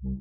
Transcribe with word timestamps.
Cześć, 0.00 0.12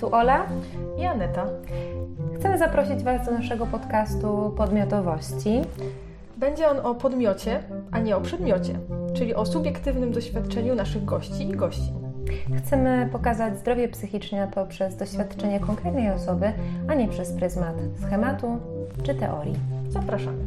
tu 0.00 0.14
Ola 0.14 0.46
i 0.98 1.04
Aneta. 1.04 1.46
Chcemy 2.36 2.58
zaprosić 2.58 3.02
Was 3.02 3.26
do 3.26 3.32
naszego 3.32 3.66
podcastu 3.66 4.54
Podmiotowości. 4.56 5.62
Będzie 6.42 6.68
on 6.68 6.78
o 6.86 6.94
podmiocie, 6.94 7.62
a 7.92 7.98
nie 7.98 8.16
o 8.16 8.20
przedmiocie, 8.20 8.78
czyli 9.14 9.34
o 9.34 9.46
subiektywnym 9.46 10.12
doświadczeniu 10.12 10.74
naszych 10.74 11.04
gości 11.04 11.48
i 11.48 11.52
gości. 11.52 11.92
Chcemy 12.58 13.08
pokazać 13.12 13.58
zdrowie 13.58 13.88
psychiczne 13.88 14.50
poprzez 14.54 14.96
doświadczenie 14.96 15.60
konkretnej 15.60 16.10
osoby, 16.10 16.52
a 16.88 16.94
nie 16.94 17.08
przez 17.08 17.32
pryzmat 17.36 17.76
schematu 18.06 18.58
czy 19.02 19.14
teorii. 19.14 19.54
Zapraszamy. 19.88 20.44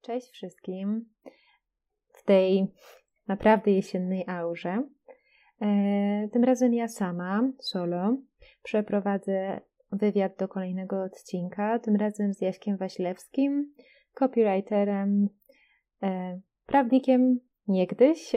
Cześć 0.00 0.30
wszystkim. 0.30 1.08
W 2.12 2.24
tej 2.24 2.72
naprawdę 3.28 3.70
jesiennej 3.70 4.24
aurze 4.28 4.82
E, 5.60 6.28
tym 6.32 6.44
razem 6.44 6.74
ja 6.74 6.88
sama, 6.88 7.42
solo, 7.58 8.16
przeprowadzę 8.62 9.60
wywiad 9.92 10.36
do 10.38 10.48
kolejnego 10.48 11.02
odcinka, 11.02 11.78
tym 11.78 11.96
razem 11.96 12.34
z 12.34 12.40
Jaśkiem 12.40 12.76
Waślewskim, 12.76 13.72
copywriterem, 14.14 15.28
e, 16.02 16.40
prawnikiem 16.66 17.40
niegdyś, 17.68 18.32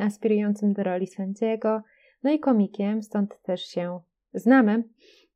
aspirującym 0.00 0.72
do 0.72 0.82
roli 0.82 1.06
sędziego, 1.06 1.82
no 2.22 2.32
i 2.32 2.40
komikiem, 2.40 3.02
stąd 3.02 3.42
też 3.42 3.62
się 3.62 4.00
znamy. 4.34 4.84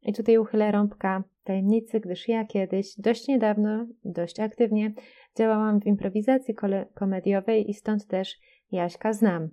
I 0.03 0.13
tutaj 0.13 0.39
uchylę 0.39 0.73
rąbka 0.73 1.25
tajemnicy, 1.45 2.01
gdyż 2.01 2.29
ja 2.29 2.45
kiedyś, 2.45 2.95
dość 2.99 3.29
niedawno, 3.29 3.87
dość 4.05 4.41
aktywnie 4.41 4.93
działałam 5.37 5.81
w 5.81 5.87
improwizacji 5.87 6.55
komediowej 6.95 7.71
i 7.71 7.75
stąd 7.75 8.07
też 8.07 8.39
Jaśka 8.73 9.13
znam. 9.13 9.49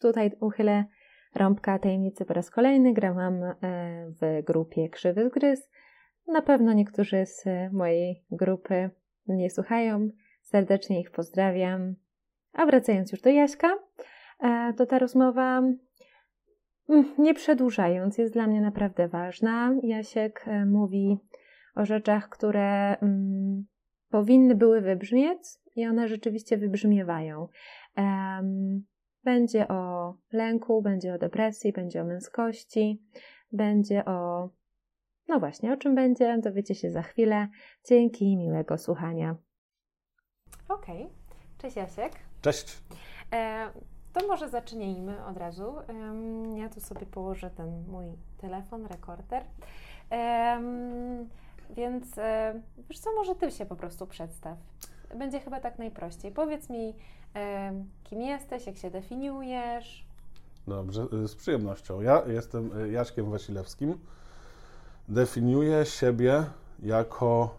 Tutaj 0.00 0.30
uchylę 0.40 0.84
rąbka 1.36 1.78
tajemnicy 1.78 2.24
po 2.24 2.34
raz 2.34 2.50
kolejny. 2.50 2.92
Grałam 2.92 3.44
e, 3.44 3.54
w 4.20 4.44
grupie 4.44 4.88
Krzywy 4.88 5.24
Zgryz. 5.24 5.70
Na 6.26 6.42
pewno 6.42 6.72
niektórzy 6.72 7.26
z 7.26 7.44
mojej 7.72 8.24
grupy 8.30 8.90
mnie 9.28 9.50
słuchają. 9.50 10.08
Serdecznie 10.42 11.00
ich 11.00 11.10
pozdrawiam. 11.10 11.94
A 12.52 12.66
wracając 12.66 13.12
już 13.12 13.20
do 13.20 13.30
Jaśka, 13.30 13.78
e, 14.40 14.72
to 14.76 14.86
ta 14.86 14.98
rozmowa, 14.98 15.58
mm, 16.88 17.14
nie 17.18 17.34
przedłużając, 17.34 18.18
jest 18.18 18.32
dla 18.32 18.46
mnie 18.46 18.60
naprawdę 18.60 19.08
ważna. 19.08 19.74
Jasiek 19.82 20.44
e, 20.46 20.66
mówi 20.66 21.18
o 21.74 21.84
rzeczach, 21.84 22.28
które 22.28 22.96
mm, 22.98 23.66
powinny 24.10 24.54
były 24.54 24.80
wybrzmieć 24.80 25.40
i 25.76 25.86
one 25.86 26.08
rzeczywiście 26.08 26.58
wybrzmiewają. 26.58 27.48
Będzie 29.26 29.68
o 29.68 30.14
lęku, 30.32 30.82
będzie 30.82 31.14
o 31.14 31.18
depresji, 31.18 31.72
będzie 31.72 32.02
o 32.02 32.04
męskości, 32.04 33.02
będzie 33.52 34.04
o. 34.04 34.48
No 35.28 35.40
właśnie, 35.40 35.72
o 35.72 35.76
czym 35.76 35.94
będzie, 35.94 36.38
dowiecie 36.38 36.74
się 36.74 36.90
za 36.90 37.02
chwilę. 37.02 37.48
Dzięki 37.88 38.24
i 38.24 38.36
miłego 38.36 38.78
słuchania. 38.78 39.36
Okej. 40.68 41.02
Okay. 41.02 41.16
Cześć 41.58 41.76
Jasiek. 41.76 42.12
Cześć. 42.42 42.82
E, 43.32 43.70
to 44.12 44.26
może 44.26 44.48
zacznijmy 44.48 45.24
od 45.24 45.36
razu. 45.36 45.74
ja 46.56 46.68
tu 46.68 46.80
sobie 46.80 47.06
położę 47.06 47.50
ten 47.50 47.84
mój 47.88 48.06
telefon, 48.38 48.86
rekorder. 48.86 49.44
więc 51.70 52.18
e, 52.18 52.62
wiesz 52.88 52.98
co, 52.98 53.10
może 53.14 53.34
Ty 53.34 53.50
się 53.50 53.66
po 53.66 53.76
prostu 53.76 54.06
przedstaw 54.06 54.58
będzie 55.14 55.40
chyba 55.40 55.60
tak 55.60 55.78
najprościej. 55.78 56.32
Powiedz 56.32 56.70
mi, 56.70 56.94
kim 58.04 58.20
jesteś, 58.20 58.66
jak 58.66 58.76
się 58.76 58.90
definiujesz? 58.90 60.06
Dobrze, 60.66 61.06
y, 61.24 61.28
z 61.28 61.34
przyjemnością. 61.34 62.00
Ja 62.00 62.22
jestem 62.26 62.78
y, 62.78 62.90
Jaśkiem 62.90 63.30
Wasilewskim. 63.30 63.98
Definiuję 65.08 65.84
siebie 65.84 66.44
jako, 66.82 67.56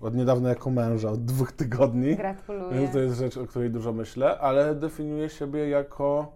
od 0.00 0.14
niedawna 0.14 0.48
jako 0.48 0.70
męża, 0.70 1.10
od 1.10 1.24
dwóch 1.24 1.52
tygodni. 1.52 2.16
Gratuluję. 2.16 2.80
Więc 2.80 2.92
to 2.92 2.98
jest 2.98 3.18
rzecz, 3.18 3.36
o 3.36 3.46
której 3.46 3.70
dużo 3.70 3.92
myślę, 3.92 4.38
ale 4.38 4.74
definiuję 4.74 5.28
siebie 5.28 5.68
jako 5.68 6.32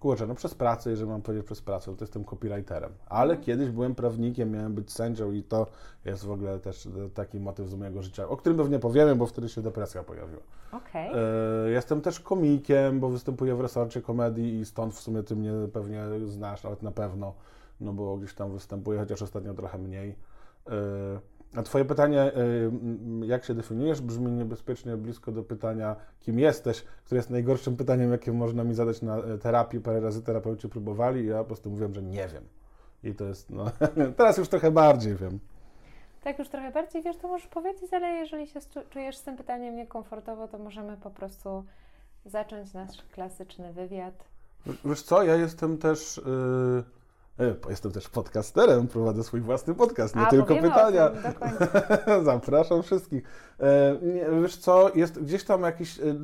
kurczę, 0.00 0.26
no 0.26 0.34
przez 0.34 0.54
pracę, 0.54 0.90
jeżeli 0.90 1.10
mam 1.10 1.22
powiedzieć 1.22 1.46
przez 1.46 1.62
pracę, 1.62 1.96
to 1.96 2.04
jestem 2.04 2.24
copywriterem. 2.24 2.92
Ale 3.06 3.30
mhm. 3.30 3.46
kiedyś 3.46 3.70
byłem 3.70 3.94
prawnikiem, 3.94 4.50
miałem 4.50 4.74
być 4.74 4.92
sędzią 4.92 5.32
i 5.32 5.42
to 5.42 5.66
jest 6.04 6.24
w 6.24 6.30
ogóle 6.30 6.58
też 6.58 6.88
taki 7.14 7.40
motyw 7.40 7.68
z 7.68 7.74
mojego 7.74 8.02
życia, 8.02 8.28
o 8.28 8.36
którym 8.36 8.58
pewnie 8.58 8.78
powiemy, 8.78 9.16
bo 9.16 9.26
wtedy 9.26 9.48
się 9.48 9.62
depresja 9.62 10.02
pojawiła. 10.02 10.42
Okay. 10.72 11.10
E, 11.14 11.70
jestem 11.70 12.00
też 12.00 12.20
komikiem, 12.20 13.00
bo 13.00 13.08
występuję 13.08 13.54
w 13.54 13.60
resorcie 13.60 14.02
komedii 14.02 14.60
i 14.60 14.64
stąd 14.64 14.94
w 14.94 15.00
sumie 15.00 15.22
ty 15.22 15.36
mnie 15.36 15.52
pewnie 15.72 16.04
znasz, 16.26 16.64
nawet 16.64 16.82
na 16.82 16.90
pewno, 16.90 17.34
no 17.80 17.92
bo 17.92 18.16
gdzieś 18.16 18.34
tam 18.34 18.52
występuję, 18.52 18.98
chociaż 18.98 19.22
ostatnio 19.22 19.54
trochę 19.54 19.78
mniej. 19.78 20.16
E, 20.66 21.39
a 21.56 21.62
Twoje 21.62 21.84
pytanie, 21.84 22.32
y, 23.22 23.26
jak 23.26 23.44
się 23.44 23.54
definiujesz, 23.54 24.00
brzmi 24.00 24.32
niebezpiecznie 24.32 24.96
blisko 24.96 25.32
do 25.32 25.42
pytania, 25.42 25.96
kim 26.20 26.38
jesteś, 26.38 26.84
które 27.04 27.18
jest 27.18 27.30
najgorszym 27.30 27.76
pytaniem, 27.76 28.12
jakie 28.12 28.32
można 28.32 28.64
mi 28.64 28.74
zadać 28.74 29.02
na 29.02 29.18
e, 29.18 29.38
terapii. 29.38 29.80
Parę 29.80 30.00
razy 30.00 30.22
terapeuci 30.22 30.68
próbowali 30.68 31.20
i 31.20 31.26
ja 31.26 31.38
po 31.38 31.44
prostu 31.44 31.70
mówiłem, 31.70 31.94
że 31.94 32.02
nie 32.02 32.28
wiem. 32.28 32.44
I 33.04 33.14
to 33.14 33.24
jest, 33.24 33.50
no, 33.50 33.64
teraz 34.16 34.38
już 34.38 34.48
trochę 34.48 34.70
bardziej 34.70 35.16
wiem. 35.16 35.38
Tak, 36.24 36.38
już 36.38 36.48
trochę 36.48 36.72
bardziej 36.72 37.02
wiesz, 37.02 37.16
to 37.16 37.28
możesz 37.28 37.48
powiedzieć, 37.48 37.92
ale 37.92 38.06
jeżeli 38.08 38.46
się 38.46 38.60
czujesz 38.90 39.16
z 39.16 39.22
tym 39.22 39.36
pytaniem 39.36 39.76
niekomfortowo, 39.76 40.48
to 40.48 40.58
możemy 40.58 40.96
po 40.96 41.10
prostu 41.10 41.64
zacząć 42.26 42.72
nasz 42.72 43.02
klasyczny 43.12 43.72
wywiad. 43.72 44.24
Wiesz 44.84 45.02
co, 45.02 45.22
ja 45.22 45.36
jestem 45.36 45.78
też... 45.78 46.20
Yy 46.26 46.99
jestem 47.70 47.92
też 47.92 48.08
podcasterem, 48.08 48.88
prowadzę 48.88 49.24
swój 49.24 49.40
własny 49.40 49.74
podcast, 49.74 50.16
nie 50.16 50.22
A, 50.22 50.30
tylko 50.30 50.56
pytania. 50.56 51.08
Tym, 51.08 52.24
Zapraszam 52.24 52.82
wszystkich. 52.82 53.22
E, 53.60 53.98
wiesz 54.42 54.56
co, 54.56 54.90
jest 54.94 55.22
gdzieś 55.22 55.44
tam 55.44 55.62
jakiś. 55.62 56.00
E, 56.00 56.14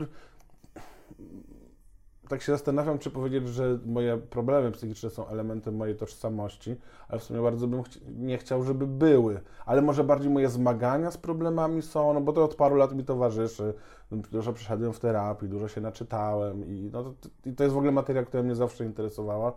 tak 2.29 2.43
się 2.43 2.53
zastanawiam, 2.53 2.99
czy 2.99 3.11
powiedzieć, 3.11 3.49
że 3.49 3.79
moje 3.87 4.17
problemy 4.17 4.73
psychiczne 4.73 5.11
są 5.11 5.29
elementem 5.29 5.77
mojej 5.77 5.97
tożsamości, 5.97 6.77
ale 7.09 7.21
w 7.21 7.25
sumie 7.25 7.41
bardzo 7.41 7.67
bym 7.67 7.83
nie 8.09 8.39
chciał, 8.39 8.63
żeby 8.63 8.87
były. 8.87 9.41
Ale 9.67 9.83
może 9.83 10.05
bardziej 10.05 10.31
moje 10.31 10.49
zmagania 10.49 11.11
z 11.11 11.17
problemami 11.17 11.83
są, 11.83 12.15
no 12.15 12.21
bo 12.21 12.33
to 12.33 12.45
od 12.45 12.55
paru 12.55 12.77
lat 12.77 12.95
mi 12.95 13.05
towarzyszy. 13.05 13.75
Dużo 14.11 14.53
przeszedłem 14.53 14.93
w 14.93 15.01
terapii, 15.01 15.49
dużo 15.49 15.69
się 15.69 15.81
naczytałem 15.81 16.65
i, 16.65 16.91
no 16.93 17.03
to, 17.03 17.15
i 17.45 17.53
to 17.53 17.65
jest 17.65 17.75
w 17.75 17.79
ogóle 17.79 17.93
materia, 17.93 18.25
która 18.25 18.43
mnie 18.43 18.55
zawsze 18.55 18.85
interesowała 18.85 19.53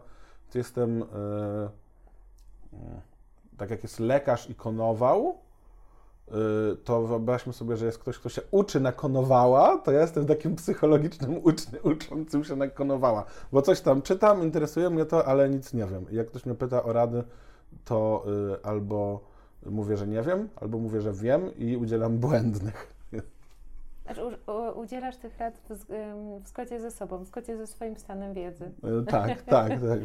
jestem, 0.55 1.03
e, 1.03 1.69
tak 3.57 3.69
jak 3.69 3.83
jest 3.83 3.99
lekarz 3.99 4.49
i 4.49 4.55
konował, 4.55 5.35
e, 6.27 6.31
to 6.83 7.01
wyobraźmy 7.01 7.53
sobie, 7.53 7.77
że 7.77 7.85
jest 7.85 7.99
ktoś, 7.99 8.19
kto 8.19 8.29
się 8.29 8.41
uczy 8.51 8.79
na 8.79 8.91
konowała, 8.91 9.77
to 9.77 9.91
ja 9.91 10.01
jestem 10.01 10.25
takim 10.25 10.55
psychologicznym 10.55 11.39
uczny, 11.43 11.81
uczącym 11.81 12.43
się 12.43 12.55
na 12.55 12.67
konowała. 12.67 13.25
Bo 13.51 13.61
coś 13.61 13.81
tam 13.81 14.01
czytam, 14.01 14.43
interesuje 14.43 14.89
mnie 14.89 15.05
to, 15.05 15.25
ale 15.25 15.49
nic 15.49 15.73
nie 15.73 15.85
wiem. 15.85 16.05
Jak 16.11 16.27
ktoś 16.27 16.45
mnie 16.45 16.55
pyta 16.55 16.83
o 16.83 16.93
rady, 16.93 17.23
to 17.85 18.25
e, 18.53 18.65
albo 18.65 19.19
mówię, 19.65 19.97
że 19.97 20.07
nie 20.07 20.21
wiem, 20.21 20.49
albo 20.55 20.77
mówię, 20.77 21.01
że 21.01 21.13
wiem 21.13 21.57
i 21.57 21.77
udzielam 21.77 22.17
błędnych. 22.17 22.98
Znaczy, 24.13 24.37
u, 24.47 24.79
udzielasz 24.79 25.17
tych 25.17 25.37
rad 25.37 25.57
w, 25.69 25.85
w 26.43 26.47
zgodzie 26.47 26.79
ze 26.79 26.91
sobą, 26.91 27.17
w 27.17 27.25
zgodzie 27.25 27.57
ze 27.57 27.67
swoim 27.67 27.97
stanem 27.97 28.33
wiedzy. 28.33 28.71
E, 28.83 29.05
tak, 29.05 29.41
tak, 29.55 29.69
tak. 29.69 29.99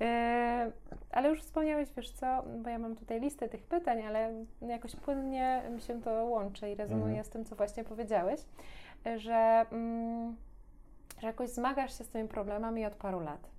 E, 0.00 0.72
ale 1.10 1.28
już 1.28 1.42
wspomniałeś, 1.42 1.88
wiesz 1.96 2.10
co, 2.10 2.44
bo 2.62 2.70
ja 2.70 2.78
mam 2.78 2.96
tutaj 2.96 3.20
listę 3.20 3.48
tych 3.48 3.62
pytań, 3.62 4.02
ale 4.02 4.44
jakoś 4.62 4.96
płynnie 4.96 5.62
mi 5.74 5.80
się 5.80 6.02
to 6.02 6.10
łączy 6.10 6.70
i 6.70 6.74
rezonuje 6.74 7.06
mhm. 7.06 7.24
z 7.24 7.28
tym, 7.28 7.44
co 7.44 7.56
właśnie 7.56 7.84
powiedziałeś, 7.84 8.40
że, 9.16 9.66
mm, 9.72 10.36
że 11.20 11.26
jakoś 11.26 11.50
zmagasz 11.50 11.98
się 11.98 12.04
z 12.04 12.08
tymi 12.08 12.28
problemami 12.28 12.86
od 12.86 12.94
paru 12.94 13.20
lat. 13.20 13.53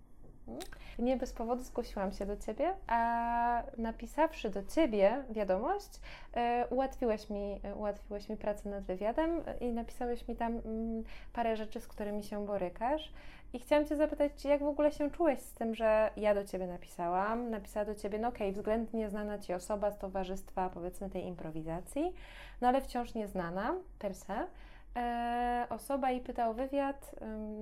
Nie 0.99 1.17
bez 1.17 1.33
powodu 1.33 1.63
zgłosiłam 1.63 2.11
się 2.11 2.25
do 2.25 2.37
Ciebie, 2.37 2.73
a 2.87 3.63
napisawszy 3.77 4.49
do 4.49 4.63
Ciebie 4.63 5.23
wiadomość, 5.29 5.89
e, 6.33 6.67
ułatwiłeś 6.69 7.29
mi, 7.29 7.59
e, 7.63 7.75
ułatwiłeś 7.75 8.29
mi 8.29 8.37
pracę 8.37 8.69
nad 8.69 8.83
wywiadem 8.83 9.41
i 9.61 9.73
napisałeś 9.73 10.27
mi 10.27 10.35
tam 10.35 10.61
mm, 10.65 11.03
parę 11.33 11.55
rzeczy, 11.55 11.81
z 11.81 11.87
którymi 11.87 12.23
się 12.23 12.45
borykasz. 12.45 13.13
I 13.53 13.59
chciałam 13.59 13.85
Cię 13.85 13.95
zapytać, 13.95 14.45
jak 14.45 14.63
w 14.63 14.67
ogóle 14.67 14.91
się 14.91 15.11
czułeś 15.11 15.39
z 15.39 15.53
tym, 15.53 15.75
że 15.75 16.11
ja 16.17 16.35
do 16.35 16.43
Ciebie 16.43 16.67
napisałam, 16.67 17.49
napisała 17.49 17.85
do 17.85 17.95
Ciebie, 17.95 18.19
no 18.19 18.27
okej, 18.27 18.47
okay, 18.47 18.51
względnie 18.51 19.09
znana 19.09 19.39
Ci 19.39 19.53
osoba 19.53 19.91
z 19.91 19.97
towarzystwa, 19.97 20.69
powiedzmy, 20.69 21.09
tej 21.09 21.25
improwizacji, 21.25 22.13
no 22.61 22.67
ale 22.67 22.81
wciąż 22.81 23.13
nieznana 23.13 23.75
per 23.99 24.15
se, 24.15 24.47
e, 24.95 25.67
osoba 25.69 26.11
i 26.11 26.21
pytał 26.21 26.53
wywiad 26.53 27.15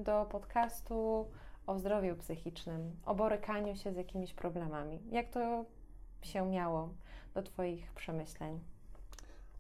do 0.04 0.26
podcastu 0.26 1.26
o 1.68 1.80
zdrowiu 1.80 2.16
psychicznym, 2.16 2.92
o 3.06 3.16
borykaniu 3.16 3.76
się 3.76 3.94
z 3.94 3.96
jakimiś 3.96 4.34
problemami. 4.34 5.00
Jak 5.12 5.30
to 5.30 5.66
się 6.22 6.50
miało 6.50 6.90
do 7.34 7.44
Twoich 7.44 7.92
przemyśleń? 7.92 8.60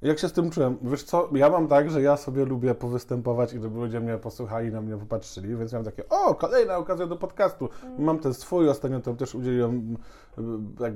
Jak 0.01 0.19
się 0.19 0.29
z 0.29 0.33
tym 0.33 0.49
czułem? 0.49 0.77
Wiesz 0.81 1.03
co, 1.03 1.29
ja 1.33 1.49
mam 1.49 1.67
tak, 1.67 1.89
że 1.89 2.01
ja 2.01 2.17
sobie 2.17 2.45
lubię 2.45 2.75
powystępować 2.75 3.53
i 3.53 3.61
żeby 3.61 3.79
ludzie 3.79 3.99
mnie 3.99 4.17
posłuchali, 4.17 4.71
na 4.71 4.81
mnie 4.81 4.97
popatrzyli, 4.97 5.55
więc 5.55 5.73
miałem 5.73 5.85
takie, 5.85 6.09
o, 6.09 6.35
kolejna 6.35 6.77
okazja 6.77 7.07
do 7.07 7.15
podcastu. 7.15 7.69
Mm. 7.83 8.03
Mam 8.03 8.19
ten 8.19 8.33
swój, 8.33 8.69
ostatnio 8.69 8.99
to 8.99 9.13
też 9.13 9.35
udzieliłem, 9.35 9.97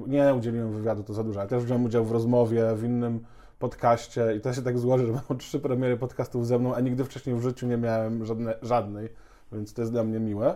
nie 0.07 0.33
udzieliłem 0.33 0.73
wywiadu, 0.73 1.03
to 1.03 1.13
za 1.13 1.23
dużo, 1.23 1.39
ale 1.39 1.49
też 1.49 1.63
wziąłem 1.63 1.85
udział 1.85 2.05
w 2.05 2.11
rozmowie, 2.11 2.75
w 2.75 2.83
innym 2.83 3.23
podcaście 3.59 4.35
i 4.35 4.41
to 4.41 4.53
się 4.53 4.61
tak 4.61 4.79
złoży, 4.79 5.05
że 5.07 5.13
mam 5.13 5.37
trzy 5.37 5.59
premiery 5.59 5.97
podcastów 5.97 6.47
ze 6.47 6.59
mną, 6.59 6.75
a 6.75 6.79
nigdy 6.79 7.05
wcześniej 7.05 7.35
w 7.35 7.41
życiu 7.41 7.67
nie 7.67 7.77
miałem 7.77 8.25
żadne, 8.25 8.55
żadnej, 8.61 9.09
więc 9.51 9.73
to 9.73 9.81
jest 9.81 9.91
dla 9.91 10.03
mnie 10.03 10.19
miłe 10.19 10.55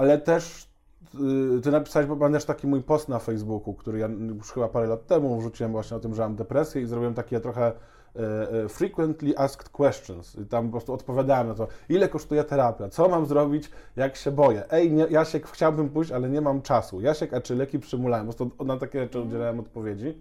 ale 0.00 0.18
też 0.18 0.68
y, 1.58 1.60
ty 1.60 1.70
napisałeś, 1.70 2.08
bo 2.08 2.16
pamiętasz 2.16 2.44
taki 2.44 2.66
mój 2.66 2.82
post 2.82 3.08
na 3.08 3.18
Facebooku, 3.18 3.74
który 3.74 3.98
ja 3.98 4.06
już 4.06 4.52
chyba 4.52 4.68
parę 4.68 4.86
lat 4.86 5.06
temu 5.06 5.38
wrzuciłem 5.38 5.72
właśnie 5.72 5.96
o 5.96 6.00
tym, 6.00 6.14
że 6.14 6.22
mam 6.22 6.36
depresję 6.36 6.82
i 6.82 6.86
zrobiłem 6.86 7.14
takie 7.14 7.40
trochę 7.40 7.66
e, 7.66 7.72
e, 8.50 8.68
frequently 8.68 9.38
asked 9.38 9.68
questions. 9.68 10.38
I 10.38 10.46
tam 10.46 10.66
po 10.66 10.70
prostu 10.70 10.92
odpowiadałem 10.92 11.48
na 11.48 11.54
to, 11.54 11.68
ile 11.88 12.08
kosztuje 12.08 12.44
terapia, 12.44 12.88
co 12.88 13.08
mam 13.08 13.26
zrobić, 13.26 13.70
jak 13.96 14.16
się 14.16 14.30
boję. 14.30 14.64
Ej, 14.70 14.92
nie, 14.92 15.06
Jasiek, 15.10 15.46
chciałbym 15.46 15.88
pójść, 15.88 16.12
ale 16.12 16.30
nie 16.30 16.40
mam 16.40 16.62
czasu. 16.62 17.00
Jasiek, 17.00 17.34
a 17.34 17.40
czy 17.40 17.54
leki 17.54 17.78
przymulałem? 17.78 18.26
Po 18.26 18.34
prostu 18.34 18.64
na 18.64 18.76
takie 18.76 19.00
rzeczy 19.00 19.20
udzielałem 19.20 19.60
odpowiedzi. 19.60 20.18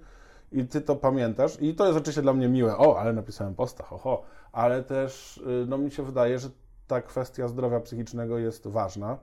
I 0.51 0.65
ty 0.65 0.81
to 0.81 0.95
pamiętasz. 0.95 1.61
I 1.61 1.75
to 1.75 1.85
jest 1.85 1.97
oczywiście 1.97 2.21
dla 2.21 2.33
mnie 2.33 2.47
miłe. 2.47 2.77
O, 2.77 2.99
ale 2.99 3.13
napisałem 3.13 3.55
posta, 3.55 3.83
ho, 3.83 3.97
ho. 3.97 4.23
Ale 4.51 4.83
też, 4.83 5.37
y, 5.37 5.65
no 5.67 5.77
mi 5.77 5.91
się 5.91 6.03
wydaje, 6.03 6.39
że 6.39 6.49
ta 6.87 7.01
kwestia 7.01 7.47
zdrowia 7.47 7.79
psychicznego 7.79 8.37
jest 8.37 8.67
ważna 8.67 9.17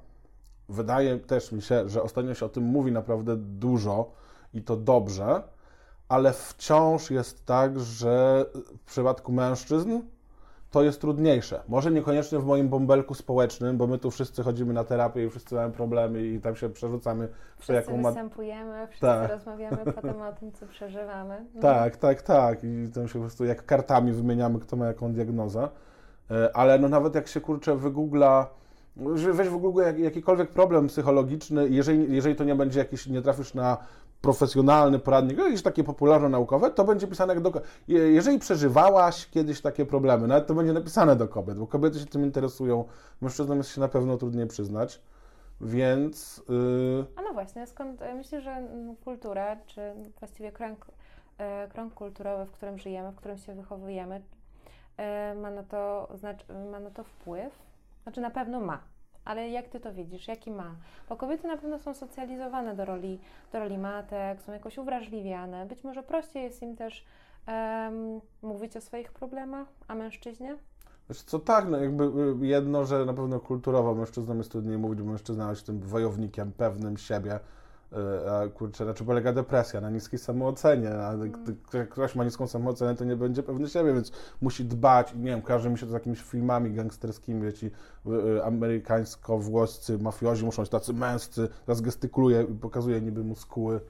wydaje 0.68 1.18
też 1.18 1.52
mi 1.52 1.62
się, 1.62 1.88
że 1.88 2.02
ostatnio 2.02 2.34
się 2.34 2.46
o 2.46 2.48
tym 2.48 2.64
mówi 2.64 2.92
naprawdę 2.92 3.36
dużo 3.36 4.10
i 4.54 4.62
to 4.62 4.76
dobrze, 4.76 5.42
ale 6.08 6.32
wciąż 6.32 7.10
jest 7.10 7.46
tak, 7.46 7.80
że 7.80 8.44
w 8.54 8.84
przypadku 8.84 9.32
mężczyzn 9.32 10.00
to 10.70 10.82
jest 10.82 11.00
trudniejsze. 11.00 11.62
Może 11.68 11.90
niekoniecznie 11.90 12.38
w 12.38 12.46
moim 12.46 12.68
bąbelku 12.68 13.14
społecznym, 13.14 13.76
bo 13.76 13.86
my 13.86 13.98
tu 13.98 14.10
wszyscy 14.10 14.42
chodzimy 14.42 14.72
na 14.72 14.84
terapię 14.84 15.24
i 15.24 15.30
wszyscy 15.30 15.54
mamy 15.54 15.72
problemy 15.72 16.26
i 16.26 16.40
tam 16.40 16.56
się 16.56 16.68
przerzucamy. 16.68 17.28
Wszyscy 17.56 17.72
jaką 17.72 18.02
występujemy, 18.02 18.86
wszyscy 18.86 19.06
tak. 19.06 19.30
rozmawiamy 19.30 19.76
potem 19.96 20.22
o 20.22 20.32
tym, 20.32 20.52
co 20.52 20.66
przeżywamy. 20.66 21.34
Mhm. 21.34 21.62
Tak, 21.62 21.96
tak, 21.96 22.22
tak. 22.22 22.64
I 22.64 22.88
tam 22.94 23.08
się 23.08 23.14
po 23.14 23.20
prostu 23.20 23.44
jak 23.44 23.66
kartami 23.66 24.12
wymieniamy, 24.12 24.58
kto 24.60 24.76
ma 24.76 24.86
jaką 24.86 25.12
diagnozę. 25.12 25.68
E, 26.30 26.56
ale 26.56 26.78
no 26.78 26.88
nawet 26.88 27.14
jak 27.14 27.28
się 27.28 27.40
kurczę 27.40 27.76
wygoogla 27.76 28.50
weź 29.32 29.48
w 29.48 29.54
ogóle 29.54 29.86
jak, 29.86 29.98
jakikolwiek 29.98 30.50
problem 30.50 30.86
psychologiczny, 30.86 31.68
jeżeli, 31.68 32.14
jeżeli 32.14 32.36
to 32.36 32.44
nie 32.44 32.54
będzie 32.54 32.78
jakiś, 32.78 33.06
nie 33.06 33.22
trafisz 33.22 33.54
na 33.54 33.78
profesjonalny 34.20 34.98
poradnik, 34.98 35.38
jakieś 35.38 35.62
takie 35.62 35.84
popularno-naukowe, 35.84 36.70
to 36.70 36.84
będzie 36.84 37.06
pisane 37.06 37.34
jak 37.34 37.42
do... 37.42 37.52
Jeżeli 37.88 38.38
przeżywałaś 38.38 39.30
kiedyś 39.30 39.60
takie 39.60 39.86
problemy, 39.86 40.26
nawet 40.26 40.46
to 40.46 40.54
będzie 40.54 40.72
napisane 40.72 41.16
do 41.16 41.28
kobiet, 41.28 41.58
bo 41.58 41.66
kobiety 41.66 41.98
się 41.98 42.06
tym 42.06 42.24
interesują, 42.24 42.84
mężczyznom 43.20 43.58
jest 43.58 43.70
się 43.70 43.80
na 43.80 43.88
pewno 43.88 44.16
trudniej 44.16 44.46
przyznać, 44.46 45.00
więc... 45.60 46.42
Yy... 46.48 47.04
A 47.16 47.22
no 47.22 47.32
właśnie, 47.32 47.66
skąd 47.66 48.00
myślę, 48.16 48.40
że 48.40 48.68
kultura, 49.04 49.56
czy 49.66 49.80
właściwie 50.18 50.52
krąg, 50.52 50.86
e, 51.38 51.68
krąg 51.68 51.94
kulturowy, 51.94 52.46
w 52.46 52.50
którym 52.50 52.78
żyjemy, 52.78 53.12
w 53.12 53.16
którym 53.16 53.38
się 53.38 53.54
wychowujemy, 53.54 54.22
e, 54.96 55.34
ma 55.34 55.50
na 55.50 55.62
to, 55.62 56.08
ma 56.70 56.80
na 56.80 56.90
to 56.90 57.04
wpływ, 57.04 57.65
znaczy 58.06 58.20
na 58.20 58.30
pewno 58.30 58.60
ma, 58.60 58.78
ale 59.24 59.50
jak 59.50 59.68
ty 59.68 59.80
to 59.80 59.92
widzisz? 59.92 60.28
Jaki 60.28 60.50
ma? 60.50 60.74
Bo 61.08 61.16
kobiety 61.16 61.48
na 61.48 61.56
pewno 61.56 61.78
są 61.78 61.94
socjalizowane 61.94 62.76
do 62.76 62.84
roli, 62.84 63.20
do 63.52 63.58
roli 63.58 63.78
matek, 63.78 64.42
są 64.42 64.52
jakoś 64.52 64.78
uwrażliwiane. 64.78 65.66
Być 65.66 65.84
może 65.84 66.02
prościej 66.02 66.42
jest 66.42 66.62
im 66.62 66.76
też 66.76 67.04
um, 67.48 68.20
mówić 68.42 68.76
o 68.76 68.80
swoich 68.80 69.12
problemach, 69.12 69.66
a 69.88 69.94
mężczyźnie? 69.94 70.56
Znaczy, 71.06 71.24
co 71.26 71.38
tak, 71.38 71.68
no 71.68 71.78
jakby 71.78 72.04
y, 72.42 72.46
jedno, 72.46 72.84
że 72.84 73.04
na 73.04 73.14
pewno 73.14 73.40
kulturowo 73.40 73.94
mężczyznom 73.94 74.38
jest 74.38 74.50
trudniej 74.50 74.78
mówić, 74.78 75.02
bo 75.02 75.10
mężczyzna 75.10 75.50
jest 75.50 75.66
tym 75.66 75.80
wojownikiem 75.80 76.52
pewnym 76.52 76.96
siebie, 76.96 77.40
a 78.30 78.48
kurczę, 78.48 78.84
na 78.84 78.94
czym 78.94 79.06
polega 79.06 79.32
depresja? 79.32 79.80
Na 79.80 79.90
niskiej 79.90 80.18
samoocenie. 80.18 80.90
A 80.90 81.14
gdy 81.16 81.86
ktoś 81.86 82.14
ma 82.14 82.24
niską 82.24 82.46
samoocenę, 82.46 82.94
to 82.94 83.04
nie 83.04 83.16
będzie 83.16 83.42
pewny 83.42 83.68
siebie, 83.68 83.94
więc 83.94 84.12
musi 84.40 84.64
dbać. 84.64 85.14
Nie 85.14 85.30
wiem, 85.30 85.42
kojarzy 85.42 85.70
mi 85.70 85.78
się 85.78 85.86
to 85.86 85.90
z 85.90 85.94
jakimiś 85.94 86.22
filmami 86.22 86.70
gangsterskimi, 86.70 87.52
ci 87.52 87.66
e, 87.66 88.44
amerykańsko-włoscy 88.44 89.98
mafiozi 89.98 90.44
muszą 90.44 90.62
być 90.62 90.70
tacy 90.70 90.92
męscy, 90.92 91.48
teraz 91.66 91.80
gestykuluje 91.80 92.42
i 92.42 92.54
pokazuje 92.54 93.00
niby 93.00 93.24
muskuły. 93.24 93.80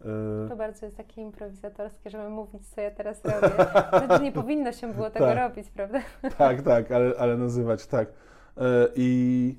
E, 0.00 0.48
to 0.48 0.56
bardzo 0.56 0.86
jest 0.86 0.96
takie 0.96 1.22
improwizatorskie, 1.22 2.10
żeby 2.10 2.28
mówić, 2.28 2.66
co 2.66 2.80
ja 2.80 2.90
teraz 2.90 3.24
robię. 3.24 3.54
Znaczy 4.06 4.22
nie 4.22 4.32
powinno 4.32 4.72
się 4.72 4.94
było 4.94 5.10
tego 5.10 5.26
tak. 5.26 5.38
robić, 5.38 5.70
prawda? 5.70 6.00
Tak, 6.38 6.62
tak, 6.62 6.92
ale, 6.92 7.12
ale 7.18 7.36
nazywać 7.36 7.86
tak. 7.86 8.08
I, 8.94 9.58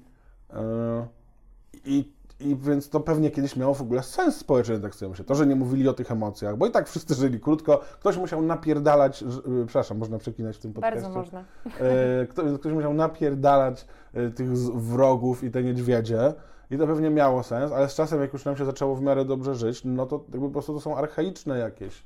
i 1.86 2.17
i 2.40 2.56
więc 2.56 2.90
to 2.90 3.00
pewnie 3.00 3.32
kiedyś 3.32 3.56
miało 3.56 3.74
w 3.74 3.82
ogóle 3.82 4.04
sens 4.04 4.36
społeczny, 4.36 4.80
tak 4.80 4.96
sobie 4.96 5.10
myślę. 5.10 5.26
To, 5.26 5.36
że 5.36 5.48
nie 5.48 5.56
mówili 5.56 5.88
o 5.88 5.94
tych 5.94 6.12
emocjach, 6.12 6.58
bo 6.58 6.68
i 6.68 6.72
tak 6.72 6.90
wszyscy 6.90 7.16
żyli 7.16 7.40
krótko. 7.40 7.82
Ktoś 8.00 8.18
musiał 8.18 8.42
napierdalać, 8.42 9.20
że, 9.20 9.42
przepraszam, 9.66 9.98
można 9.98 10.18
przekinać 10.18 10.58
w 10.58 10.60
tym 10.60 10.74
podcaście. 10.74 11.02
Bardzo 11.02 11.20
można. 11.20 11.44
E, 11.80 12.26
ktoś, 12.26 12.60
ktoś 12.60 12.74
musiał 12.74 12.94
napierdalać 12.94 13.86
e, 14.14 14.30
tych 14.30 14.50
wrogów 14.58 15.44
i 15.44 15.52
te 15.52 15.64
niedźwiedzie. 15.64 16.34
I 16.72 16.78
to 16.78 16.88
pewnie 16.88 17.10
miało 17.10 17.44
sens, 17.44 17.72
ale 17.72 17.90
z 17.90 17.96
czasem, 17.96 18.22
jak 18.22 18.34
już 18.34 18.46
nam 18.46 18.58
się 18.58 18.66
zaczęło 18.66 18.96
w 18.96 19.02
miarę 19.02 19.26
dobrze 19.26 19.56
żyć, 19.56 19.82
no 19.86 20.06
to 20.06 20.24
jakby 20.32 20.48
po 20.48 20.54
prostu 20.54 20.74
to 20.74 20.80
są 20.80 20.98
archaiczne 20.98 21.60
jakieś 21.60 22.04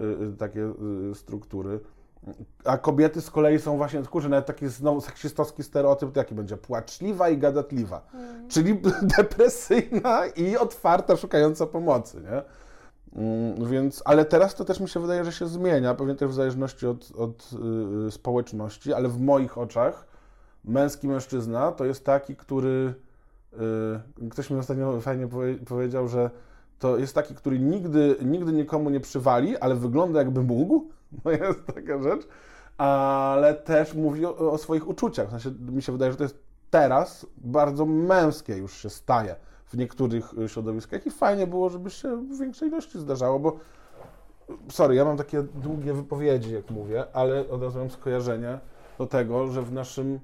y, 0.00 0.02
y, 0.02 0.36
takie 0.38 0.72
y, 1.10 1.14
struktury. 1.14 1.80
A 2.64 2.78
kobiety 2.78 3.20
z 3.20 3.30
kolei 3.30 3.58
są 3.58 3.76
właśnie, 3.76 4.02
kurczę, 4.02 4.28
nawet 4.28 4.46
taki 4.46 4.68
znowu 4.68 5.00
seksistowski 5.00 5.62
stereotyp, 5.62 6.12
to 6.12 6.20
jaki 6.20 6.34
będzie? 6.34 6.56
Płaczliwa 6.56 7.28
i 7.28 7.38
gadatliwa. 7.38 8.02
Mm. 8.14 8.48
Czyli 8.48 8.80
depresyjna 9.18 10.26
i 10.26 10.56
otwarta, 10.56 11.16
szukająca 11.16 11.66
pomocy, 11.66 12.20
nie? 12.20 12.42
Mm, 13.22 13.70
więc, 13.70 14.02
ale 14.04 14.24
teraz 14.24 14.54
to 14.54 14.64
też 14.64 14.80
mi 14.80 14.88
się 14.88 15.00
wydaje, 15.00 15.24
że 15.24 15.32
się 15.32 15.48
zmienia, 15.48 15.94
pewnie 15.94 16.14
też 16.14 16.28
w 16.28 16.34
zależności 16.34 16.86
od, 16.86 17.10
od 17.16 17.50
yy, 18.04 18.10
społeczności, 18.10 18.92
ale 18.92 19.08
w 19.08 19.20
moich 19.20 19.58
oczach 19.58 20.06
męski 20.64 21.08
mężczyzna 21.08 21.72
to 21.72 21.84
jest 21.84 22.04
taki, 22.04 22.36
który 22.36 22.94
yy, 24.20 24.30
ktoś 24.30 24.50
mi 24.50 24.58
ostatnio 24.58 25.00
fajnie 25.00 25.28
powie, 25.28 25.54
powiedział, 25.54 26.08
że 26.08 26.30
to 26.78 26.98
jest 26.98 27.14
taki, 27.14 27.34
który 27.34 27.58
nigdy, 27.58 28.16
nigdy 28.22 28.52
nikomu 28.52 28.90
nie 28.90 29.00
przywali, 29.00 29.56
ale 29.56 29.74
wygląda 29.74 30.18
jakby 30.18 30.42
mógł, 30.42 30.88
no 31.24 31.30
jest 31.30 31.66
taka 31.66 32.02
rzecz, 32.02 32.28
ale 32.78 33.54
też 33.54 33.94
mówi 33.94 34.26
o, 34.26 34.52
o 34.52 34.58
swoich 34.58 34.88
uczuciach. 34.88 35.28
W 35.28 35.30
sensie, 35.30 35.50
mi 35.72 35.82
się 35.82 35.92
wydaje, 35.92 36.12
że 36.12 36.18
to 36.18 36.24
jest 36.24 36.38
teraz 36.70 37.26
bardzo 37.36 37.86
męskie 37.86 38.56
już 38.56 38.74
się 38.74 38.90
staje 38.90 39.36
w 39.66 39.76
niektórych 39.76 40.34
środowiskach 40.46 41.06
i 41.06 41.10
fajnie 41.10 41.46
było, 41.46 41.68
żeby 41.70 41.90
się 41.90 42.16
w 42.16 42.38
większej 42.38 42.68
ilości 42.68 42.98
zdarzało, 42.98 43.38
bo 43.38 43.56
sorry, 44.70 44.94
ja 44.94 45.04
mam 45.04 45.16
takie 45.16 45.42
długie 45.42 45.92
wypowiedzi, 45.92 46.54
jak 46.54 46.70
mówię, 46.70 47.04
ale 47.12 47.50
od 47.50 47.62
razu 47.62 47.78
mam 47.78 47.90
skojarzenie 47.90 48.58
do 48.98 49.06
tego, 49.06 49.48
że 49.48 49.62
w 49.62 49.72
naszym 49.72 50.20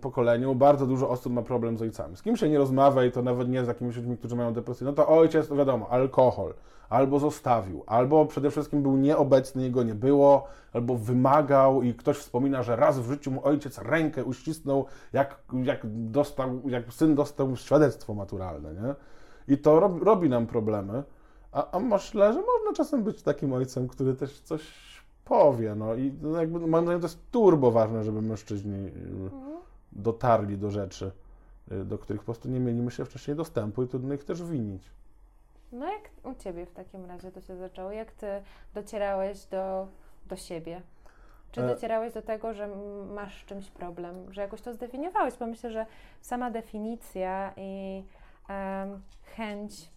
pokoleniu 0.00 0.54
bardzo 0.54 0.86
dużo 0.86 1.08
osób 1.08 1.32
ma 1.32 1.42
problem 1.42 1.78
z 1.78 1.82
ojcami. 1.82 2.16
Z 2.16 2.22
kim 2.22 2.36
się 2.36 2.48
nie 2.48 2.58
rozmawia 2.58 3.04
i 3.04 3.12
to 3.12 3.22
nawet 3.22 3.48
nie 3.48 3.64
z 3.64 3.68
jakimiś 3.68 3.96
ludźmi, 3.96 4.16
którzy 4.16 4.36
mają 4.36 4.52
depresję, 4.52 4.84
no 4.84 4.92
to 4.92 5.08
ojciec, 5.08 5.48
to 5.48 5.56
wiadomo, 5.56 5.88
alkohol, 5.88 6.54
albo 6.88 7.18
zostawił, 7.18 7.82
albo 7.86 8.26
przede 8.26 8.50
wszystkim 8.50 8.82
był 8.82 8.96
nieobecny, 8.96 9.62
jego 9.62 9.82
nie 9.82 9.94
było, 9.94 10.46
albo 10.72 10.96
wymagał 10.96 11.82
i 11.82 11.94
ktoś 11.94 12.16
wspomina, 12.16 12.62
że 12.62 12.76
raz 12.76 12.98
w 12.98 13.10
życiu 13.10 13.30
mu 13.30 13.46
ojciec 13.46 13.78
rękę 13.78 14.24
uścisnął, 14.24 14.86
jak, 15.12 15.42
jak, 15.62 15.80
dostał, 15.84 16.60
jak 16.68 16.92
syn 16.92 17.14
dostał 17.14 17.56
świadectwo 17.56 18.14
maturalne, 18.14 18.74
nie? 18.74 18.94
I 19.54 19.58
to 19.58 19.80
robi, 19.80 20.04
robi 20.04 20.28
nam 20.28 20.46
problemy. 20.46 21.02
A, 21.52 21.70
a 21.70 21.78
myślę, 21.78 22.32
że 22.32 22.38
można 22.38 22.72
czasem 22.76 23.02
być 23.02 23.22
takim 23.22 23.52
ojcem, 23.52 23.88
który 23.88 24.14
też 24.14 24.40
coś 24.40 24.62
powie, 25.24 25.74
no 25.74 25.94
i 25.94 26.12
no 26.22 26.40
jakby, 26.40 26.58
mam 26.58 26.84
nadzieję, 26.84 27.00
to 27.00 27.06
jest 27.06 27.30
turbo 27.30 27.70
ważne, 27.70 28.04
żeby 28.04 28.22
mężczyźni 28.22 28.88
mhm 28.88 29.49
dotarli 29.92 30.58
do 30.58 30.70
rzeczy. 30.70 31.12
y, 31.72 31.84
do 31.84 31.98
których 31.98 32.20
po 32.20 32.24
prostu 32.24 32.48
nie 32.48 32.60
mieliśmy 32.60 32.90
się 32.90 33.04
wcześniej 33.04 33.36
dostępu 33.36 33.82
i 33.82 33.88
trudno 33.88 34.14
ich 34.14 34.24
też 34.24 34.42
winić. 34.42 34.90
No 35.72 35.86
jak 35.92 36.10
u 36.24 36.34
Ciebie 36.34 36.66
w 36.66 36.72
takim 36.72 37.04
razie 37.06 37.30
to 37.32 37.40
się 37.40 37.56
zaczęło? 37.56 37.92
Jak 37.92 38.12
Ty 38.12 38.26
docierałeś 38.74 39.46
do, 39.46 39.86
do 40.26 40.36
siebie? 40.36 40.82
Czy 41.52 41.62
E- 41.62 41.66
docierałeś 41.68 42.12
do 42.14 42.22
tego, 42.22 42.54
że 42.54 42.68
masz 43.14 43.42
z 43.42 43.46
czymś 43.46 43.70
problem, 43.70 44.32
że 44.32 44.40
jakoś 44.40 44.60
to 44.62 44.74
zdefiniowałeś? 44.74 45.34
Bo 45.36 45.46
myślę, 45.46 45.70
że 45.70 45.86
sama 46.20 46.50
definicja 46.50 47.52
i 47.56 48.04
em, 48.48 49.00
chęć, 49.36 49.90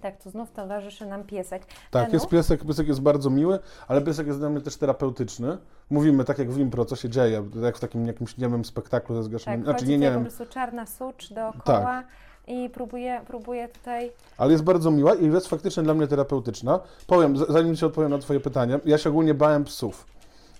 tak, 0.00 0.22
tu 0.22 0.30
znów 0.30 0.50
towarzyszy 0.52 1.06
nam 1.06 1.24
piesek. 1.24 1.62
Tak, 1.90 2.12
jest 2.12 2.28
piesek, 2.28 2.64
piesek 2.64 2.88
jest 2.88 3.00
bardzo 3.00 3.30
miły, 3.30 3.58
ale 3.88 4.02
piesek 4.02 4.26
jest 4.26 4.38
dla 4.38 4.50
mnie 4.50 4.60
też 4.60 4.76
terapeutyczny. 4.76 5.58
Mówimy 5.90 6.24
tak 6.24 6.38
jak 6.38 6.50
w 6.50 6.58
impro, 6.58 6.84
co 6.84 6.96
się 6.96 7.08
dzieje, 7.08 7.42
jak 7.62 7.76
w 7.76 7.80
takim 7.80 8.06
jakimś 8.06 8.36
niemym 8.36 8.64
spektaklu 8.64 9.22
ze 9.22 9.30
Tak, 9.30 9.40
znaczy 9.40 9.86
nie, 9.86 9.96
tutaj 9.96 9.98
nie 9.98 10.10
po 10.10 10.20
prostu 10.20 10.46
czarna 10.46 10.86
sucz 10.86 11.32
dookoła 11.32 11.84
Tak. 11.84 12.06
i 12.46 12.70
próbuje, 12.70 13.20
próbuje 13.26 13.68
tutaj... 13.68 14.12
ale 14.38 14.52
jest 14.52 14.64
bardzo 14.64 14.90
miła 14.90 15.14
i 15.14 15.32
jest 15.32 15.48
faktycznie 15.48 15.82
dla 15.82 15.94
mnie 15.94 16.06
terapeutyczna. 16.06 16.80
Powiem, 17.06 17.36
zanim 17.36 17.76
Ci 17.76 17.84
odpowiem 17.84 18.10
na 18.10 18.18
Twoje 18.18 18.40
pytanie, 18.40 18.80
ja 18.84 18.98
się 18.98 19.10
ogólnie 19.10 19.34
bałem 19.34 19.64
psów 19.64 20.06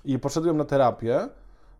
i 0.05 0.19
poszedłem 0.19 0.57
na 0.57 0.65
terapię 0.65 1.29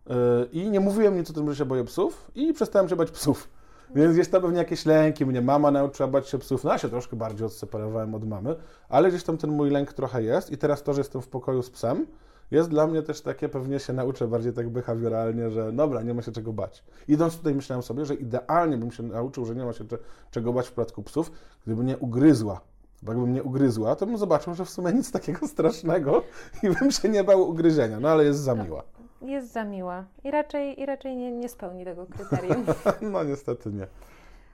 yy, 0.09 0.15
i 0.51 0.69
nie 0.69 0.79
mówiłem 0.79 1.17
nic 1.17 1.29
o 1.29 1.33
tym, 1.33 1.49
że 1.49 1.55
się 1.55 1.65
boję 1.65 1.83
psów 1.83 2.31
i 2.35 2.53
przestałem 2.53 2.89
się 2.89 2.95
bać 2.95 3.11
psów. 3.11 3.56
Więc 3.95 4.13
gdzieś 4.13 4.27
tam 4.29 4.41
pewnie 4.41 4.57
jakieś 4.57 4.85
lęki, 4.85 5.25
mnie 5.25 5.41
mama 5.41 5.71
nauczyła 5.71 6.07
bać 6.07 6.29
się 6.29 6.37
psów, 6.37 6.63
no 6.63 6.71
ja 6.71 6.77
się 6.77 6.89
troszkę 6.89 7.15
bardziej 7.15 7.47
odseparowałem 7.47 8.15
od 8.15 8.27
mamy, 8.27 8.55
ale 8.89 9.09
gdzieś 9.09 9.23
tam 9.23 9.37
ten 9.37 9.49
mój 9.51 9.69
lęk 9.69 9.93
trochę 9.93 10.23
jest 10.23 10.51
i 10.51 10.57
teraz 10.57 10.83
to, 10.83 10.93
że 10.93 11.01
jestem 11.01 11.21
w 11.21 11.27
pokoju 11.27 11.63
z 11.63 11.69
psem, 11.69 12.05
jest 12.51 12.69
dla 12.69 12.87
mnie 12.87 13.01
też 13.01 13.21
takie, 13.21 13.49
pewnie 13.49 13.79
się 13.79 13.93
nauczę 13.93 14.27
bardziej 14.27 14.53
tak 14.53 14.69
behawioralnie, 14.69 15.49
że 15.49 15.71
dobra, 15.71 16.01
nie 16.01 16.13
ma 16.13 16.21
się 16.21 16.31
czego 16.31 16.53
bać. 16.53 16.83
Idąc 17.07 17.37
tutaj 17.37 17.55
myślałem 17.55 17.83
sobie, 17.83 18.05
że 18.05 18.15
idealnie 18.15 18.77
bym 18.77 18.91
się 18.91 19.03
nauczył, 19.03 19.45
że 19.45 19.55
nie 19.55 19.65
ma 19.65 19.73
się 19.73 19.87
cze- 19.87 19.97
czego 20.31 20.53
bać 20.53 20.65
w 20.65 20.69
przypadku 20.69 21.03
psów, 21.03 21.31
gdyby 21.65 21.83
mnie 21.83 21.97
ugryzła. 21.97 22.61
Bo 23.03 23.11
jakby 23.11 23.27
mnie 23.27 23.43
ugryzła, 23.43 23.95
to 23.95 24.05
bym 24.05 24.17
zobaczył, 24.17 24.53
że 24.53 24.65
w 24.65 24.69
sumie 24.69 24.93
nic 24.93 25.11
takiego 25.11 25.47
strasznego 25.53 26.23
i 26.63 26.69
bym 26.69 26.91
się 26.91 27.09
nie 27.09 27.23
bał 27.23 27.49
ugryzienia, 27.49 27.99
no 27.99 28.09
ale 28.09 28.23
jest 28.25 28.39
za 28.39 28.55
miła. 28.55 28.83
Jest 29.21 29.51
za 29.53 29.63
miła 29.63 30.05
i 30.23 30.31
raczej, 30.31 30.81
i 30.81 30.85
raczej 30.85 31.15
nie, 31.15 31.31
nie 31.31 31.49
spełni 31.49 31.85
tego 31.85 32.05
kryterium. 32.05 32.65
No 33.11 33.23
niestety 33.23 33.69
nie. 33.71 33.87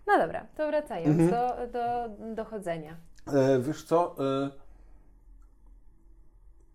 No 0.07 0.17
dobra, 0.17 0.45
to 0.57 0.67
wracając 0.67 1.19
Mhm. 1.19 1.31
do, 1.31 1.67
do 1.79 2.09
dochodzenia. 2.35 2.95
E, 3.27 3.59
wiesz 3.59 3.83
co? 3.83 4.15
E, 4.19 4.49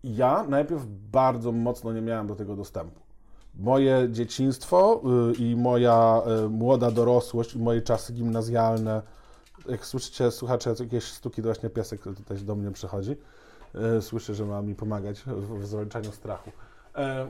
ja 0.03 0.43
najpierw 0.49 0.85
bardzo 1.11 1.51
mocno 1.51 1.93
nie 1.93 2.01
miałem 2.01 2.27
do 2.27 2.35
tego 2.35 2.55
dostępu. 2.55 2.99
Moje 3.55 4.07
dzieciństwo 4.11 5.01
y, 5.31 5.33
i 5.35 5.55
moja 5.55 6.21
y, 6.45 6.49
młoda 6.49 6.91
dorosłość, 6.91 7.55
i 7.55 7.59
moje 7.59 7.81
czasy 7.81 8.13
gimnazjalne, 8.13 9.01
jak 9.69 9.85
słyszycie, 9.85 10.31
słuchacze, 10.31 10.73
jakieś 10.79 11.03
stuki, 11.03 11.41
to 11.41 11.47
właśnie 11.47 11.69
piesek 11.69 12.01
tutaj 12.01 12.37
do 12.37 12.55
mnie 12.55 12.71
przychodzi. 12.71 13.17
E, 13.97 14.01
Słyszę, 14.01 14.33
że 14.35 14.45
ma 14.45 14.61
mi 14.61 14.75
pomagać 14.75 15.19
w, 15.19 15.27
w 15.59 15.65
zwalczaniu 15.65 16.11
strachu. 16.11 16.51
E, 16.95 17.27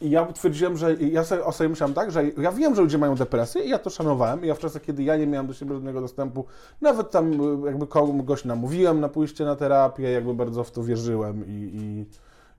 I 0.00 0.10
ja 0.10 0.26
twierdziłem, 0.26 0.76
że 0.76 0.94
ja 0.94 1.24
sobie, 1.24 1.44
o 1.44 1.52
sobie 1.52 1.70
myślałem 1.70 1.94
tak, 1.94 2.10
że 2.10 2.24
ja 2.26 2.52
wiem, 2.52 2.74
że 2.74 2.82
ludzie 2.82 2.98
mają 2.98 3.14
depresję 3.14 3.62
i 3.62 3.68
ja 3.68 3.78
to 3.78 3.90
szanowałem. 3.90 4.44
I 4.44 4.48
ja 4.48 4.54
w 4.54 4.58
czasach, 4.58 4.82
kiedy 4.82 5.02
ja 5.02 5.16
nie 5.16 5.26
miałem 5.26 5.46
do 5.46 5.54
siebie 5.54 5.74
żadnego 5.74 6.00
dostępu, 6.00 6.44
nawet 6.80 7.10
tam 7.10 7.32
jakby 7.66 7.86
kogoś 7.86 8.44
namówiłem 8.44 9.00
na 9.00 9.08
pójście 9.08 9.44
na 9.44 9.56
terapię, 9.56 10.10
jakby 10.10 10.34
bardzo 10.34 10.64
w 10.64 10.70
to 10.70 10.82
wierzyłem 10.82 11.44
i, 11.46 11.50
i, 11.50 12.06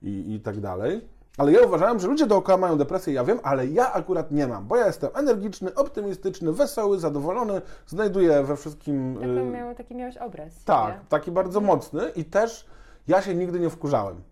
i, 0.08 0.34
i 0.34 0.40
tak 0.40 0.60
dalej. 0.60 1.00
Ale 1.38 1.52
ja 1.52 1.62
uważałem, 1.62 2.00
że 2.00 2.08
ludzie 2.08 2.26
dookoła 2.26 2.58
mają 2.58 2.78
depresję, 2.78 3.14
ja 3.14 3.24
wiem, 3.24 3.40
ale 3.42 3.66
ja 3.66 3.92
akurat 3.92 4.30
nie 4.30 4.46
mam, 4.46 4.66
bo 4.66 4.76
ja 4.76 4.86
jestem 4.86 5.10
energiczny, 5.14 5.74
optymistyczny, 5.74 6.52
wesoły, 6.52 6.98
zadowolony, 6.98 7.62
znajduję 7.86 8.42
we 8.42 8.56
wszystkim... 8.56 9.14
Taki, 9.14 9.26
y, 9.26 9.44
miał, 9.44 9.74
taki 9.74 9.94
miałeś 9.94 10.16
obraz. 10.16 10.64
tak, 10.64 11.06
taki 11.08 11.30
bardzo 11.30 11.60
mocny 11.60 12.10
i 12.16 12.24
też 12.24 12.66
ja 13.08 13.22
się 13.22 13.34
nigdy 13.34 13.60
nie 13.60 13.70
wkurzałem. 13.70 14.22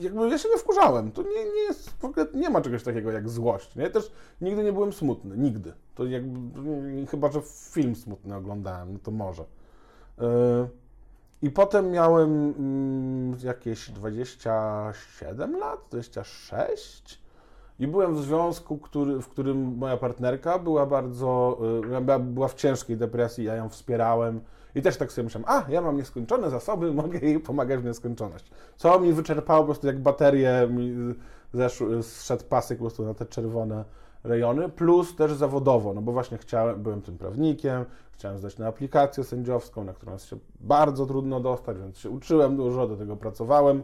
Jakby 0.00 0.28
ja 0.28 0.38
się 0.38 0.48
nie 0.48 0.58
wkurzałem. 0.58 1.12
To 1.12 1.22
nie, 1.22 1.44
nie 1.54 1.60
jest, 1.60 1.90
w 1.90 2.04
ogóle 2.04 2.26
nie 2.34 2.50
ma 2.50 2.60
czegoś 2.60 2.82
takiego 2.82 3.12
jak 3.12 3.28
złość. 3.28 3.76
Nie? 3.76 3.90
Też 3.90 4.12
nigdy 4.40 4.64
nie 4.64 4.72
byłem 4.72 4.92
smutny, 4.92 5.36
nigdy. 5.36 5.72
To 5.94 6.04
jakby, 6.04 7.06
chyba, 7.06 7.32
że 7.32 7.40
film 7.44 7.96
smutny 7.96 8.36
oglądałem, 8.36 8.92
no 8.92 8.98
to 9.02 9.10
może. 9.10 9.44
Yy, 10.18 10.26
I 11.42 11.50
potem 11.50 11.90
miałem 11.90 12.54
mm, 12.58 13.36
jakieś 13.42 13.90
27 13.90 15.58
lat, 15.58 15.80
26 15.90 17.24
i 17.78 17.86
byłem 17.86 18.14
w 18.14 18.22
związku, 18.22 18.78
który, 18.78 19.20
w 19.20 19.28
którym 19.28 19.76
moja 19.76 19.96
partnerka 19.96 20.58
była 20.58 20.86
bardzo, 20.86 21.58
y, 21.84 22.00
była, 22.00 22.18
była 22.18 22.48
w 22.48 22.54
ciężkiej 22.54 22.96
depresji, 22.96 23.44
ja 23.44 23.54
ją 23.54 23.68
wspierałem 23.68 24.40
i 24.74 24.82
też 24.82 24.96
tak 24.96 25.12
sobie 25.12 25.24
myślałem, 25.24 25.48
a 25.48 25.70
ja 25.70 25.80
mam 25.80 25.96
nieskończone 25.96 26.50
zasoby, 26.50 26.92
mogę 27.02 27.18
jej 27.18 27.40
pomagać 27.40 27.80
w 27.80 27.84
nieskończoność. 27.84 28.50
Co 28.76 29.00
mi 29.00 29.12
wyczerpało 29.12 29.60
po 29.60 29.64
prostu 29.64 29.86
jak 29.86 30.02
baterie, 30.02 30.68
mi 30.70 31.14
zeszł, 31.52 32.02
zszedł 32.02 32.44
pasek 32.44 32.78
po 32.78 32.84
prostu 32.84 33.04
na 33.04 33.14
te 33.14 33.26
czerwone 33.26 33.84
rejony, 34.24 34.68
plus 34.68 35.16
też 35.16 35.32
zawodowo, 35.32 35.94
no 35.94 36.02
bo 36.02 36.12
właśnie 36.12 36.38
chciałem, 36.38 36.82
byłem 36.82 37.02
tym 37.02 37.18
prawnikiem, 37.18 37.84
chciałem 38.12 38.38
zdać 38.38 38.58
na 38.58 38.66
aplikację 38.66 39.24
sędziowską, 39.24 39.84
na 39.84 39.92
którą 39.92 40.18
się 40.18 40.36
bardzo 40.60 41.06
trudno 41.06 41.40
dostać, 41.40 41.78
więc 41.78 41.98
się 41.98 42.10
uczyłem 42.10 42.56
dużo, 42.56 42.88
do 42.88 42.96
tego 42.96 43.16
pracowałem 43.16 43.82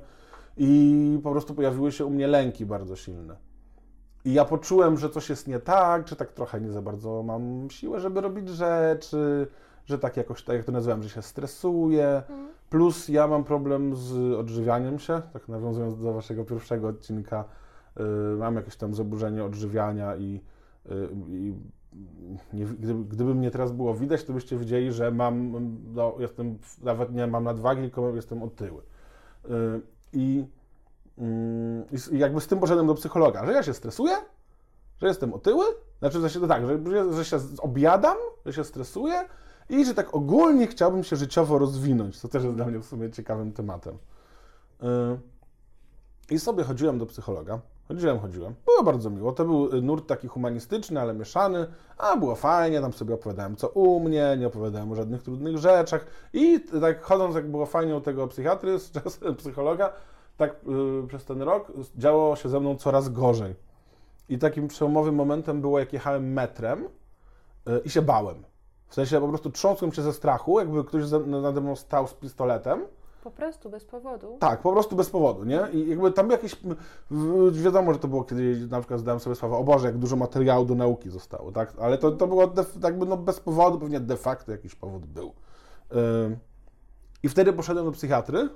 i 0.56 1.20
po 1.22 1.30
prostu 1.30 1.54
pojawiły 1.54 1.92
się 1.92 2.04
u 2.04 2.10
mnie 2.10 2.26
lęki 2.26 2.66
bardzo 2.66 2.96
silne. 2.96 3.36
I 4.24 4.32
ja 4.32 4.44
poczułem, 4.44 4.98
że 4.98 5.10
coś 5.10 5.30
jest 5.30 5.48
nie 5.48 5.58
tak, 5.58 6.04
czy 6.04 6.16
tak 6.16 6.32
trochę 6.32 6.60
nie 6.60 6.72
za 6.72 6.82
bardzo 6.82 7.22
mam 7.22 7.70
siłę, 7.70 8.00
żeby 8.00 8.20
robić 8.20 8.48
rzeczy, 8.48 9.46
że 9.90 9.98
tak 9.98 10.16
jakoś, 10.16 10.42
tak 10.42 10.56
jak 10.56 10.64
to 10.64 10.72
nazywałem, 10.72 11.02
że 11.02 11.08
się 11.08 11.22
stresuję. 11.22 12.22
Plus 12.70 13.08
ja 13.08 13.26
mam 13.28 13.44
problem 13.44 13.96
z 13.96 14.34
odżywianiem 14.34 14.98
się, 14.98 15.22
tak 15.32 15.48
nawiązując 15.48 15.98
do 15.98 16.12
waszego 16.12 16.44
pierwszego 16.44 16.88
odcinka, 16.88 17.44
yy, 17.96 18.04
mam 18.38 18.56
jakieś 18.56 18.76
tam 18.76 18.94
zaburzenie 18.94 19.44
odżywiania 19.44 20.16
i, 20.16 20.40
yy, 20.88 21.08
i 21.28 21.54
nie, 22.52 22.64
gdyby, 22.64 23.04
gdyby 23.04 23.34
mnie 23.34 23.50
teraz 23.50 23.72
było 23.72 23.94
widać, 23.94 24.24
to 24.24 24.32
byście 24.32 24.56
widzieli, 24.56 24.92
że 24.92 25.10
mam, 25.10 25.52
no, 25.94 26.14
jestem, 26.18 26.58
nawet 26.82 27.12
nie 27.12 27.26
mam 27.26 27.44
nadwagi, 27.44 27.82
tylko 27.82 28.14
jestem 28.14 28.42
otyły. 28.42 28.82
Yy, 29.48 29.80
I 30.12 30.44
Mm, 31.18 31.84
I 32.12 32.18
jakby 32.18 32.40
z 32.40 32.46
tym 32.46 32.60
poszedłem 32.60 32.86
do 32.86 32.94
psychologa, 32.94 33.46
że 33.46 33.52
ja 33.52 33.62
się 33.62 33.74
stresuję, 33.74 34.16
że 35.00 35.06
jestem 35.08 35.32
otyły, 35.34 35.64
znaczy 35.98 36.18
w 36.18 36.20
sensie 36.20 36.40
to 36.40 36.46
tak, 36.46 36.66
że, 36.66 36.78
że- 36.90 37.12
że 37.12 37.24
się 37.24 37.36
objadam, 37.58 38.16
że 38.46 38.52
się 38.52 38.64
stresuję 38.64 39.14
i 39.70 39.84
że 39.84 39.94
tak 39.94 40.14
ogólnie 40.14 40.66
chciałbym 40.66 41.04
się 41.04 41.16
życiowo 41.16 41.58
rozwinąć, 41.58 42.20
co 42.20 42.28
też 42.28 42.44
jest 42.44 42.56
dla 42.56 42.66
mnie 42.66 42.78
w 42.78 42.84
sumie 42.84 43.10
ciekawym 43.10 43.52
tematem. 43.52 43.98
Yy, 44.82 44.88
I 46.30 46.38
sobie 46.38 46.64
chodziłem 46.64 46.98
do 46.98 47.06
psychologa. 47.06 47.60
Chodziłem, 47.88 48.18
chodziłem. 48.18 48.54
Było 48.64 48.82
bardzo 48.82 49.10
miło. 49.10 49.32
To 49.32 49.44
był 49.44 49.76
y, 49.76 49.82
nurt 49.82 50.06
taki 50.06 50.28
humanistyczny, 50.28 51.00
ale 51.00 51.14
mieszany. 51.14 51.66
A 51.98 52.16
było 52.16 52.34
fajnie, 52.34 52.80
tam 52.80 52.92
sobie 52.92 53.14
opowiadałem 53.14 53.56
co 53.56 53.68
u 53.68 54.00
mnie, 54.00 54.36
nie 54.38 54.46
opowiadałem 54.46 54.92
o 54.92 54.94
żadnych 54.94 55.22
trudnych 55.22 55.58
rzeczach. 55.58 56.06
I 56.32 56.60
tak 56.80 57.02
chodząc, 57.02 57.34
jak 57.34 57.50
było 57.50 57.66
fajnie 57.66 57.96
u 57.96 58.00
tego 58.00 58.26
psychiatry, 58.26 58.78
z 58.78 58.90
czasem 58.90 59.36
psychologa, 59.36 59.92
tak 60.36 60.56
y, 61.04 61.06
przez 61.06 61.24
ten 61.24 61.42
rok 61.42 61.72
działo 61.96 62.36
się 62.36 62.48
ze 62.48 62.60
mną 62.60 62.76
coraz 62.76 63.08
gorzej. 63.08 63.54
I 64.28 64.38
takim 64.38 64.68
przełomowym 64.68 65.14
momentem 65.14 65.60
było, 65.60 65.78
jak 65.78 65.92
jechałem 65.92 66.32
metrem 66.32 66.84
y, 66.84 67.80
i 67.84 67.90
się 67.90 68.02
bałem. 68.02 68.49
W 68.90 68.94
sensie 68.94 69.20
po 69.20 69.28
prostu 69.28 69.50
trząsłem 69.50 69.92
się 69.92 70.02
ze 70.02 70.12
strachu, 70.12 70.58
jakby 70.58 70.84
ktoś 70.84 71.02
nade 71.26 71.60
mną 71.60 71.76
stał 71.76 72.06
z 72.06 72.14
pistoletem. 72.14 72.86
Po 73.24 73.30
prostu, 73.30 73.70
bez 73.70 73.84
powodu. 73.84 74.36
Tak, 74.38 74.62
po 74.62 74.72
prostu 74.72 74.96
bez 74.96 75.10
powodu, 75.10 75.44
nie? 75.44 75.60
I 75.72 75.88
jakby 75.90 76.12
tam 76.12 76.30
jakieś, 76.30 76.56
wiadomo, 77.52 77.92
że 77.92 77.98
to 77.98 78.08
było, 78.08 78.24
kiedy 78.24 78.66
na 78.70 78.80
przykład 78.80 79.00
zdałem 79.00 79.20
sobie 79.20 79.36
sprawę, 79.36 79.56
o 79.56 79.64
Boże, 79.64 79.86
jak 79.86 79.98
dużo 79.98 80.16
materiału 80.16 80.64
do 80.64 80.74
nauki 80.74 81.10
zostało, 81.10 81.52
tak? 81.52 81.72
Ale 81.80 81.98
to, 81.98 82.12
to 82.12 82.26
było 82.26 82.46
de, 82.46 82.64
jakby 82.82 83.06
no 83.06 83.16
bez 83.16 83.40
powodu, 83.40 83.78
pewnie 83.78 84.00
de 84.00 84.16
facto 84.16 84.52
jakiś 84.52 84.74
powód 84.74 85.06
był. 85.06 85.32
I 87.22 87.28
wtedy 87.28 87.52
poszedłem 87.52 87.86
do 87.86 87.92
psychiatry 87.92 88.48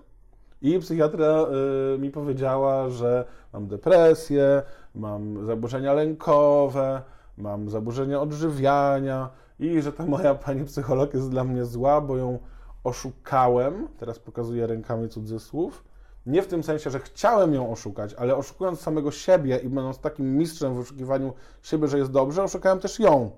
i 0.63 0.79
psychiatra 0.79 1.47
y, 1.95 1.99
mi 1.99 2.11
powiedziała, 2.11 2.89
że 2.89 3.25
mam 3.53 3.67
depresję, 3.67 4.63
mam 4.95 5.47
zaburzenia 5.47 5.93
lękowe, 5.93 7.03
mam 7.39 7.71
zaburzenia 7.71 8.21
odżywiania 8.21 9.31
i 9.59 9.83
że 9.83 9.93
ta 9.93 10.07
moja 10.07 10.35
pani 10.35 10.65
psycholog 10.65 11.15
jest 11.15 11.31
dla 11.31 11.45
mnie 11.45 11.65
zła, 11.65 12.01
bo 12.01 12.17
ją 12.17 12.39
oszukałem, 12.85 13.89
teraz 13.99 14.19
pokazuję 14.19 14.67
rękami 14.67 15.09
cudzysłów, 15.09 15.85
nie 16.27 16.43
w 16.43 16.47
tym 16.47 16.63
sensie, 16.63 16.91
że 16.91 17.01
chciałem 17.01 17.55
ją 17.55 17.73
oszukać, 17.73 18.15
ale 18.15 18.37
oszukując 18.37 18.81
samego 18.81 19.11
siebie 19.11 19.57
i 19.57 19.69
będąc 19.69 19.99
takim 19.99 20.37
mistrzem 20.37 20.75
w 20.75 20.79
oszukiwaniu 20.79 21.33
siebie, 21.63 21.89
że 21.89 21.99
jest 21.99 22.11
dobrze, 22.11 22.43
oszukałem 22.43 22.79
też 22.79 22.99
ją. 22.99 23.31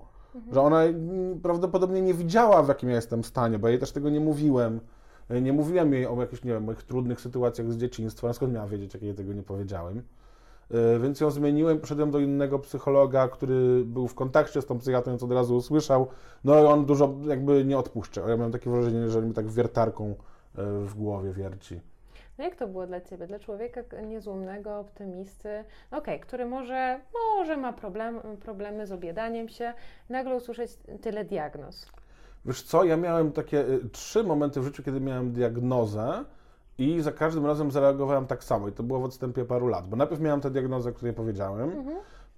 Że 0.51 0.61
ona 0.61 0.81
prawdopodobnie 1.43 2.01
nie 2.01 2.13
widziała, 2.13 2.63
w 2.63 2.67
jakim 2.67 2.89
ja 2.89 2.95
jestem 2.95 3.23
stanie, 3.23 3.59
bo 3.59 3.67
ja 3.67 3.71
jej 3.71 3.79
też 3.79 3.91
tego 3.91 4.09
nie 4.09 4.19
mówiłem. 4.19 4.79
Nie 5.41 5.53
mówiłem 5.53 5.93
jej 5.93 6.07
o 6.07 6.21
jakichś, 6.21 6.43
nie 6.43 6.51
wiem, 6.51 6.63
moich 6.63 6.83
trudnych 6.83 7.21
sytuacjach 7.21 7.71
z 7.71 7.77
dzieciństwa. 7.77 8.33
Skąd 8.33 8.53
miała 8.53 8.67
wiedzieć, 8.67 8.93
jak 8.93 9.03
jej 9.03 9.15
tego 9.15 9.33
nie 9.33 9.43
powiedziałem? 9.43 10.01
Y, 10.71 10.99
Więc 10.99 11.19
ją 11.19 11.31
zmieniłem, 11.31 11.79
poszedłem 11.79 12.11
do 12.11 12.19
innego 12.19 12.59
psychologa, 12.59 13.27
który 13.27 13.85
był 13.85 14.07
w 14.07 14.15
kontakcie 14.15 14.61
z 14.61 14.65
tą 14.65 14.79
psychiatrą, 14.79 15.11
więc 15.11 15.23
od 15.23 15.31
razu 15.31 15.55
usłyszał. 15.55 16.07
No 16.43 16.63
i 16.63 16.65
on 16.65 16.85
dużo 16.85 17.15
jakby 17.27 17.65
nie 17.65 17.77
odpuszczał. 17.77 18.29
Ja 18.29 18.37
miałem 18.37 18.51
takie 18.51 18.69
wrażenie, 18.69 19.09
że 19.09 19.21
mi 19.21 19.33
tak 19.33 19.47
wiertarką 19.47 20.11
y, 20.11 20.15
w 20.85 20.93
głowie 20.95 21.31
wierci. 21.31 21.81
No 22.37 22.43
jak 22.43 22.55
to 22.55 22.67
było 22.67 22.87
dla 22.87 23.01
Ciebie? 23.01 23.27
Dla 23.27 23.39
człowieka 23.39 23.81
niezłomnego, 24.07 24.79
optymisty, 24.79 25.63
no 25.91 25.97
okej, 25.97 26.19
który 26.19 26.45
może, 26.45 26.99
może 27.37 27.57
ma 27.57 27.73
problem, 27.73 28.19
problemy 28.39 28.87
z 28.87 28.91
objadaniem 28.91 29.49
się, 29.49 29.73
nagle 30.09 30.35
usłyszeć 30.35 30.71
tyle 31.01 31.25
diagnoz. 31.25 31.87
Wiesz 32.45 32.61
co, 32.61 32.83
ja 32.83 32.97
miałem 32.97 33.31
takie 33.31 33.59
y, 33.59 33.89
trzy 33.89 34.23
momenty 34.23 34.61
w 34.61 34.63
życiu, 34.63 34.83
kiedy 34.83 35.01
miałem 35.01 35.31
diagnozę 35.31 36.23
i 36.77 37.01
za 37.01 37.11
każdym 37.11 37.45
razem 37.45 37.71
zareagowałem 37.71 38.27
tak 38.27 38.43
samo. 38.43 38.67
I 38.67 38.71
to 38.71 38.83
było 38.83 38.99
w 38.99 39.03
odstępie 39.03 39.45
paru 39.45 39.67
lat, 39.67 39.87
bo 39.87 39.95
najpierw 39.95 40.21
miałem 40.21 40.41
tę 40.41 40.51
diagnozę, 40.51 40.89
o 40.89 40.93
której 40.93 41.13
powiedziałem, 41.13 41.71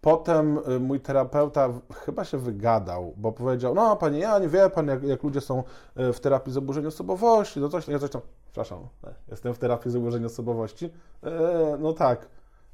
potem 0.01 0.57
y, 0.57 0.79
mój 0.79 0.99
terapeuta 0.99 1.69
chyba 2.05 2.23
się 2.23 2.37
wygadał, 2.37 3.13
bo 3.17 3.31
powiedział, 3.31 3.75
no 3.75 3.95
panie 3.95 4.19
ja 4.19 4.39
nie 4.39 4.47
wie 4.47 4.69
pan, 4.69 4.87
jak, 4.87 5.03
jak 5.03 5.23
ludzie 5.23 5.41
są 5.41 5.63
y, 5.99 6.13
w 6.13 6.19
terapii 6.19 6.53
zaburzeń 6.53 6.85
osobowości, 6.85 7.59
no 7.59 7.69
coś, 7.69 7.87
ja 7.87 7.99
coś 7.99 8.09
tam, 8.09 8.21
przepraszam, 8.45 8.79
e, 9.03 9.13
jestem 9.27 9.53
w 9.53 9.57
terapii 9.57 9.91
zaburzeń 9.91 10.25
osobowości, 10.25 10.89
e, 11.23 11.77
no 11.79 11.93
tak, 11.93 12.27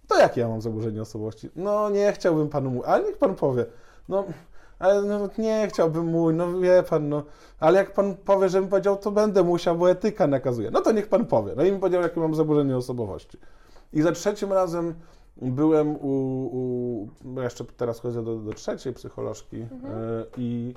to 0.08 0.18
jakie 0.18 0.42
ja 0.42 0.48
mam 0.48 0.62
zaburzenie 0.62 1.02
osobowości? 1.02 1.50
No 1.56 1.90
nie 1.90 2.12
chciałbym 2.12 2.50
panu 2.50 2.70
mówić, 2.70 2.88
ale 2.88 3.04
niech 3.04 3.18
pan 3.18 3.36
powie, 3.36 3.66
no... 4.10 4.24
Ale 4.80 5.02
no, 5.02 5.30
nie 5.38 5.68
chciałbym 5.68 6.06
mój, 6.06 6.34
no 6.34 6.60
wie 6.60 6.84
pan, 6.84 7.10
no. 7.10 7.24
Ale 7.60 7.78
jak 7.78 7.94
pan 7.94 8.16
powie, 8.16 8.50
żebym 8.50 8.70
powiedział, 8.70 8.98
to 8.98 9.12
będę 9.12 9.44
musiał, 9.44 9.78
bo 9.78 9.90
etyka 9.90 10.28
nakazuje. 10.28 10.72
No 10.72 10.82
to 10.82 10.92
niech 10.92 11.08
pan 11.08 11.26
powie. 11.26 11.54
No 11.58 11.64
i 11.64 11.72
mi 11.72 11.80
powiedział, 11.80 12.02
jakie 12.02 12.20
mam 12.20 12.36
zaburzenie 12.36 12.78
osobowości. 12.78 13.38
I 13.94 14.02
za 14.02 14.12
trzecim 14.12 14.54
razem 14.54 14.96
byłem 15.42 15.96
u, 15.96 16.10
u 16.54 17.42
jeszcze 17.42 17.66
teraz 17.66 18.00
chodzę 18.00 18.24
do, 18.24 18.36
do 18.36 18.54
trzeciej 18.54 18.94
psycholożki 18.94 19.58
y, 19.58 19.68
i, 20.38 20.74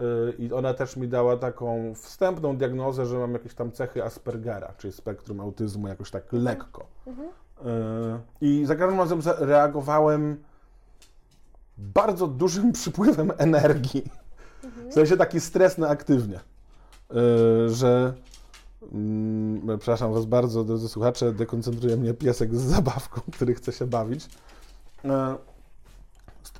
y, 0.00 0.32
i 0.38 0.52
ona 0.52 0.74
też 0.74 0.96
mi 0.96 1.08
dała 1.08 1.36
taką 1.36 1.94
wstępną 1.94 2.56
diagnozę, 2.56 3.06
że 3.06 3.18
mam 3.18 3.32
jakieś 3.32 3.54
tam 3.54 3.72
cechy 3.72 4.04
Aspergera, 4.04 4.72
czyli 4.78 4.92
spektrum 4.92 5.40
autyzmu 5.40 5.88
jakoś 5.88 6.10
tak 6.10 6.32
lekko. 6.32 6.86
Y, 7.08 7.62
I 8.40 8.66
za 8.66 8.76
każdym 8.76 8.98
razem 8.98 9.22
zareagowałem 9.22 10.42
bardzo 11.78 12.26
dużym 12.26 12.72
przypływem 12.78 13.32
energii. 13.38 14.04
W 14.90 14.94
sensie 14.94 15.16
taki 15.16 15.40
stres 15.40 15.78
na 15.78 15.88
aktywnie. 15.88 16.40
Yy, 17.10 17.74
że. 17.74 18.14
Mm, 18.92 19.78
przepraszam 19.78 20.12
Was 20.12 20.26
bardzo, 20.26 20.64
drodzy 20.64 20.88
słuchacze, 20.88 21.32
dekoncentruje 21.32 21.96
mnie 21.96 22.14
piesek 22.14 22.54
z 22.54 22.60
zabawką, 22.60 23.20
który 23.34 23.54
chce 23.54 23.72
się 23.72 23.86
bawić. 23.86 24.28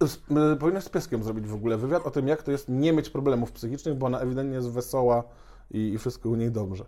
Z, 0.00 0.20
yy, 0.30 0.56
powinnaś 0.56 0.84
z 0.84 0.88
pieskiem 0.88 1.22
zrobić 1.22 1.46
w 1.46 1.54
ogóle 1.54 1.76
wywiad 1.76 2.06
o 2.06 2.10
tym, 2.10 2.28
jak 2.28 2.42
to 2.42 2.50
jest 2.50 2.68
nie 2.68 2.92
mieć 2.92 3.10
problemów 3.10 3.52
psychicznych, 3.52 3.94
bo 3.94 4.06
ona 4.06 4.20
ewidentnie 4.20 4.56
jest 4.56 4.70
wesoła 4.70 5.24
i, 5.70 5.98
wszystko 5.98 6.28
u 6.28 6.34
niej 6.34 6.50
dobrze. 6.50 6.84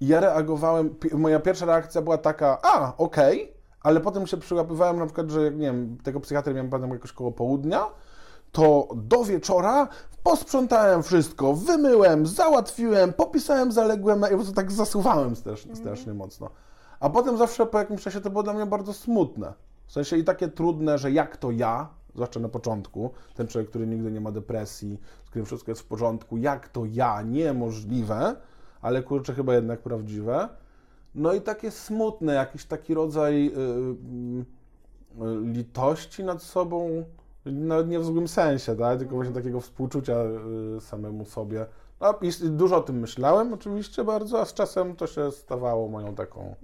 Ja 0.00 0.20
reagowałem, 0.20 0.94
moja 1.12 1.40
pierwsza 1.40 1.66
reakcja 1.66 2.02
była 2.02 2.18
taka, 2.18 2.58
a, 2.62 2.96
okej, 2.96 3.52
ale 3.82 4.00
potem 4.00 4.26
się 4.26 4.36
przyłapywałem 4.36 4.98
na 4.98 5.06
przykład, 5.06 5.30
że 5.30 5.44
jak, 5.44 5.54
nie 5.54 5.66
wiem, 5.66 5.98
tego 6.02 6.20
psychiatry 6.20 6.54
miałem 6.54 6.70
pamiętam 6.70 6.90
jakoś 6.90 7.12
koło 7.12 7.32
południa, 7.32 7.86
to 8.52 8.88
do 8.94 9.24
wieczora 9.24 9.88
posprzątałem 10.22 11.02
wszystko, 11.02 11.54
wymyłem, 11.54 12.26
załatwiłem, 12.26 13.12
popisałem 13.12 13.72
zaległe 13.72 14.16
maile, 14.16 14.30
po 14.30 14.36
prostu 14.36 14.54
tak 14.54 14.72
zasuwałem 14.72 15.36
strasznie, 15.36 15.76
strasznie 15.76 16.14
mocno. 16.14 16.50
A 17.00 17.10
potem 17.10 17.36
zawsze 17.36 17.66
po 17.66 17.78
jakimś 17.78 18.02
czasie 18.02 18.20
to 18.20 18.30
było 18.30 18.42
dla 18.42 18.52
mnie 18.52 18.66
bardzo 18.66 18.92
smutne. 18.92 19.52
W 19.86 19.92
sensie 19.92 20.16
i 20.16 20.24
takie 20.24 20.48
trudne, 20.48 20.98
że 20.98 21.10
jak 21.10 21.36
to 21.36 21.50
ja, 21.50 21.88
zwłaszcza 22.14 22.40
na 22.40 22.48
początku, 22.48 23.10
ten 23.34 23.46
człowiek, 23.46 23.70
który 23.70 23.86
nigdy 23.86 24.12
nie 24.12 24.20
ma 24.20 24.32
depresji, 24.32 25.00
z 25.24 25.30
którym 25.30 25.46
wszystko 25.46 25.70
jest 25.70 25.80
w 25.80 25.86
porządku, 25.86 26.36
jak 26.36 26.68
to 26.68 26.84
ja, 26.84 27.22
niemożliwe, 27.22 28.36
ale 28.82 29.02
kurczę, 29.02 29.34
chyba 29.34 29.54
jednak 29.54 29.82
prawdziwe. 29.82 30.48
No 31.14 31.32
i 31.32 31.40
takie 31.40 31.70
smutne, 31.70 32.34
jakiś 32.34 32.64
taki 32.64 32.94
rodzaj 32.94 33.46
y, 33.46 33.50
y, 33.50 33.54
y, 35.24 35.52
litości 35.52 36.24
nad 36.24 36.42
sobą, 36.42 37.04
nawet 37.46 37.88
nie 37.88 37.98
w 37.98 38.04
złym 38.04 38.28
sensie, 38.28 38.76
tak? 38.76 38.98
tylko 38.98 39.14
właśnie 39.14 39.34
takiego 39.34 39.60
współczucia 39.60 40.14
samemu 40.80 41.24
sobie. 41.24 41.66
No, 42.00 42.14
dużo 42.42 42.76
o 42.76 42.80
tym 42.80 42.98
myślałem 42.98 43.52
oczywiście 43.52 44.04
bardzo, 44.04 44.40
a 44.40 44.44
z 44.44 44.54
czasem 44.54 44.96
to 44.96 45.06
się 45.06 45.30
stawało 45.30 45.88
moją 45.88 46.14
taką, 46.14 46.54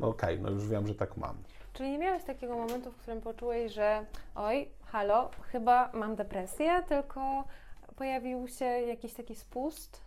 no 0.00 0.08
okej, 0.08 0.40
no 0.40 0.50
już 0.50 0.68
wiem, 0.68 0.86
że 0.86 0.94
tak 0.94 1.16
mam. 1.16 1.36
Czyli 1.72 1.90
nie 1.90 1.98
miałeś 1.98 2.24
takiego 2.24 2.56
momentu, 2.56 2.92
w 2.92 2.96
którym 2.96 3.20
poczułeś, 3.20 3.72
że 3.72 4.06
oj, 4.34 4.68
halo, 4.84 5.30
chyba 5.52 5.90
mam 5.94 6.16
depresję, 6.16 6.82
tylko 6.88 7.44
pojawił 7.96 8.48
się 8.48 8.64
jakiś 8.64 9.14
taki 9.14 9.34
spust, 9.34 10.00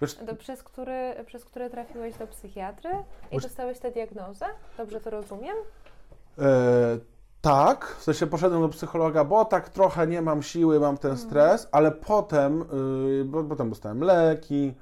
Wiesz, 0.00 0.14
do, 0.14 0.34
przez, 0.36 0.62
który, 0.62 1.14
przez 1.26 1.44
który 1.44 1.70
trafiłeś 1.70 2.16
do 2.16 2.26
psychiatry 2.26 2.90
i 3.30 3.34
Wiesz- 3.34 3.42
dostałeś 3.42 3.78
tę 3.78 3.90
diagnozę? 3.90 4.46
Dobrze 4.76 5.00
to 5.00 5.10
rozumiem? 5.10 5.56
E, 6.38 6.98
tak, 7.40 7.86
w 7.98 8.02
sensie 8.02 8.26
poszedłem 8.26 8.60
do 8.62 8.68
psychologa, 8.68 9.24
bo 9.24 9.44
tak 9.44 9.68
trochę 9.68 10.06
nie 10.06 10.22
mam 10.22 10.42
siły, 10.42 10.80
mam 10.80 10.98
ten 10.98 11.16
stres, 11.16 11.68
ale 11.72 11.90
potem, 11.92 12.62
y, 13.20 13.24
bo 13.24 13.44
potem 13.44 13.68
dostałem 13.70 14.00
leki, 14.00 14.74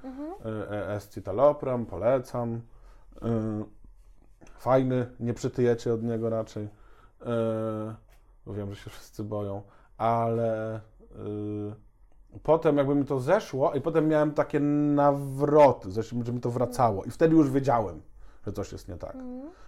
y, 0.47 0.87
escitalopram, 0.87 1.87
polecam. 1.87 2.61
Y, 3.17 3.21
fajny, 4.59 5.07
nie 5.21 5.35
przytyjecie 5.35 5.95
od 5.95 6.03
niego 6.03 6.31
raczej. 6.31 6.65
Y, 6.65 6.69
bo 8.47 8.55
wiem, 8.55 8.75
że 8.75 8.81
się 8.81 8.91
wszyscy 8.91 9.25
boją, 9.25 9.63
ale 9.99 10.77
y, 10.77 11.86
potem 12.43 12.77
jakby 12.77 12.95
mi 12.95 13.05
to 13.05 13.21
zeszło 13.21 13.73
i 13.75 13.81
potem 13.81 14.09
miałem 14.09 14.33
takie 14.33 14.61
nawroty, 14.61 15.91
że 15.91 16.03
że 16.03 16.33
mi 16.33 16.41
to 16.41 16.51
wracało 16.51 17.05
i 17.05 17.11
wtedy 17.11 17.37
już 17.37 17.51
wiedziałem, 17.51 18.01
że 18.47 18.53
coś 18.53 18.73
jest 18.73 18.89
nie 18.89 18.97
tak. 18.97 19.17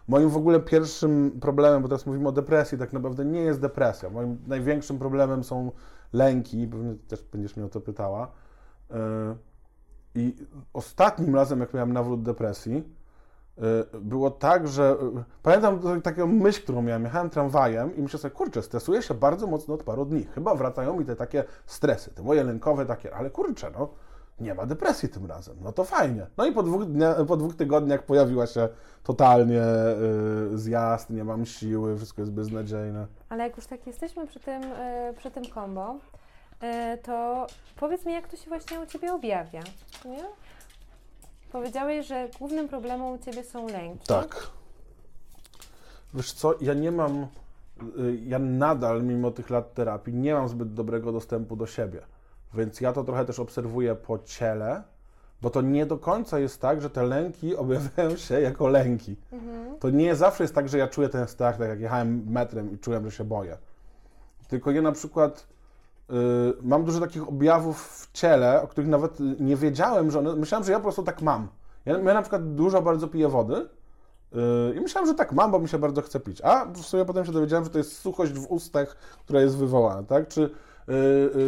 Moim 0.08 0.28
w 0.28 0.36
ogóle 0.36 0.60
pierwszym 0.60 1.38
problemem, 1.40 1.82
bo 1.82 1.88
teraz 1.88 2.06
mówimy 2.06 2.28
o 2.28 2.32
depresji, 2.32 2.78
tak 2.78 2.92
naprawdę 2.92 3.24
nie 3.24 3.40
jest 3.40 3.60
depresja. 3.60 4.10
Moim 4.10 4.38
największym 4.46 4.98
problemem 4.98 5.44
są 5.44 5.72
lęki, 6.12 6.68
pewnie 6.68 6.94
też 6.94 7.22
będziesz 7.22 7.56
mnie 7.56 7.66
o 7.66 7.68
to 7.68 7.80
pytała. 7.80 8.30
Yy, 8.90 8.96
I 10.14 10.34
ostatnim 10.72 11.34
razem, 11.34 11.60
jak 11.60 11.74
miałem 11.74 11.92
nawrót 11.92 12.22
depresji, 12.22 12.97
było 14.00 14.30
tak, 14.30 14.68
że 14.68 14.96
yy, 15.14 15.24
pamiętam 15.42 16.02
taką 16.02 16.26
myśl, 16.26 16.62
którą 16.62 16.82
miałem. 16.82 17.04
Jechałem 17.04 17.30
tramwajem 17.30 17.96
i 17.96 18.02
myślę 18.02 18.18
sobie, 18.18 18.34
kurczę, 18.34 18.62
stresuję 18.62 19.02
się 19.02 19.14
bardzo 19.14 19.46
mocno 19.46 19.74
od 19.74 19.82
paru 19.82 20.04
dni. 20.04 20.24
Chyba 20.24 20.54
wracają 20.54 20.98
mi 20.98 21.04
te 21.04 21.16
takie 21.16 21.44
stresy, 21.66 22.10
te 22.10 22.22
moje 22.22 22.44
lękowe 22.44 22.86
takie, 22.86 23.14
ale 23.14 23.30
kurczę, 23.30 23.70
no 23.78 23.88
nie 24.40 24.54
ma 24.54 24.66
depresji 24.66 25.08
tym 25.08 25.26
razem. 25.26 25.56
No 25.60 25.72
to 25.72 25.84
fajnie. 25.84 26.26
No 26.36 26.46
i 26.46 26.52
po 26.52 26.62
dwóch, 26.62 26.84
dnia, 26.84 27.14
po 27.28 27.36
dwóch 27.36 27.56
tygodniach 27.56 28.02
pojawiła 28.02 28.46
się 28.46 28.68
totalnie 29.04 29.62
y, 30.52 30.58
zjazd, 30.58 31.10
nie 31.10 31.24
mam 31.24 31.46
siły, 31.46 31.96
wszystko 31.96 32.22
jest 32.22 32.32
beznadziejne. 32.32 33.06
Ale 33.28 33.44
jak 33.44 33.56
już 33.56 33.66
tak 33.66 33.86
jesteśmy 33.86 34.26
przy 34.26 34.40
tym, 34.40 34.62
e, 34.62 35.14
przy 35.16 35.30
tym 35.30 35.44
kombo, 35.44 35.96
e, 36.60 36.98
to 36.98 37.46
powiedz 37.76 38.06
mi, 38.06 38.12
jak 38.12 38.28
to 38.28 38.36
się 38.36 38.48
właśnie 38.48 38.80
u 38.80 38.86
Ciebie 38.86 39.12
objawia, 39.12 39.60
nie? 40.04 40.24
Powiedziałeś, 41.52 42.06
że 42.06 42.28
głównym 42.38 42.68
problemem 42.68 43.06
u 43.06 43.18
Ciebie 43.18 43.44
są 43.44 43.68
lęki. 43.68 44.06
Tak. 44.06 44.46
Wiesz 46.14 46.32
co, 46.32 46.54
ja 46.60 46.74
nie 46.74 46.92
mam, 46.92 47.26
y, 47.98 48.18
ja 48.26 48.38
nadal, 48.38 49.02
mimo 49.02 49.30
tych 49.30 49.50
lat 49.50 49.74
terapii, 49.74 50.14
nie 50.14 50.34
mam 50.34 50.48
zbyt 50.48 50.74
dobrego 50.74 51.12
dostępu 51.12 51.56
do 51.56 51.66
siebie. 51.66 52.00
Więc 52.54 52.80
ja 52.80 52.92
to 52.92 53.04
trochę 53.04 53.24
też 53.24 53.38
obserwuję 53.38 53.94
po 53.94 54.18
ciele, 54.18 54.82
bo 55.42 55.50
to 55.50 55.60
nie 55.60 55.86
do 55.86 55.98
końca 55.98 56.38
jest 56.38 56.60
tak, 56.60 56.80
że 56.80 56.90
te 56.90 57.02
lęki 57.02 57.56
objawiają 57.62 58.16
się 58.16 58.40
jako 58.40 58.68
lęki. 58.68 59.16
To 59.80 59.90
nie 59.90 60.16
zawsze 60.16 60.44
jest 60.44 60.54
tak, 60.54 60.68
że 60.68 60.78
ja 60.78 60.88
czuję 60.88 61.08
ten 61.08 61.28
strach, 61.28 61.58
tak 61.58 61.68
jak 61.68 61.80
jechałem 61.80 62.24
metrem 62.30 62.72
i 62.72 62.78
czułem, 62.78 63.04
że 63.04 63.16
się 63.16 63.24
boję. 63.24 63.58
Tylko 64.48 64.70
ja 64.70 64.82
na 64.82 64.92
przykład 64.92 65.46
mam 66.62 66.84
dużo 66.84 67.00
takich 67.00 67.28
objawów 67.28 67.82
w 67.82 68.12
ciele, 68.12 68.62
o 68.62 68.68
których 68.68 68.90
nawet 68.90 69.20
y, 69.20 69.36
nie 69.40 69.56
wiedziałem, 69.56 70.10
że 70.10 70.18
one. 70.18 70.36
Myślałem, 70.36 70.64
że 70.64 70.72
ja 70.72 70.78
po 70.78 70.82
prostu 70.82 71.02
tak 71.02 71.22
mam. 71.22 71.48
Ja, 71.86 71.98
ja 71.98 72.14
na 72.14 72.22
przykład 72.22 72.54
dużo 72.54 72.82
bardzo 72.82 73.08
piję 73.08 73.28
wody 73.28 73.56
y, 73.56 74.74
i 74.76 74.80
myślałem, 74.80 75.08
że 75.08 75.14
tak 75.14 75.32
mam, 75.32 75.50
bo 75.50 75.58
mi 75.58 75.68
się 75.68 75.78
bardzo 75.78 76.02
chce 76.02 76.20
pić. 76.20 76.40
A 76.40 76.66
w 76.66 76.78
sumie 76.78 77.04
potem 77.04 77.24
się 77.24 77.32
dowiedziałem, 77.32 77.64
że 77.64 77.70
to 77.70 77.78
jest 77.78 77.98
suchość 77.98 78.32
w 78.32 78.46
ustach, 78.46 78.96
która 79.24 79.40
jest 79.40 79.56
wywołana, 79.56 80.02
tak? 80.02 80.28
Czy 80.28 80.42
y, 80.42 80.92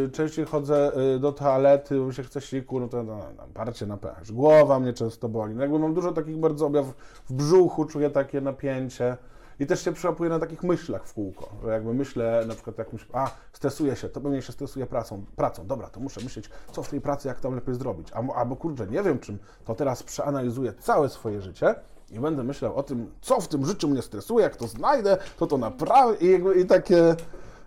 y, 0.07 0.11
częściej 0.13 0.45
chodzę 0.45 0.93
y, 1.17 1.19
do 1.19 1.33
toalety, 1.33 1.99
bo 1.99 2.07
mi 2.07 2.15
się 2.15 2.23
chce 2.23 2.41
siku, 2.41 2.81
no 2.81 2.89
to 2.89 3.03
no, 3.03 3.19
no, 3.37 3.45
parcie 3.55 3.87
na 3.87 3.97
pH. 3.97 4.33
Głowa 4.33 4.81
mnie 4.81 4.93
często 4.93 5.29
boli. 5.29 5.55
No 5.55 5.63
jakby 5.63 5.79
mam 5.79 5.95
dużo 5.95 6.13
takich 6.13 6.37
bardzo 6.37 6.67
objawów 6.67 6.97
w 7.29 7.33
brzuchu, 7.33 7.85
czuję 7.85 8.11
takie 8.11 8.41
napięcie. 8.41 9.17
I 9.61 9.67
też 9.67 9.85
się 9.85 9.93
przyłapuję 9.93 10.31
na 10.31 10.39
takich 10.39 10.63
myślach 10.63 11.07
w 11.07 11.15
kółko, 11.15 11.49
że 11.63 11.71
jakby 11.71 11.95
myślę 11.95 12.45
na 12.49 12.55
przykład 12.55 12.79
jakimś, 12.79 13.07
a 13.13 13.31
stresuję 13.53 13.97
się, 13.97 14.09
to 14.09 14.21
pewnie 14.21 14.43
się 14.43 14.53
stresuje 14.53 14.87
pracą, 14.87 15.25
pracą, 15.37 15.67
dobra, 15.67 15.89
to 15.89 16.01
muszę 16.01 16.21
myśleć, 16.21 16.51
co 16.73 16.83
w 16.83 16.89
tej 16.89 17.01
pracy, 17.01 17.29
jak 17.29 17.41
tam 17.41 17.55
lepiej 17.55 17.75
zrobić, 17.75 18.13
albo, 18.13 18.37
albo 18.37 18.57
kurczę, 18.57 18.87
nie 18.87 19.03
wiem 19.03 19.19
czym, 19.19 19.39
to 19.65 19.75
teraz 19.75 20.03
przeanalizuję 20.03 20.73
całe 20.73 21.09
swoje 21.09 21.41
życie 21.41 21.75
i 22.11 22.21
będę 22.21 22.43
myślał 22.43 22.77
o 22.77 22.83
tym, 22.83 23.11
co 23.21 23.41
w 23.41 23.49
tym 23.49 23.67
życiu 23.67 23.89
mnie 23.89 24.03
stresuje, 24.03 24.43
jak 24.43 24.57
to 24.57 24.67
znajdę, 24.67 25.19
to 25.39 25.47
to 25.47 25.59
naprawię 25.59 26.17
i, 26.21 26.33
jakby, 26.33 26.55
i 26.55 26.67
takie... 26.67 27.17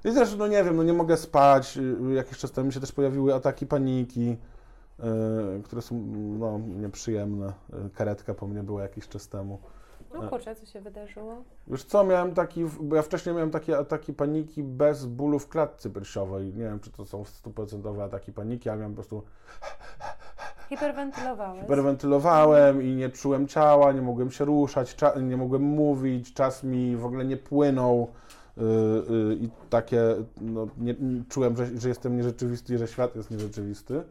I 0.05 0.13
też, 0.13 0.35
no 0.35 0.47
nie 0.47 0.63
wiem, 0.63 0.75
no 0.75 0.83
nie 0.83 0.93
mogę 0.93 1.17
spać, 1.17 1.79
jakiś 2.15 2.37
czas 2.37 2.51
temu 2.51 2.67
mi 2.67 2.73
się 2.73 2.79
też 2.79 2.91
pojawiły 2.91 3.33
ataki 3.35 3.67
paniki, 3.67 4.37
y, 5.59 5.63
które 5.63 5.81
są, 5.81 5.95
no, 6.39 6.59
nieprzyjemne. 6.59 7.47
Y, 7.47 7.89
Karetka 7.89 8.33
po 8.33 8.47
mnie 8.47 8.63
była 8.63 8.81
jakiś 8.81 9.07
czas 9.07 9.27
temu. 9.27 9.59
No 10.13 10.29
kurczę, 10.29 10.55
co 10.55 10.65
się 10.65 10.81
wydarzyło? 10.81 11.43
Wiesz 11.67 11.83
co, 11.83 12.03
miałem 12.03 12.33
taki, 12.33 12.65
bo 12.81 12.95
ja 12.95 13.01
wcześniej 13.01 13.35
miałem 13.35 13.51
takie 13.51 13.77
ataki 13.77 14.13
paniki 14.13 14.63
bez 14.63 15.05
bólu 15.05 15.39
w 15.39 15.49
klatce 15.49 15.89
piersiowej. 15.89 16.53
Nie 16.53 16.63
wiem, 16.63 16.79
czy 16.79 16.91
to 16.91 17.05
są 17.05 17.25
stuprocentowe 17.25 18.03
ataki 18.03 18.33
paniki, 18.33 18.69
ale 18.69 18.77
miałem 18.79 18.91
po 18.91 18.95
prostu 18.95 19.23
Hiperwentylowałeś. 20.69 21.61
hiperwentylowałem 21.61 22.81
i 22.83 22.95
nie 22.95 23.09
czułem 23.09 23.47
ciała, 23.47 23.91
nie 23.91 24.01
mogłem 24.01 24.31
się 24.31 24.45
ruszać, 24.45 24.95
nie 25.21 25.37
mogłem 25.37 25.61
mówić, 25.61 26.33
czas 26.33 26.63
mi 26.63 26.95
w 26.95 27.05
ogóle 27.05 27.25
nie 27.25 27.37
płynął 27.37 28.07
yy, 28.57 28.63
yy, 29.09 29.35
i 29.35 29.49
takie, 29.69 30.01
no, 30.41 30.67
nie, 30.77 30.95
nie, 30.99 31.23
czułem, 31.29 31.57
że, 31.57 31.67
że 31.77 31.89
jestem 31.89 32.17
nierzeczywisty 32.17 32.73
i 32.73 32.77
że 32.77 32.87
świat 32.87 33.15
jest 33.15 33.31
nierzeczywisty. 33.31 34.03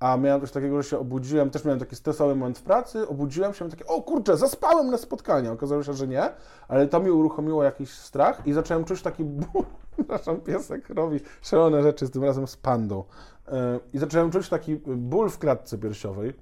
A 0.00 0.16
miałem 0.16 0.40
coś 0.40 0.50
takiego, 0.50 0.82
że 0.82 0.88
się 0.88 0.98
obudziłem, 0.98 1.50
też 1.50 1.64
miałem 1.64 1.80
taki 1.80 1.96
stresowy 1.96 2.34
moment 2.34 2.58
w 2.58 2.62
pracy, 2.62 3.08
obudziłem 3.08 3.54
się, 3.54 3.70
takie, 3.70 3.86
o 3.86 4.02
kurczę, 4.02 4.36
zaspałem 4.36 4.90
na 4.90 4.98
spotkanie. 4.98 5.52
Okazało 5.52 5.82
się, 5.82 5.94
że 5.94 6.08
nie, 6.08 6.30
ale 6.68 6.86
to 6.86 7.00
mi 7.00 7.10
uruchomiło 7.10 7.64
jakiś 7.64 7.90
strach 7.90 8.46
i 8.46 8.52
zacząłem 8.52 8.84
czuć 8.84 9.02
taki 9.02 9.24
ból. 9.40 9.64
Przepraszam, 9.92 10.40
piesek 10.40 10.88
robi 10.88 11.20
szalone 11.42 11.82
rzeczy, 11.82 12.06
z 12.06 12.10
tym 12.10 12.24
razem 12.24 12.46
z 12.46 12.56
pandą. 12.56 13.04
Yy, 13.48 13.54
I 13.92 13.98
zacząłem 13.98 14.30
czuć 14.30 14.48
taki 14.48 14.76
ból 14.86 15.30
w 15.30 15.38
klatce 15.38 15.78
piersiowej, 15.78 16.34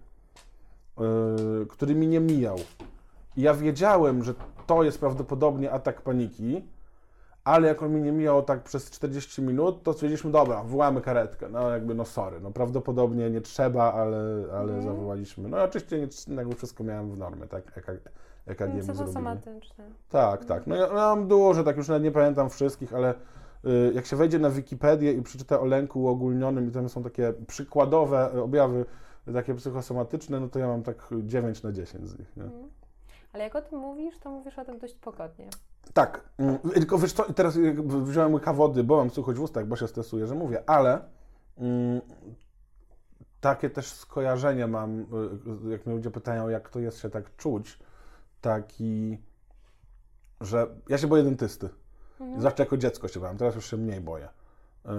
yy, 0.98 1.66
który 1.66 1.94
mi 1.94 2.08
nie 2.08 2.20
mijał. 2.20 2.56
I 3.36 3.42
ja 3.42 3.54
wiedziałem, 3.54 4.24
że 4.24 4.34
to 4.66 4.82
jest 4.82 5.00
prawdopodobnie 5.00 5.72
atak 5.72 6.02
paniki, 6.02 6.64
ale 7.44 7.68
jak 7.68 7.82
on 7.82 7.94
mi 7.94 8.02
nie 8.02 8.12
mijał 8.12 8.42
tak 8.42 8.62
przez 8.62 8.90
40 8.90 9.42
minut, 9.42 9.82
to 9.82 9.92
stwierdziliśmy, 9.92 10.30
dobra, 10.30 10.64
wołamy 10.64 11.00
karetkę. 11.00 11.48
No 11.48 11.70
jakby, 11.70 11.94
no 11.94 12.04
sorry, 12.04 12.40
no 12.40 12.50
prawdopodobnie 12.50 13.30
nie 13.30 13.40
trzeba, 13.40 13.92
ale, 13.92 14.18
ale 14.52 14.74
Mhm. 14.74 14.82
zawołaliśmy. 14.82 15.48
No 15.48 15.62
oczywiście 15.62 15.98
nie, 16.28 16.36
jakby 16.36 16.54
wszystko 16.54 16.84
miałem 16.84 17.10
w 17.10 17.18
normie, 17.18 17.46
tak? 17.46 17.78
EKG, 17.78 18.08
EKG 18.46 18.58
zrobili. 18.58 18.82
Psychosomatyczne. 18.82 19.84
Tak, 20.08 20.44
tak. 20.44 20.66
No 20.66 20.76
ja, 20.76 20.86
ja 20.86 20.92
mam 20.94 21.28
dużo, 21.28 21.64
tak 21.64 21.76
już 21.76 21.88
nawet 21.88 22.02
nie 22.02 22.10
pamiętam 22.12 22.50
wszystkich, 22.50 22.94
ale 22.94 23.14
y, 23.64 23.92
jak 23.94 24.06
się 24.06 24.16
wejdzie 24.16 24.38
na 24.38 24.50
Wikipedię 24.50 25.12
i 25.12 25.22
przeczyta 25.22 25.60
o 25.60 25.64
lęku 25.64 26.02
uogólnionym 26.02 26.68
i 26.68 26.70
tam 26.70 26.88
są 26.88 27.02
takie 27.02 27.32
przykładowe 27.46 28.42
objawy 28.42 28.84
y, 29.28 29.32
takie 29.32 29.54
psychosomatyczne, 29.54 30.40
no 30.40 30.48
to 30.48 30.58
ja 30.58 30.66
mam 30.66 30.82
tak 30.82 31.08
9 31.22 31.62
na 31.62 31.72
10 31.72 32.08
z 32.08 32.18
nich. 32.18 32.36
Nie? 32.36 32.42
Mhm. 32.42 32.68
Ale 33.32 33.44
jak 33.44 33.54
o 33.54 33.62
tym 33.62 33.78
mówisz, 33.78 34.18
to 34.18 34.30
mówisz 34.30 34.58
o 34.58 34.64
tym 34.64 34.78
dość 34.78 34.94
pogodnie. 34.94 35.48
Tak, 35.92 36.20
mm, 36.38 36.58
tylko 36.58 36.98
wiesz 36.98 37.12
co, 37.12 37.32
teraz 37.32 37.56
jakby 37.56 38.04
wziąłem 38.04 38.34
łyka 38.34 38.52
wody, 38.52 38.84
bo 38.84 38.96
mam 38.96 39.10
suchość 39.10 39.38
w 39.38 39.42
ustach, 39.42 39.66
bo 39.66 39.76
się 39.76 39.88
stresuję, 39.88 40.26
że 40.26 40.34
mówię, 40.34 40.70
ale 40.70 41.00
mm, 41.58 42.00
takie 43.40 43.70
też 43.70 43.92
skojarzenie 43.92 44.66
mam, 44.66 45.00
y, 45.00 45.70
jak 45.70 45.86
mnie 45.86 45.94
ludzie 45.94 46.10
pytają, 46.10 46.48
jak 46.48 46.68
to 46.68 46.80
jest 46.80 46.98
się 46.98 47.10
tak 47.10 47.36
czuć, 47.36 47.78
taki, 48.40 49.18
że 50.40 50.66
ja 50.88 50.98
się 50.98 51.06
boję 51.06 51.22
dentysty. 51.22 51.68
Mhm. 52.20 52.42
Zawsze 52.42 52.62
jako 52.62 52.76
dziecko 52.76 53.08
się 53.08 53.20
bałem, 53.20 53.36
teraz 53.36 53.54
już 53.54 53.70
się 53.70 53.76
mniej 53.76 54.00
boję. 54.00 54.28
Yy, 54.84 54.92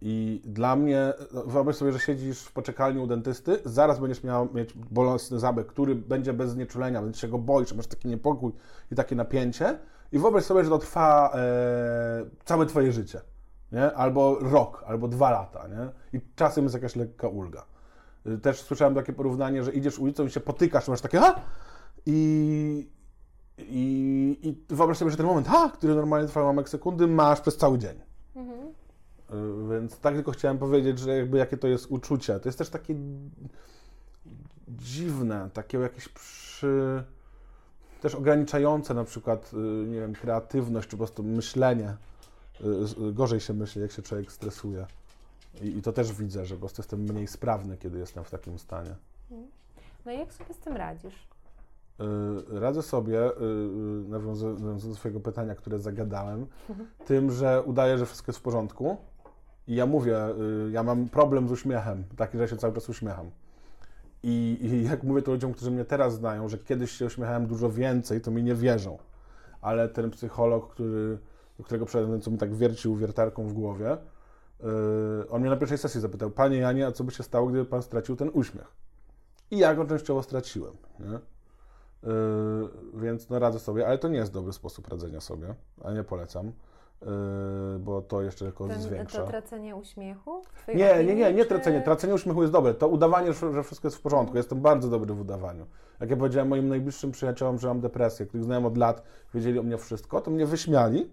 I 0.00 0.42
dla 0.44 0.76
mnie, 0.76 1.12
no, 1.32 1.42
wyobraź 1.42 1.76
sobie, 1.76 1.92
że 1.92 1.98
siedzisz 1.98 2.42
w 2.42 2.52
poczekalni 2.52 3.00
u 3.00 3.06
dentysty, 3.06 3.58
zaraz 3.64 3.98
będziesz 3.98 4.24
miał 4.24 4.54
mieć 4.54 4.72
bolesny 4.72 5.38
zabieg, 5.38 5.66
który 5.66 5.94
będzie 5.94 6.32
bez 6.32 6.50
znieczulenia, 6.50 7.02
więc 7.02 7.18
się 7.18 7.28
go 7.28 7.38
boisz, 7.38 7.72
masz 7.72 7.86
taki 7.86 8.08
niepokój 8.08 8.52
i 8.92 8.94
takie 8.94 9.16
napięcie. 9.16 9.78
I 10.12 10.18
wyobraź 10.18 10.44
sobie, 10.44 10.64
że 10.64 10.70
to 10.70 10.78
trwa 10.78 11.32
e, 11.34 11.38
całe 12.44 12.66
twoje 12.66 12.92
życie, 12.92 13.20
nie? 13.72 13.92
Albo 13.94 14.38
rok, 14.40 14.84
albo 14.86 15.08
dwa 15.08 15.30
lata, 15.30 15.68
nie? 15.68 16.18
I 16.18 16.22
czasem 16.36 16.64
jest 16.64 16.74
jakaś 16.74 16.96
lekka 16.96 17.28
ulga. 17.28 17.64
Y, 18.26 18.38
Też 18.38 18.60
słyszałem 18.62 18.94
takie 18.94 19.12
porównanie, 19.12 19.64
że 19.64 19.72
idziesz 19.72 19.98
ulicą 19.98 20.26
i 20.26 20.30
się 20.30 20.40
potykasz, 20.40 20.88
masz 20.88 21.00
takie 21.00 21.18
ha! 21.18 21.40
I, 22.06 22.90
i, 23.58 24.38
I 24.42 24.74
wyobraź 24.74 24.98
sobie, 24.98 25.10
że 25.10 25.16
ten 25.16 25.26
moment, 25.26 25.48
ha, 25.48 25.70
który 25.74 25.94
normalnie 25.94 26.28
trwa 26.28 26.42
ułamek 26.42 26.68
sekundy, 26.68 27.06
masz 27.06 27.40
przez 27.40 27.56
cały 27.56 27.78
dzień. 27.78 28.00
Mhm. 28.36 28.60
Y, 29.30 29.68
Więc 29.70 29.98
tak 29.98 30.14
tylko 30.14 30.32
chciałem 30.32 30.58
powiedzieć, 30.58 30.98
że 30.98 31.16
jakby 31.16 31.38
jakie 31.38 31.56
to 31.56 31.68
jest 31.68 31.86
uczucie. 31.90 32.40
To 32.40 32.48
jest 32.48 32.58
też 32.58 32.68
takie 32.70 32.94
dziwne, 34.68 35.50
takie 35.52 35.78
jakieś 35.78 36.08
przy... 36.08 37.04
też 38.06 38.14
ograniczające 38.14 38.94
na 38.94 39.04
przykład, 39.04 39.50
y, 39.54 39.86
nie 39.88 40.00
wiem, 40.00 40.12
kreatywność, 40.14 40.88
czy 40.88 40.90
po 40.90 40.96
prostu 40.96 41.22
myślenie. 41.22 41.96
Y, 42.60 42.86
z- 42.86 43.14
Gorzej 43.14 43.40
się 43.40 43.54
myśli, 43.54 43.82
jak 43.82 43.90
się 43.92 44.02
człowiek 44.02 44.32
stresuje. 44.32 44.86
I, 45.62 45.66
I 45.78 45.82
to 45.82 45.92
też 45.92 46.12
widzę, 46.12 46.46
że 46.46 46.54
po 46.54 46.60
prostu 46.60 46.80
jestem 46.82 47.00
mniej 47.00 47.26
sprawny, 47.26 47.76
kiedy 47.76 47.98
jestem 47.98 48.24
w 48.24 48.30
takim 48.30 48.58
stanie. 48.58 48.94
No 50.06 50.12
i 50.12 50.18
jak 50.18 50.32
sobie 50.32 50.54
z 50.54 50.58
tym 50.58 50.76
radzisz? 50.76 51.14
Y, 52.54 52.60
Radzę 52.60 52.82
sobie, 52.82 53.24
y, 53.26 53.30
y, 53.34 54.08
nawiązując 54.08 54.88
do 54.88 54.94
Twojego 54.94 55.20
pytania, 55.20 55.54
które 55.54 55.78
zagadałem, 55.78 56.46
tym, 57.06 57.30
że 57.30 57.62
udaję, 57.62 57.98
że 57.98 58.06
wszystko 58.06 58.30
jest 58.30 58.38
w 58.38 58.42
porządku. 58.42 58.96
I 59.68 59.74
ja 59.74 59.86
mówię, 59.86 60.26
y, 60.66 60.70
ja 60.70 60.82
mam 60.82 61.08
problem 61.08 61.48
z 61.48 61.52
uśmiechem, 61.52 62.04
taki, 62.16 62.38
że 62.38 62.48
się 62.48 62.56
cały 62.56 62.74
czas 62.74 62.88
uśmiecham. 62.88 63.30
I, 64.28 64.58
I 64.62 64.84
jak 64.84 65.02
mówię 65.02 65.22
to 65.22 65.32
ludziom, 65.32 65.52
którzy 65.52 65.70
mnie 65.70 65.84
teraz 65.84 66.14
znają, 66.14 66.48
że 66.48 66.58
kiedyś 66.58 66.90
się 66.90 67.06
uśmiechałem 67.06 67.46
dużo 67.46 67.70
więcej, 67.70 68.20
to 68.20 68.30
mi 68.30 68.42
nie 68.42 68.54
wierzą. 68.54 68.98
Ale 69.60 69.88
ten 69.88 70.10
psycholog, 70.10 70.72
który, 70.72 71.18
do 71.58 71.64
którego 71.64 71.86
przyszedłem, 71.86 72.20
co 72.20 72.30
mi 72.30 72.38
tak 72.38 72.54
wiercił 72.54 72.96
wiertarką 72.96 73.48
w 73.48 73.52
głowie, 73.52 73.92
y, 73.92 75.30
on 75.30 75.40
mnie 75.40 75.50
na 75.50 75.56
pierwszej 75.56 75.78
sesji 75.78 76.00
zapytał, 76.00 76.30
Panie 76.30 76.56
Janie, 76.56 76.86
a 76.86 76.92
co 76.92 77.04
by 77.04 77.12
się 77.12 77.22
stało, 77.22 77.46
gdyby 77.46 77.64
Pan 77.64 77.82
stracił 77.82 78.16
ten 78.16 78.30
uśmiech? 78.32 78.72
I 79.50 79.58
ja 79.58 79.74
go 79.74 79.84
częściowo 79.84 80.22
straciłem. 80.22 80.72
Nie? 81.00 81.18
Yy, 82.10 82.70
więc 82.94 83.28
no 83.30 83.38
radzę 83.38 83.58
sobie, 83.58 83.86
ale 83.86 83.98
to 83.98 84.08
nie 84.08 84.18
jest 84.18 84.32
dobry 84.32 84.52
sposób 84.52 84.88
radzenia 84.88 85.20
sobie, 85.20 85.54
a 85.84 85.92
nie 85.92 86.04
polecam, 86.04 86.46
yy, 86.46 86.52
bo 87.80 88.02
to 88.02 88.22
jeszcze 88.22 88.44
tylko 88.44 88.68
Ten, 88.68 88.82
zwiększa. 88.82 89.22
to 89.22 89.26
tracenie 89.28 89.76
uśmiechu? 89.76 90.42
w 90.52 90.68
Nie, 90.68 90.74
nie, 90.74 90.92
opinii, 90.94 91.14
nie, 91.16 91.32
nie 91.32 91.42
czy- 91.42 91.48
tracenie. 91.48 91.82
Tracenie 91.82 92.14
uśmiechu 92.14 92.40
jest 92.42 92.52
dobre. 92.52 92.74
To 92.74 92.88
udawanie, 92.88 93.32
że 93.32 93.62
wszystko 93.62 93.88
jest 93.88 93.96
w 93.98 94.00
porządku. 94.00 94.36
Jestem 94.36 94.60
bardzo 94.60 94.88
dobry 94.88 95.14
w 95.14 95.20
udawaniu. 95.20 95.66
Jak 96.00 96.10
ja 96.10 96.16
powiedziałem 96.16 96.48
moim 96.48 96.68
najbliższym 96.68 97.12
przyjaciołom, 97.12 97.58
że 97.58 97.68
mam 97.68 97.80
depresję, 97.80 98.26
których 98.26 98.44
znałem 98.44 98.66
od 98.66 98.76
lat, 98.76 99.02
wiedzieli 99.34 99.58
o 99.58 99.62
mnie 99.62 99.78
wszystko, 99.78 100.20
to 100.20 100.30
mnie 100.30 100.46
wyśmiali. 100.46 101.10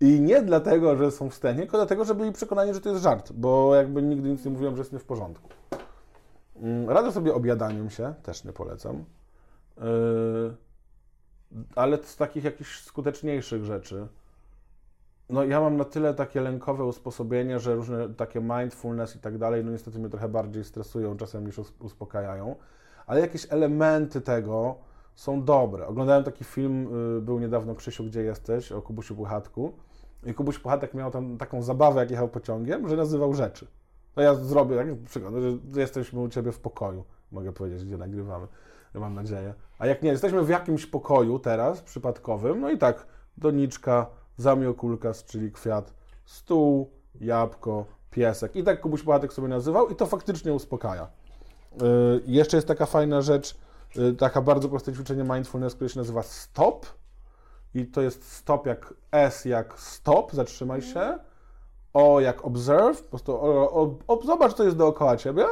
I 0.00 0.20
nie 0.20 0.42
dlatego, 0.42 0.96
że 0.96 1.10
są 1.10 1.30
wstępni, 1.30 1.62
tylko 1.62 1.76
dlatego, 1.76 2.04
że 2.04 2.14
byli 2.14 2.32
przekonani, 2.32 2.74
że 2.74 2.80
to 2.80 2.88
jest 2.90 3.02
żart, 3.02 3.32
bo 3.32 3.74
jakby 3.74 4.02
nigdy 4.02 4.28
nic 4.28 4.44
nie 4.44 4.50
mówiłem, 4.50 4.76
że 4.76 4.80
jest 4.80 4.92
nie 4.92 4.98
w 4.98 5.04
porządku. 5.04 5.48
Mm, 6.56 6.90
Radzę 6.90 7.12
sobie 7.12 7.34
objadaniem 7.34 7.90
się, 7.90 8.14
też 8.22 8.44
nie 8.44 8.52
polecam. 8.52 9.04
Yy, 9.76 9.84
ale 11.76 11.98
z 12.02 12.16
takich 12.16 12.44
jakichś 12.44 12.80
skuteczniejszych 12.82 13.64
rzeczy. 13.64 14.06
No 15.30 15.44
ja 15.44 15.60
mam 15.60 15.76
na 15.76 15.84
tyle 15.84 16.14
takie 16.14 16.40
lękowe 16.40 16.84
usposobienie, 16.84 17.58
że 17.58 17.74
różne 17.74 18.08
takie 18.14 18.40
mindfulness 18.40 19.16
i 19.16 19.18
tak 19.18 19.38
dalej, 19.38 19.64
no 19.64 19.70
niestety 19.72 19.98
mnie 19.98 20.08
trochę 20.08 20.28
bardziej 20.28 20.64
stresują 20.64 21.16
czasem 21.16 21.46
niż 21.46 21.58
us- 21.58 21.72
uspokajają, 21.80 22.56
ale 23.06 23.20
jakieś 23.20 23.46
elementy 23.52 24.20
tego 24.20 24.74
są 25.14 25.44
dobre. 25.44 25.86
Oglądałem 25.86 26.24
taki 26.24 26.44
film, 26.44 26.88
y, 27.18 27.20
był 27.20 27.38
niedawno 27.38 27.74
Krzysiu, 27.74 28.04
gdzie 28.04 28.22
jesteś, 28.22 28.72
o 28.72 28.82
Kubusiu 28.82 29.16
Puchatku 29.16 29.72
i 30.26 30.34
Kubuś 30.34 30.58
Puchatek 30.58 30.94
miał 30.94 31.10
tam 31.10 31.38
taką 31.38 31.62
zabawę, 31.62 32.00
jak 32.00 32.10
jechał 32.10 32.28
pociągiem, 32.28 32.88
że 32.88 32.96
nazywał 32.96 33.34
rzeczy. 33.34 33.66
To 34.14 34.20
ja 34.20 34.34
zrobię 34.34 34.76
taki 34.76 34.96
przykład, 35.04 35.34
że 35.72 35.80
jesteśmy 35.80 36.20
u 36.20 36.28
Ciebie 36.28 36.52
w 36.52 36.60
pokoju, 36.60 37.04
mogę 37.32 37.52
powiedzieć, 37.52 37.84
gdzie 37.84 37.96
nagrywamy, 37.98 38.46
mam 38.94 39.14
nadzieję. 39.14 39.54
A 39.78 39.86
jak 39.86 40.02
nie, 40.02 40.10
jesteśmy 40.10 40.42
w 40.42 40.48
jakimś 40.48 40.86
pokoju 40.86 41.38
teraz, 41.38 41.82
przypadkowym, 41.82 42.60
no 42.60 42.70
i 42.70 42.78
tak, 42.78 43.06
doniczka, 43.36 44.06
zamiokulkas, 44.38 45.24
czyli 45.24 45.52
kwiat, 45.52 45.94
stół, 46.24 46.90
jabłko, 47.20 47.84
piesek. 48.10 48.56
I 48.56 48.64
tak 48.64 48.80
Kubuś 48.80 49.02
Puchatek 49.02 49.32
sobie 49.32 49.48
nazywał 49.48 49.88
i 49.88 49.96
to 49.96 50.06
faktycznie 50.06 50.54
uspokaja. 50.54 51.08
Yy, 51.80 52.22
jeszcze 52.26 52.56
jest 52.56 52.68
taka 52.68 52.86
fajna 52.86 53.22
rzecz, 53.22 53.58
yy, 53.96 54.14
taka 54.14 54.42
bardzo 54.42 54.68
proste 54.68 54.92
ćwiczenie 54.92 55.24
mindfulness, 55.24 55.74
które 55.74 55.90
się 55.90 55.98
nazywa 55.98 56.22
stop. 56.22 56.86
I 57.74 57.86
to 57.86 58.00
jest 58.00 58.32
stop 58.32 58.66
jak 58.66 58.94
S 59.12 59.44
jak 59.44 59.78
stop, 59.78 60.32
zatrzymaj 60.32 60.82
się. 60.82 61.18
O 61.94 62.20
jak 62.20 62.44
observe, 62.44 63.02
po 63.02 63.08
prostu 63.08 63.34
o, 63.34 63.72
o, 63.72 63.98
o, 64.06 64.22
zobacz, 64.22 64.54
co 64.54 64.64
jest 64.64 64.76
dookoła 64.76 65.16
ciebie. 65.16 65.46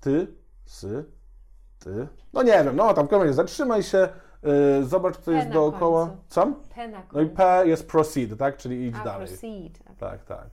Ty, 0.00 0.26
sy, 0.64 1.04
ty. 1.78 2.08
No 2.32 2.42
nie 2.42 2.64
wiem, 2.64 2.76
no 2.76 2.94
tam 2.94 3.08
kamień, 3.08 3.32
zatrzymaj 3.32 3.82
się, 3.82 4.08
yy, 4.42 4.84
zobacz, 4.84 5.16
co 5.16 5.30
P 5.30 5.36
jest 5.36 5.48
dookoła. 5.48 6.06
końcu. 6.06 6.22
Co? 6.28 6.46
P 6.74 6.88
na 6.88 6.98
No 6.98 7.20
i 7.20 7.24
końcu. 7.26 7.36
P 7.36 7.62
jest 7.66 7.88
proceed, 7.88 8.38
tak? 8.38 8.56
Czyli 8.56 8.86
idź 8.86 8.94
A, 9.00 9.04
dalej. 9.04 9.28
proceed. 9.28 9.78
Tak, 9.98 10.24
tak. 10.24 10.46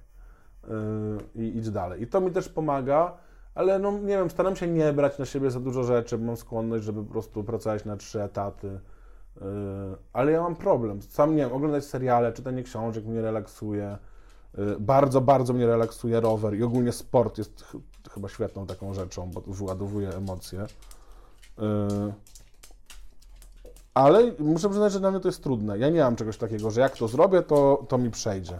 Yy, 1.35 1.43
I 1.43 1.57
idź 1.57 1.69
dalej. 1.69 2.01
I 2.03 2.07
to 2.07 2.21
mi 2.21 2.31
też 2.31 2.49
pomaga, 2.49 3.13
ale 3.55 3.79
no 3.79 3.91
nie 3.91 4.17
wiem, 4.17 4.29
staram 4.29 4.55
się 4.55 4.67
nie 4.67 4.93
brać 4.93 5.19
na 5.19 5.25
siebie 5.25 5.51
za 5.51 5.59
dużo 5.59 5.83
rzeczy, 5.83 6.17
mam 6.17 6.37
skłonność, 6.37 6.83
żeby 6.83 7.03
po 7.03 7.11
prostu 7.11 7.43
pracować 7.43 7.85
na 7.85 7.97
trzy 7.97 8.23
etaty. 8.23 8.67
Yy, 8.67 9.41
ale 10.13 10.31
ja 10.31 10.41
mam 10.41 10.55
problem. 10.55 11.01
Sam 11.01 11.35
nie 11.35 11.43
wiem, 11.43 11.53
oglądać 11.53 11.85
seriale, 11.85 12.33
czytanie 12.33 12.63
książek 12.63 13.05
mnie 13.05 13.21
relaksuje. 13.21 13.97
Bardzo, 14.79 15.21
bardzo 15.21 15.53
mnie 15.53 15.67
relaksuje 15.67 16.19
rower 16.19 16.55
i 16.55 16.63
ogólnie 16.63 16.91
sport 16.91 17.37
jest 17.37 17.61
ch- 17.63 17.75
chyba 18.11 18.29
świetną 18.29 18.65
taką 18.65 18.93
rzeczą, 18.93 19.31
bo 19.31 19.41
wyładowuje 19.41 20.09
emocje. 20.09 20.59
Yy, 21.57 21.65
ale 23.95 24.19
muszę 24.39 24.69
przyznać, 24.69 24.93
że 24.93 24.99
dla 24.99 25.11
mnie 25.11 25.19
to 25.19 25.27
jest 25.27 25.43
trudne. 25.43 25.77
Ja 25.77 25.89
nie 25.89 25.99
mam 26.01 26.15
czegoś 26.15 26.37
takiego, 26.37 26.71
że 26.71 26.81
jak 26.81 26.97
to 26.97 27.07
zrobię, 27.07 27.41
to, 27.41 27.85
to 27.89 27.97
mi 27.97 28.11
przejdzie. 28.11 28.57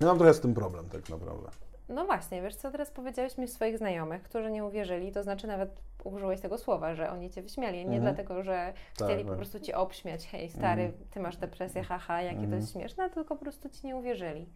Ja 0.00 0.06
mam 0.06 0.18
trochę 0.18 0.34
z 0.34 0.40
tym 0.40 0.54
problem, 0.54 0.88
tak 0.88 1.08
naprawdę. 1.08 1.48
No 1.88 2.04
właśnie, 2.04 2.42
wiesz 2.42 2.56
co, 2.56 2.70
teraz 2.70 2.90
powiedziałeś 2.90 3.38
mi 3.38 3.48
swoich 3.48 3.78
znajomych, 3.78 4.22
którzy 4.22 4.50
nie 4.50 4.64
uwierzyli, 4.64 5.12
to 5.12 5.22
znaczy 5.22 5.46
nawet 5.46 5.70
użyłeś 6.04 6.40
tego 6.40 6.58
słowa, 6.58 6.94
że 6.94 7.10
oni 7.10 7.30
Cię 7.30 7.42
wyśmiali, 7.42 7.76
nie 7.78 7.96
Mhm. 7.96 8.02
dlatego, 8.02 8.42
że 8.42 8.72
chcieli 8.94 9.22
po 9.24 9.28
tak. 9.28 9.36
prostu 9.38 9.60
Cię 9.60 9.76
obśmiać, 9.76 10.26
hej 10.26 10.50
stary, 10.50 10.82
Mhm. 10.82 11.04
Ty 11.10 11.20
masz 11.20 11.36
depresję, 11.36 11.82
haha, 11.82 12.22
jakie 12.22 12.36
to 12.36 12.42
Mhm. 12.42 12.60
jest 12.60 12.72
śmieszne, 12.72 13.10
tylko 13.10 13.36
po 13.36 13.42
prostu 13.42 13.68
Ci 13.68 13.86
nie 13.86 13.96
uwierzyli. 13.96 14.46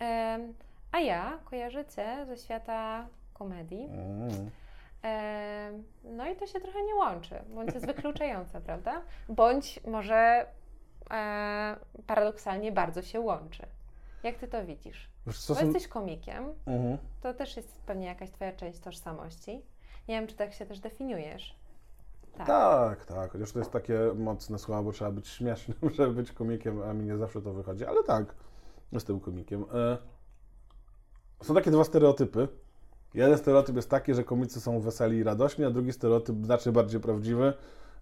Em, 0.00 0.54
a 0.92 1.00
ja 1.00 1.38
kojarzę 1.44 1.84
Cię 1.84 2.26
ze 2.26 2.36
świata 2.36 3.06
komedii, 3.34 3.84
Mm. 3.92 4.50
No 6.04 6.28
i 6.28 6.36
to 6.36 6.46
się 6.46 6.60
trochę 6.60 6.82
nie 6.82 6.94
łączy, 6.94 7.34
bądź 7.54 7.74
jest 7.74 7.86
wykluczające, 7.86 8.60
prawda? 8.66 9.02
Bądź 9.28 9.80
może 9.86 10.46
e, 11.10 11.76
paradoksalnie 12.06 12.72
bardzo 12.72 13.02
się 13.02 13.20
łączy. 13.20 13.66
Jak 14.22 14.36
Ty 14.38 14.48
to 14.48 14.64
widzisz? 14.66 15.10
Wiesz, 15.26 15.46
Bo 15.48 15.54
są... 15.54 15.64
jesteś 15.64 15.88
komikiem, 15.88 16.44
Mhm. 16.66 16.98
to 17.22 17.34
też 17.34 17.56
jest 17.56 17.80
pewnie 17.86 18.06
jakaś 18.06 18.30
Twoja 18.30 18.52
część 18.52 18.78
tożsamości. 18.80 19.62
Nie 20.08 20.14
wiem, 20.20 20.26
czy 20.26 20.36
tak 20.36 20.52
się 20.54 20.66
też 20.66 20.80
definiujesz. 20.80 21.56
Tak. 22.38 22.46
Tak, 22.46 23.04
tak, 23.04 23.32
chociaż 23.32 23.52
to 23.52 23.58
jest 23.58 23.70
takie 23.70 23.98
mocne 24.14 24.58
słowo, 24.58 24.82
bo 24.82 24.92
trzeba 24.92 25.10
być 25.10 25.28
śmiesznym, 25.28 25.78
żeby 25.96 26.12
być 26.14 26.32
komikiem, 26.32 26.82
a 26.82 26.92
mi 26.92 27.04
nie 27.04 27.16
zawsze 27.16 27.42
to 27.42 27.52
wychodzi, 27.52 27.84
ale 27.84 28.04
tak, 28.04 28.34
jestem 28.92 29.20
komikiem. 29.20 29.64
E, 29.74 29.96
Są 31.42 31.54
takie 31.54 31.70
dwa 31.70 31.84
stereotypy. 31.84 32.48
Jeden 33.14 33.38
stereotyp 33.38 33.76
jest 33.76 33.90
taki, 33.90 34.14
że 34.14 34.24
komicy 34.24 34.60
są 34.60 34.80
weseli 34.80 35.16
i 35.18 35.22
radośni, 35.22 35.64
a 35.64 35.70
drugi 35.70 35.92
stereotyp 35.92 36.36
znacznie 36.44 36.72
bardziej 36.72 37.00
prawdziwy, 37.00 37.52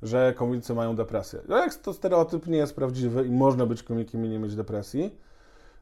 że 0.02 0.34
komicy 0.36 0.74
mają 0.74 0.96
depresję. 0.96 1.40
No 1.48 1.56
jak 1.56 1.74
to 1.74 1.92
stereotyp 1.92 2.46
nie 2.46 2.58
jest 2.58 2.76
prawdziwy 2.76 3.26
i 3.26 3.30
można 3.30 3.66
być 3.66 3.82
komikiem 3.82 4.26
i 4.26 4.28
nie 4.28 4.38
mieć 4.38 4.54
depresji, 4.54 5.14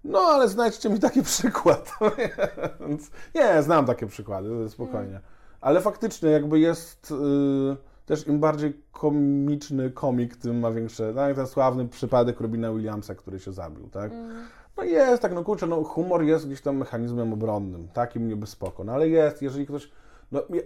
no 0.05 0.19
ale 0.19 0.49
znajdźcie 0.49 0.91
mi 0.91 1.01
taki 1.01 1.23
przykład. 1.33 1.93
Nie, 3.35 3.63
znam 3.63 3.87
takie 3.87 4.07
przykłady, 4.07 4.69
spokojnie. 4.69 5.21
Ale 5.61 5.81
faktycznie 5.81 6.31
jakby 6.31 6.59
jest 6.59 7.11
y, 7.11 7.77
też 8.07 8.27
im 8.27 8.41
bardziej 8.41 8.83
komiczny 8.93 9.91
komik, 9.91 10.37
tym 10.37 10.59
ma 10.59 10.71
większe, 10.71 11.15
tak 11.15 11.37
ten 11.37 11.47
sławny 11.47 11.89
przypadek 11.89 12.41
Robina 12.41 12.73
Williamsa, 12.73 13.15
który 13.15 13.41
się 13.41 13.53
zabił, 13.53 13.89
tak? 13.89 14.13
Mm. 14.13 14.47
No 14.77 14.85
jest, 14.85 15.23
tak, 15.23 15.35
no 15.35 15.45
kurczę, 15.45 15.67
no 15.67 15.85
humor 15.85 16.23
jest 16.23 16.47
gdzieś 16.47 16.61
tam 16.61 16.77
mechanizmem 16.77 17.33
obronnym, 17.33 17.89
takim 17.89 18.29
niby 18.29 18.47
spoko, 18.47 18.85
no 18.85 18.93
ale 18.93 19.09
jest, 19.09 19.43
jeżeli 19.43 19.67
ktoś, 19.67 19.91
no 20.33 20.43
ja, 20.51 20.63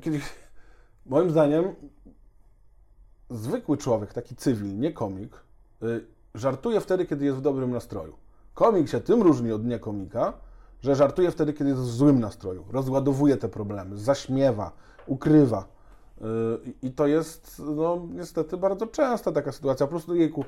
kiedyś, 0.00 0.22
moim 1.06 1.30
zdaniem 1.30 1.64
zwykły 3.30 3.76
człowiek, 3.76 4.12
taki 4.12 4.36
cywil, 4.36 4.78
nie 4.78 4.92
komik, 4.92 5.36
y, 5.82 6.04
żartuje 6.34 6.80
wtedy, 6.80 7.06
kiedy 7.06 7.24
jest 7.24 7.38
w 7.38 7.40
dobrym 7.40 7.70
nastroju. 7.70 8.16
Komik 8.54 8.88
się 8.88 9.00
tym 9.00 9.22
różni 9.22 9.52
od 9.52 9.64
niekomika, 9.64 10.32
że 10.80 10.94
żartuje 10.94 11.30
wtedy, 11.30 11.52
kiedy 11.52 11.70
jest 11.70 11.82
w 11.82 11.90
złym 11.90 12.20
nastroju, 12.20 12.64
rozładowuje 12.70 13.36
te 13.36 13.48
problemy, 13.48 13.98
zaśmiewa, 13.98 14.72
ukrywa. 15.06 15.68
Y, 16.18 16.24
I 16.82 16.90
to 16.90 17.06
jest, 17.06 17.62
no 17.76 18.06
niestety, 18.10 18.56
bardzo 18.56 18.86
częsta 18.86 19.32
taka 19.32 19.52
sytuacja. 19.52 19.86
Po 19.86 19.90
prostu, 19.90 20.14
jejku, 20.14 20.44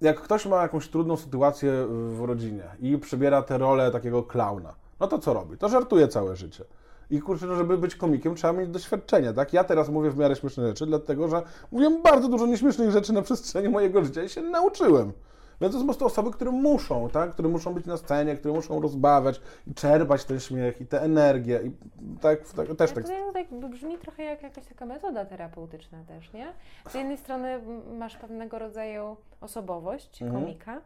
jak 0.00 0.20
ktoś 0.20 0.46
ma 0.46 0.62
jakąś 0.62 0.88
trudną 0.88 1.16
sytuację 1.16 1.86
w 1.88 2.20
rodzinie 2.26 2.62
i 2.80 2.98
przybiera 2.98 3.42
tę 3.42 3.58
rolę 3.58 3.90
takiego 3.90 4.22
klauna, 4.22 4.74
no 5.00 5.06
to 5.06 5.18
co 5.18 5.34
robi? 5.34 5.58
To 5.58 5.68
żartuje 5.68 6.08
całe 6.08 6.36
życie. 6.36 6.64
I 7.10 7.20
kurczę, 7.20 7.46
no, 7.46 7.56
żeby 7.56 7.78
być 7.78 7.96
komikiem, 7.96 8.34
trzeba 8.34 8.52
mieć 8.52 8.68
doświadczenie, 8.68 9.32
tak? 9.32 9.52
Ja 9.52 9.64
teraz 9.64 9.88
mówię 9.88 10.10
w 10.10 10.16
miarę 10.16 10.36
śmieszne 10.36 10.68
rzeczy, 10.68 10.86
dlatego 10.86 11.28
że 11.28 11.42
mówiłem 11.72 12.02
bardzo 12.02 12.28
dużo 12.28 12.46
nieśmiesznych 12.46 12.90
rzeczy 12.90 13.12
na 13.12 13.22
przestrzeni 13.22 13.68
mojego 13.68 14.04
życia 14.04 14.22
i 14.22 14.28
się 14.28 14.42
nauczyłem. 14.42 15.12
Więc 15.64 15.74
to 15.74 15.80
są 15.80 15.86
po 15.86 15.92
prostu 15.92 16.06
osoby, 16.06 16.30
które 16.30 16.50
muszą, 16.50 17.08
tak? 17.10 17.30
Które 17.30 17.48
muszą 17.48 17.74
być 17.74 17.86
na 17.86 17.96
scenie, 17.96 18.36
które 18.36 18.54
muszą 18.54 18.80
rozbawiać 18.80 19.40
i 19.66 19.74
czerpać 19.74 20.24
ten 20.24 20.40
śmiech 20.40 20.80
i 20.80 20.86
tę 20.86 21.02
energię 21.02 21.60
i 21.64 21.70
tak, 22.20 22.48
tak 22.48 22.76
też 22.76 22.92
tak. 22.92 23.04
to 23.04 23.32
tak 23.32 23.54
brzmi 23.70 23.98
trochę 23.98 24.24
jak 24.24 24.42
jakaś 24.42 24.66
taka 24.66 24.86
metoda 24.86 25.24
terapeutyczna 25.24 25.98
też, 26.08 26.32
nie? 26.32 26.46
Z 26.88 26.94
jednej 26.94 27.16
strony 27.16 27.60
masz 27.98 28.16
pewnego 28.16 28.58
rodzaju 28.58 29.16
osobowość 29.40 30.22
Mhm. 30.22 30.42
komika, 30.42 30.80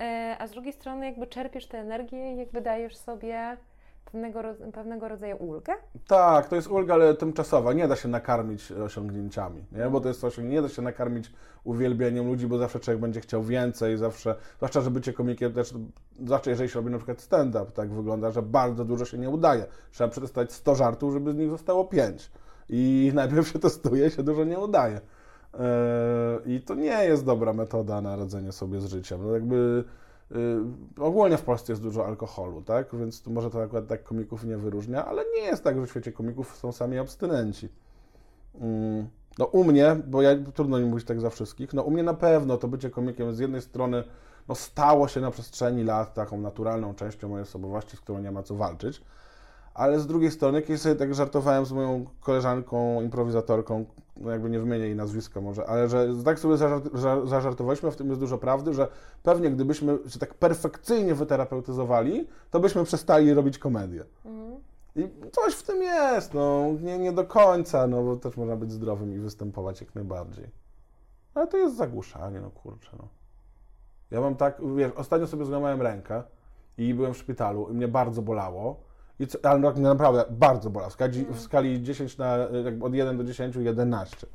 e, 0.00 0.36
a 0.38 0.46
z 0.46 0.50
drugiej 0.50 0.72
strony 0.72 1.06
jakby 1.06 1.26
czerpiesz 1.26 1.66
tę 1.66 1.78
energię 1.78 2.34
i 2.34 2.36
jakby 2.36 2.60
dajesz 2.60 2.96
sobie 2.96 3.56
pewnego, 4.12 4.40
pewnego 4.72 5.08
rodzaju 5.08 5.36
ulgę. 5.36 5.72
Tak, 6.06 6.48
to 6.48 6.56
jest 6.56 6.68
ulga, 6.68 6.94
ale 6.94 7.14
tymczasowa. 7.14 7.72
Nie 7.72 7.88
da 7.88 7.96
się 7.96 8.08
nakarmić 8.08 8.72
osiągnięciami, 8.72 9.64
nie? 9.72 9.90
bo 9.90 10.00
to 10.00 10.08
jest 10.08 10.24
osiągnięcie, 10.24 10.62
nie 10.62 10.68
da 10.68 10.74
się 10.74 10.82
nakarmić 10.82 11.32
uwielbieniem 11.64 12.26
ludzi, 12.26 12.46
bo 12.46 12.58
zawsze 12.58 12.80
człowiek 12.80 13.00
będzie 13.00 13.20
chciał 13.20 13.42
więcej, 13.42 13.98
zawsze, 13.98 14.34
zwłaszcza, 14.56 14.80
że 14.80 14.90
bycie 14.90 15.12
komikiem 15.12 15.52
też, 15.52 15.74
zwłaszcza 16.20 16.50
jeżeli 16.50 16.68
się 16.68 16.74
robi 16.74 16.90
na 16.90 16.96
przykład 16.96 17.20
stand-up, 17.20 17.72
tak 17.74 17.90
wygląda, 17.90 18.30
że 18.30 18.42
bardzo 18.42 18.84
dużo 18.84 19.04
się 19.04 19.18
nie 19.18 19.30
udaje. 19.30 19.66
Trzeba 19.90 20.10
przetestować 20.10 20.52
100 20.52 20.74
żartów, 20.74 21.12
żeby 21.12 21.32
z 21.32 21.36
nich 21.36 21.50
zostało 21.50 21.84
5. 21.84 22.30
I 22.68 23.10
najpierw 23.14 23.48
się 23.48 23.58
testuje, 23.58 24.10
się 24.10 24.22
dużo 24.22 24.44
nie 24.44 24.58
udaje. 24.58 25.00
Yy, 25.54 26.54
I 26.54 26.60
to 26.60 26.74
nie 26.74 27.04
jest 27.04 27.24
dobra 27.24 27.52
metoda 27.52 28.00
na 28.00 28.16
radzenie 28.16 28.52
sobie 28.52 28.80
z 28.80 28.86
życiem. 28.86 29.22
No 29.22 29.32
jakby 29.32 29.84
ogólnie 30.98 31.36
w 31.36 31.42
Polsce 31.42 31.72
jest 31.72 31.82
dużo 31.82 32.06
alkoholu, 32.06 32.62
tak? 32.62 32.96
Więc 32.96 33.22
tu 33.22 33.30
może 33.30 33.50
to 33.50 33.62
akurat 33.62 33.86
tak 33.86 34.02
komików 34.02 34.44
nie 34.44 34.56
wyróżnia, 34.56 35.06
ale 35.06 35.24
nie 35.36 35.42
jest 35.42 35.64
tak, 35.64 35.80
że 35.80 35.86
w 35.86 35.90
świecie 35.90 36.12
komików 36.12 36.56
są 36.56 36.72
sami 36.72 36.98
abstynenci. 36.98 37.68
Mm, 38.60 39.08
No 39.38 39.44
u 39.44 39.64
mnie, 39.64 39.96
bo 40.06 40.22
ja 40.22 40.30
trudno 40.54 40.78
mi 40.78 40.84
mówić 40.84 41.06
tak 41.06 41.20
za 41.20 41.30
wszystkich, 41.30 41.72
no 41.74 41.82
u 41.82 41.90
mnie 41.90 42.02
na 42.02 42.14
pewno 42.14 42.56
to 42.56 42.68
bycie 42.68 42.90
komikiem 42.90 43.34
z 43.34 43.38
jednej 43.38 43.62
strony 43.62 44.04
no 44.48 44.54
stało 44.54 45.08
się 45.08 45.20
na 45.20 45.30
przestrzeni 45.30 45.84
lat 45.84 46.14
taką 46.14 46.40
naturalną 46.40 46.94
częścią 46.94 47.28
mojej 47.28 47.42
osobowości, 47.42 47.96
z 47.96 48.00
którą 48.00 48.18
nie 48.18 48.30
ma 48.30 48.42
co 48.42 48.54
walczyć, 48.54 49.02
ale 49.80 50.00
z 50.00 50.06
drugiej 50.06 50.30
strony, 50.30 50.62
kiedyś 50.62 50.80
sobie 50.80 50.94
tak 50.94 51.14
żartowałem 51.14 51.66
z 51.66 51.72
moją 51.72 52.06
koleżanką, 52.20 53.02
improwizatorką, 53.02 53.84
no 54.16 54.30
jakby 54.30 54.50
nie 54.50 54.58
wymienię 54.58 54.84
jej 54.84 54.96
nazwiska 54.96 55.40
może, 55.40 55.66
ale 55.66 55.88
że 55.88 56.08
tak 56.24 56.38
sobie 56.38 56.56
zażart, 56.56 56.88
za- 56.94 57.26
zażartowaliśmy, 57.26 57.90
w 57.90 57.96
tym 57.96 58.08
jest 58.08 58.20
dużo 58.20 58.38
prawdy, 58.38 58.74
że 58.74 58.88
pewnie 59.22 59.50
gdybyśmy 59.50 59.98
się 60.08 60.18
tak 60.18 60.34
perfekcyjnie 60.34 61.14
wyterapeutyzowali, 61.14 62.26
to 62.50 62.60
byśmy 62.60 62.84
przestali 62.84 63.34
robić 63.34 63.58
komedię. 63.58 64.04
Mhm. 64.24 64.60
I 64.96 65.08
coś 65.32 65.54
w 65.54 65.62
tym 65.62 65.82
jest, 65.82 66.34
no, 66.34 66.66
nie, 66.82 66.98
nie 66.98 67.12
do 67.12 67.24
końca, 67.24 67.86
no, 67.86 68.02
bo 68.02 68.16
też 68.16 68.36
można 68.36 68.56
być 68.56 68.72
zdrowym 68.72 69.14
i 69.14 69.18
występować 69.18 69.80
jak 69.80 69.94
najbardziej. 69.94 70.46
Ale 71.34 71.46
to 71.46 71.56
jest 71.56 71.76
zagłuszanie, 71.76 72.40
no 72.40 72.50
kurczę, 72.50 72.90
no. 72.98 73.08
Ja 74.10 74.20
mam 74.20 74.36
tak, 74.36 74.60
wiesz, 74.76 74.92
ostatnio 74.96 75.26
sobie 75.26 75.44
złamałem 75.44 75.82
rękę 75.82 76.22
i 76.78 76.94
byłem 76.94 77.14
w 77.14 77.18
szpitalu 77.18 77.68
i 77.70 77.74
mnie 77.74 77.88
bardzo 77.88 78.22
bolało. 78.22 78.89
Ale 79.42 79.72
naprawdę 79.76 80.24
bardzo 80.30 80.70
bolało. 80.70 80.90
W 80.90 80.92
skali, 80.92 81.24
w 81.24 81.40
skali 81.40 81.82
10 81.82 82.18
na, 82.18 82.36
od 82.80 82.94
1 82.94 83.16
do 83.16 83.24
10, 83.24 83.56
11. 83.56 84.26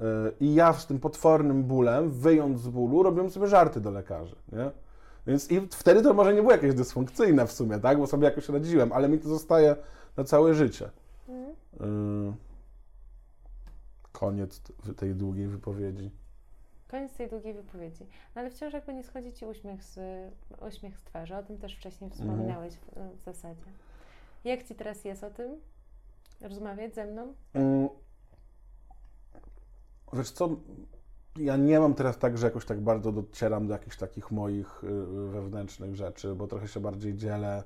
Yy, 0.00 0.04
I 0.40 0.54
ja 0.54 0.72
z 0.72 0.86
tym 0.86 1.00
potwornym 1.00 1.64
bólem, 1.64 2.10
wyjąc 2.10 2.60
z 2.60 2.68
bólu, 2.68 3.02
robiłem 3.02 3.30
sobie 3.30 3.46
żarty 3.46 3.80
do 3.80 3.90
lekarzy, 3.90 4.36
nie? 4.52 4.70
Więc 5.26 5.50
i 5.50 5.60
wtedy 5.60 6.02
to 6.02 6.14
może 6.14 6.34
nie 6.34 6.40
było 6.40 6.52
jakieś 6.52 6.74
dysfunkcyjne 6.74 7.46
w 7.46 7.52
sumie, 7.52 7.78
tak? 7.78 7.98
Bo 7.98 8.06
sobie 8.06 8.24
jakoś 8.24 8.48
radziłem, 8.48 8.92
ale 8.92 9.08
mi 9.08 9.18
to 9.18 9.28
zostaje 9.28 9.76
na 10.16 10.24
całe 10.24 10.54
życie. 10.54 10.90
Mhm. 11.28 11.54
Yy, 12.26 12.32
Koniec 14.12 14.62
tej 14.96 15.14
długiej 15.14 15.46
wypowiedzi. 15.46 16.10
Koniec 16.88 17.12
tej 17.12 17.28
długiej 17.28 17.54
wypowiedzi. 17.54 18.06
No 18.34 18.40
ale 18.40 18.50
wciąż 18.50 18.72
jakby 18.72 18.94
nie 18.94 19.04
schodzi 19.04 19.32
Ci 19.32 19.46
uśmiech 19.46 19.84
z, 19.84 19.98
uśmiech 20.68 20.98
z 20.98 21.02
twarzy. 21.04 21.36
O 21.36 21.42
tym 21.42 21.58
też 21.58 21.76
wcześniej 21.76 22.10
wspominałeś 22.10 22.74
w, 22.74 23.20
w 23.20 23.24
zasadzie. 23.24 23.62
Jak 24.44 24.62
Ci 24.62 24.74
teraz 24.74 25.04
jest 25.04 25.24
o 25.24 25.30
tym? 25.30 25.56
Rozmawiać 26.40 26.94
ze 26.94 27.06
mną? 27.06 27.34
Mm. 27.54 27.88
Wiesz 30.12 30.30
co, 30.30 30.48
ja 31.36 31.56
nie 31.56 31.80
mam 31.80 31.94
teraz 31.94 32.18
tak, 32.18 32.38
że 32.38 32.46
jakoś 32.46 32.64
tak 32.64 32.80
bardzo 32.80 33.12
docieram 33.12 33.66
do 33.66 33.72
jakichś 33.72 33.96
takich 33.96 34.30
moich 34.30 34.84
y, 34.84 35.04
wewnętrznych 35.30 35.94
rzeczy, 35.94 36.34
bo 36.34 36.46
trochę 36.46 36.68
się 36.68 36.80
bardziej 36.80 37.14
dzielę. 37.14 37.62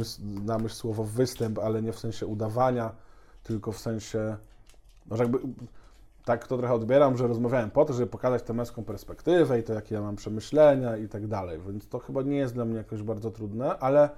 S- 0.00 0.20
na 0.44 0.58
myśl 0.58 0.74
słowo 0.74 1.04
występ, 1.04 1.58
ale 1.58 1.82
nie 1.82 1.92
w 1.92 1.98
sensie 1.98 2.26
udawania, 2.26 2.92
tylko 3.42 3.72
w 3.72 3.78
sensie, 3.78 4.36
no 5.06 5.16
jakby 5.16 5.38
tak 6.24 6.46
to 6.46 6.58
trochę 6.58 6.74
odbieram, 6.74 7.16
że 7.16 7.26
rozmawiałem 7.26 7.70
po 7.70 7.84
to, 7.84 7.92
żeby 7.92 8.06
pokazać 8.06 8.42
tę 8.42 8.52
męską 8.52 8.84
perspektywę 8.84 9.58
i 9.60 9.62
to, 9.62 9.72
jakie 9.72 9.94
ja 9.94 10.00
mam 10.00 10.16
przemyślenia 10.16 10.96
i 10.96 11.08
tak 11.08 11.26
dalej, 11.26 11.60
więc 11.66 11.88
to 11.88 11.98
chyba 11.98 12.22
nie 12.22 12.36
jest 12.36 12.54
dla 12.54 12.64
mnie 12.64 12.76
jakoś 12.76 13.02
bardzo 13.02 13.30
trudne, 13.30 13.78
ale 13.78 14.10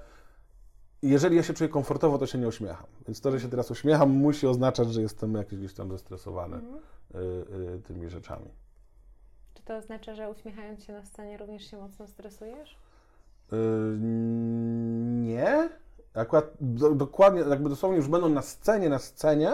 jeżeli 1.11 1.37
ja 1.37 1.43
się 1.43 1.55
czuję 1.55 1.69
komfortowo, 1.69 2.19
to 2.19 2.27
się 2.27 2.39
nie 2.39 2.49
uśmiecham. 2.49 2.87
Więc 3.07 3.21
to, 3.21 3.31
że 3.31 3.41
się 3.41 3.49
teraz 3.49 3.71
uśmiecham, 3.71 4.11
musi 4.11 4.47
oznaczać, 4.47 4.93
że 4.93 5.03
jestem 5.03 5.35
jakiś 5.35 5.59
gdzieś 5.59 5.75
tam 5.75 5.91
zestresowany 5.91 6.57
Mhm. 6.57 6.77
y, 7.15 7.19
y, 7.75 7.83
tymi 7.83 8.09
rzeczami. 8.09 8.51
Czy 9.55 9.63
to 9.63 9.77
oznacza, 9.77 10.15
że 10.15 10.31
uśmiechając 10.31 10.85
się 10.85 10.93
na 10.93 11.05
scenie 11.05 11.37
również 11.37 11.71
się 11.71 11.77
mocno 11.77 12.07
stresujesz? 12.07 12.79
Y, 13.53 13.57
nie. 15.23 15.69
Akurat 16.15 16.51
do, 16.61 16.95
dokładnie, 16.95 17.41
jakby 17.41 17.69
dosłownie 17.69 17.97
już 17.97 18.09
będą 18.09 18.29
na 18.29 18.43
scenie, 18.43 18.89
na 18.89 18.99
scenie, 18.99 19.53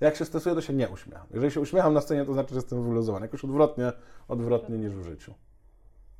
jak 0.00 0.16
się 0.16 0.24
stresuję, 0.24 0.54
to 0.54 0.60
się 0.60 0.72
nie 0.72 0.88
uśmiecham. 0.88 1.26
Jeżeli 1.30 1.52
się 1.52 1.60
uśmiecham 1.60 1.94
na 1.94 2.00
scenie, 2.00 2.24
to 2.24 2.32
znaczy, 2.32 2.50
że 2.50 2.56
jestem 2.56 2.84
wyluzowany. 2.88 3.26
Jakoś 3.26 3.44
odwrotnie, 3.44 3.92
odwrotnie 4.28 4.78
niż 4.78 4.92
w 4.92 5.02
życiu. 5.02 5.34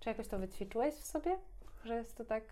Czy 0.00 0.08
jakoś 0.08 0.28
to 0.28 0.38
wyćwiczyłeś 0.38 0.94
w 0.94 1.04
sobie? 1.06 1.38
Że 1.84 1.94
jest 1.94 2.16
to 2.16 2.24
tak 2.24 2.42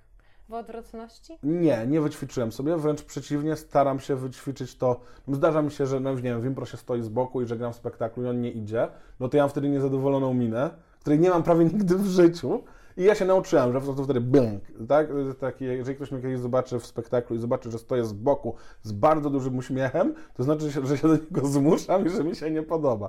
w 0.50 0.54
odwrotności? 0.54 1.38
Nie, 1.42 1.86
nie 1.86 2.00
wyćwiczyłem 2.00 2.52
sobie, 2.52 2.76
wręcz 2.76 3.02
przeciwnie, 3.02 3.56
staram 3.56 4.00
się 4.00 4.16
wyćwiczyć 4.16 4.76
to. 4.76 5.00
Zdarza 5.28 5.62
mi 5.62 5.70
się, 5.70 5.86
że 5.86 6.00
no, 6.00 6.14
nie 6.14 6.22
wiem, 6.22 6.40
w 6.40 6.44
impro 6.44 6.66
się 6.66 6.76
stoi 6.76 7.02
z 7.02 7.08
boku 7.08 7.42
i 7.42 7.46
że 7.46 7.56
gram 7.56 7.72
w 7.72 7.76
spektaklu 7.76 8.24
i 8.24 8.26
on 8.26 8.40
nie 8.40 8.50
idzie, 8.50 8.88
no 9.20 9.28
to 9.28 9.36
ja 9.36 9.42
mam 9.42 9.50
wtedy 9.50 9.68
niezadowoloną 9.68 10.34
minę, 10.34 10.70
której 11.00 11.18
nie 11.18 11.30
mam 11.30 11.42
prawie 11.42 11.64
nigdy 11.74 11.96
w 11.96 12.06
życiu. 12.06 12.62
I 12.96 13.04
ja 13.04 13.14
się 13.14 13.24
nauczyłem, 13.24 13.72
że 13.72 13.78
po 13.78 13.84
prostu 13.84 14.04
wtedy 14.04 14.20
bęk, 14.20 14.62
tak? 14.88 15.08
Taki, 15.40 15.64
jeżeli 15.64 15.96
ktoś 15.96 16.12
mnie 16.12 16.22
kiedyś 16.22 16.38
zobaczy 16.38 16.78
w 16.78 16.86
spektaklu 16.86 17.36
i 17.36 17.38
zobaczy, 17.38 17.70
że 17.70 17.78
stoję 17.78 18.04
z 18.04 18.12
boku 18.12 18.54
z 18.82 18.92
bardzo 18.92 19.30
dużym 19.30 19.58
uśmiechem, 19.58 20.14
to 20.34 20.42
znaczy, 20.42 20.70
że 20.70 20.98
się, 20.98 21.08
do 21.08 21.16
niego 21.16 21.46
zmuszam 21.58 22.06
i 22.06 22.08
że 22.08 22.24
mi 22.24 22.36
się 22.36 22.50
nie 22.50 22.62
podoba. 22.62 23.08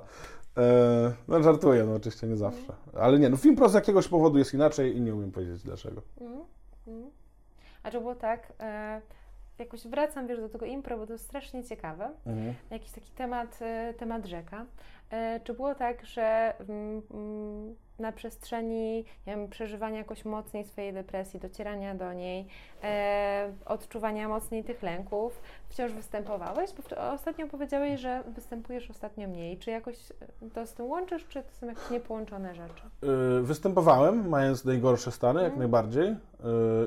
E, 0.56 1.12
no 1.28 1.42
żartuję, 1.42 1.84
no 1.84 1.94
oczywiście 1.94 2.26
nie 2.26 2.36
zawsze. 2.36 2.72
Ale 2.94 3.18
nie, 3.18 3.28
no 3.28 3.36
film 3.36 3.56
pro 3.56 3.68
z 3.68 3.74
jakiegoś 3.74 4.08
powodu 4.08 4.38
jest 4.38 4.54
inaczej 4.54 4.96
i 4.96 5.00
nie 5.00 5.14
umiem 5.14 5.32
powiedzieć 5.32 5.62
dlaczego. 5.62 6.02
Mhm. 6.20 6.40
Mhm. 6.86 7.21
A 7.82 7.90
czy 7.90 8.00
było 8.00 8.14
tak, 8.14 8.52
e, 8.60 9.00
jakoś 9.58 9.86
wracam 9.86 10.26
wiesz, 10.26 10.40
do 10.40 10.48
tego 10.48 10.66
impro, 10.66 10.98
bo 10.98 11.06
to 11.06 11.12
jest 11.12 11.24
strasznie 11.24 11.64
ciekawe, 11.64 12.10
jakiś 12.70 12.90
taki 12.92 13.10
temat, 13.10 13.58
e, 13.62 13.94
temat 13.94 14.26
rzeka. 14.26 14.66
E, 15.12 15.40
czy 15.44 15.54
było 15.54 15.74
tak, 15.74 16.06
że 16.06 16.54
mm, 16.68 17.02
mm, 17.10 17.74
na 17.98 18.12
przestrzeni 18.12 18.96
nie 19.26 19.36
wiem, 19.36 19.48
przeżywania 19.48 19.98
jakoś 19.98 20.24
mocniej 20.24 20.64
swojej 20.64 20.92
depresji, 20.92 21.40
docierania 21.40 21.94
do 21.94 22.12
niej, 22.12 22.46
e, 22.82 23.52
odczuwania 23.66 24.28
mocniej 24.28 24.64
tych 24.64 24.82
lęków, 24.82 25.42
wciąż 25.68 25.92
występowałeś? 25.92 26.70
Bo 26.72 27.12
ostatnio 27.12 27.48
powiedziałeś, 27.48 28.00
że 28.00 28.22
występujesz 28.34 28.90
ostatnio 28.90 29.28
mniej. 29.28 29.58
Czy 29.58 29.70
jakoś 29.70 29.96
e, 30.42 30.50
to 30.54 30.66
z 30.66 30.74
tym 30.74 30.86
łączysz, 30.86 31.26
czy 31.28 31.42
to 31.42 31.54
są 31.60 31.66
jakieś 31.66 31.90
niepołączone 31.90 32.54
rzeczy? 32.54 32.82
Występowałem, 33.42 34.28
mając 34.28 34.64
najgorsze 34.64 35.12
stany, 35.12 35.42
jak 35.42 35.52
Mhm. 35.52 35.58
najbardziej. 35.58 36.16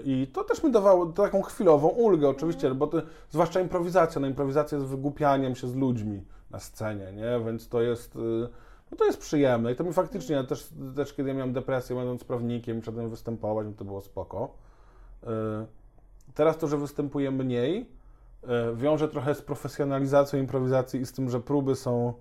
I 0.05 0.27
to 0.33 0.43
też 0.43 0.63
mi 0.63 0.71
dawało 0.71 1.05
taką 1.05 1.41
chwilową 1.41 1.87
ulgę, 1.87 2.29
oczywiście, 2.29 2.73
bo 2.75 2.87
to, 2.87 3.01
zwłaszcza 3.29 3.61
improwizacja. 3.61 4.21
No, 4.21 4.27
improwizacja 4.27 4.77
jest 4.77 4.89
wygłupianiem 4.89 5.55
się 5.55 5.67
z 5.67 5.75
ludźmi 5.75 6.21
na 6.55 6.59
scenie, 6.59 7.11
nie? 7.13 7.45
Więc 7.45 7.69
to 7.69 7.81
jest, 7.81 8.15
y, 8.15 8.19
no, 8.91 8.97
to 8.97 9.05
jest 9.05 9.19
przyjemne. 9.19 9.71
I 9.71 9.75
to 9.75 9.83
mi 9.83 9.93
faktycznie, 9.93 10.43
też, 10.43 10.69
też 10.95 11.13
kiedy 11.13 11.29
ja 11.29 11.35
miałem 11.35 11.53
depresję, 11.53 11.95
będąc 11.95 12.23
prawnikiem, 12.23 12.83
szedłem 12.83 13.09
występować, 13.09 13.67
no 13.67 13.73
to 13.73 13.85
było 13.85 14.01
spoko. 14.01 14.49
Y, 15.23 15.27
Teraz 16.33 16.57
to, 16.57 16.67
że 16.67 16.77
występuję 16.77 17.31
mniej, 17.31 17.89
y, 18.43 18.75
wiąże 18.75 19.07
trochę 19.07 19.35
z 19.35 19.41
profesjonalizacją 19.41 20.39
improwizacji 20.39 21.01
i 21.01 21.05
z 21.05 21.13
tym, 21.13 21.29
że 21.29 21.39
próby 21.39 21.75
są 21.75 22.13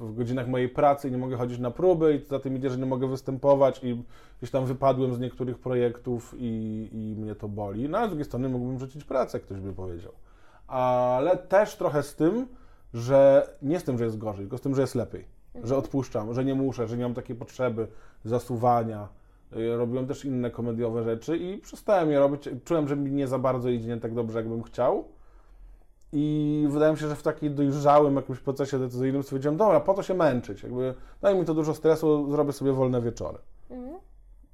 w 0.00 0.14
godzinach 0.16 0.48
mojej 0.48 0.68
pracy 0.68 1.08
i 1.08 1.10
nie 1.10 1.18
mogę 1.18 1.36
chodzić 1.36 1.58
na 1.58 1.70
próby 1.70 2.14
i 2.14 2.28
za 2.28 2.38
tym 2.38 2.56
idzie, 2.56 2.70
że 2.70 2.78
nie 2.78 2.86
mogę 2.86 3.08
występować 3.08 3.84
i 3.84 4.04
gdzieś 4.38 4.50
tam 4.50 4.66
wypadłem 4.66 5.14
z 5.14 5.20
niektórych 5.20 5.58
projektów 5.58 6.34
i, 6.38 6.88
i 6.92 7.20
mnie 7.20 7.34
to 7.34 7.48
boli. 7.48 7.88
No 7.88 7.98
ale 7.98 8.06
z 8.06 8.10
drugiej 8.10 8.24
strony 8.24 8.48
mógłbym 8.48 8.78
rzucić 8.78 9.04
pracę, 9.04 9.40
ktoś 9.40 9.60
by 9.60 9.72
powiedział. 9.72 10.12
Ale 10.66 11.36
też 11.36 11.76
trochę 11.76 12.02
z 12.02 12.14
tym, 12.16 12.46
że 12.94 13.48
nie 13.62 13.80
z 13.80 13.84
tym, 13.84 13.98
że 13.98 14.04
jest 14.04 14.18
gorzej, 14.18 14.40
tylko 14.44 14.58
z 14.58 14.60
tym, 14.60 14.74
że 14.74 14.80
jest 14.80 14.94
lepiej. 14.94 15.24
Że 15.64 15.76
odpuszczam, 15.76 16.34
że 16.34 16.44
nie 16.44 16.54
muszę, 16.54 16.88
że 16.88 16.96
nie 16.96 17.02
mam 17.04 17.14
takiej 17.14 17.36
potrzeby 17.36 17.86
zasuwania. 18.24 19.08
Y, 19.56 19.76
Robiłem 19.76 20.06
też 20.06 20.24
inne 20.24 20.50
komediowe 20.50 21.02
rzeczy 21.02 21.36
i 21.36 21.58
przestałem 21.58 22.10
je 22.10 22.18
robić. 22.18 22.48
Czułem, 22.64 22.88
że 22.88 22.96
mi 22.96 23.12
nie 23.12 23.28
za 23.28 23.38
bardzo 23.38 23.68
idzie 23.68 23.88
nie 23.88 23.96
tak 24.00 24.14
dobrze, 24.14 24.38
jakbym 24.38 24.62
chciał. 24.62 25.04
I 26.12 26.66
wydaje 26.70 26.92
mi 26.92 26.98
się, 26.98 27.08
że 27.08 27.16
w 27.16 27.22
takim 27.22 27.54
dojrzałym 27.54 28.16
jakimś 28.16 28.38
procesie 28.38 28.78
decyzyjnym 28.78 29.22
stwierdziłem, 29.22 29.56
dobra, 29.56 29.80
po 29.80 29.94
to 29.94 30.02
się 30.02 30.14
męczyć. 30.14 30.62
Jakby 30.62 30.94
daj 31.20 31.36
mi 31.38 31.44
to 31.44 31.54
dużo 31.54 31.74
stresu, 31.74 32.30
zrobię 32.30 32.52
sobie 32.52 32.72
wolne 32.72 33.02
wieczory. 33.02 33.38
Mhm. 33.70 33.96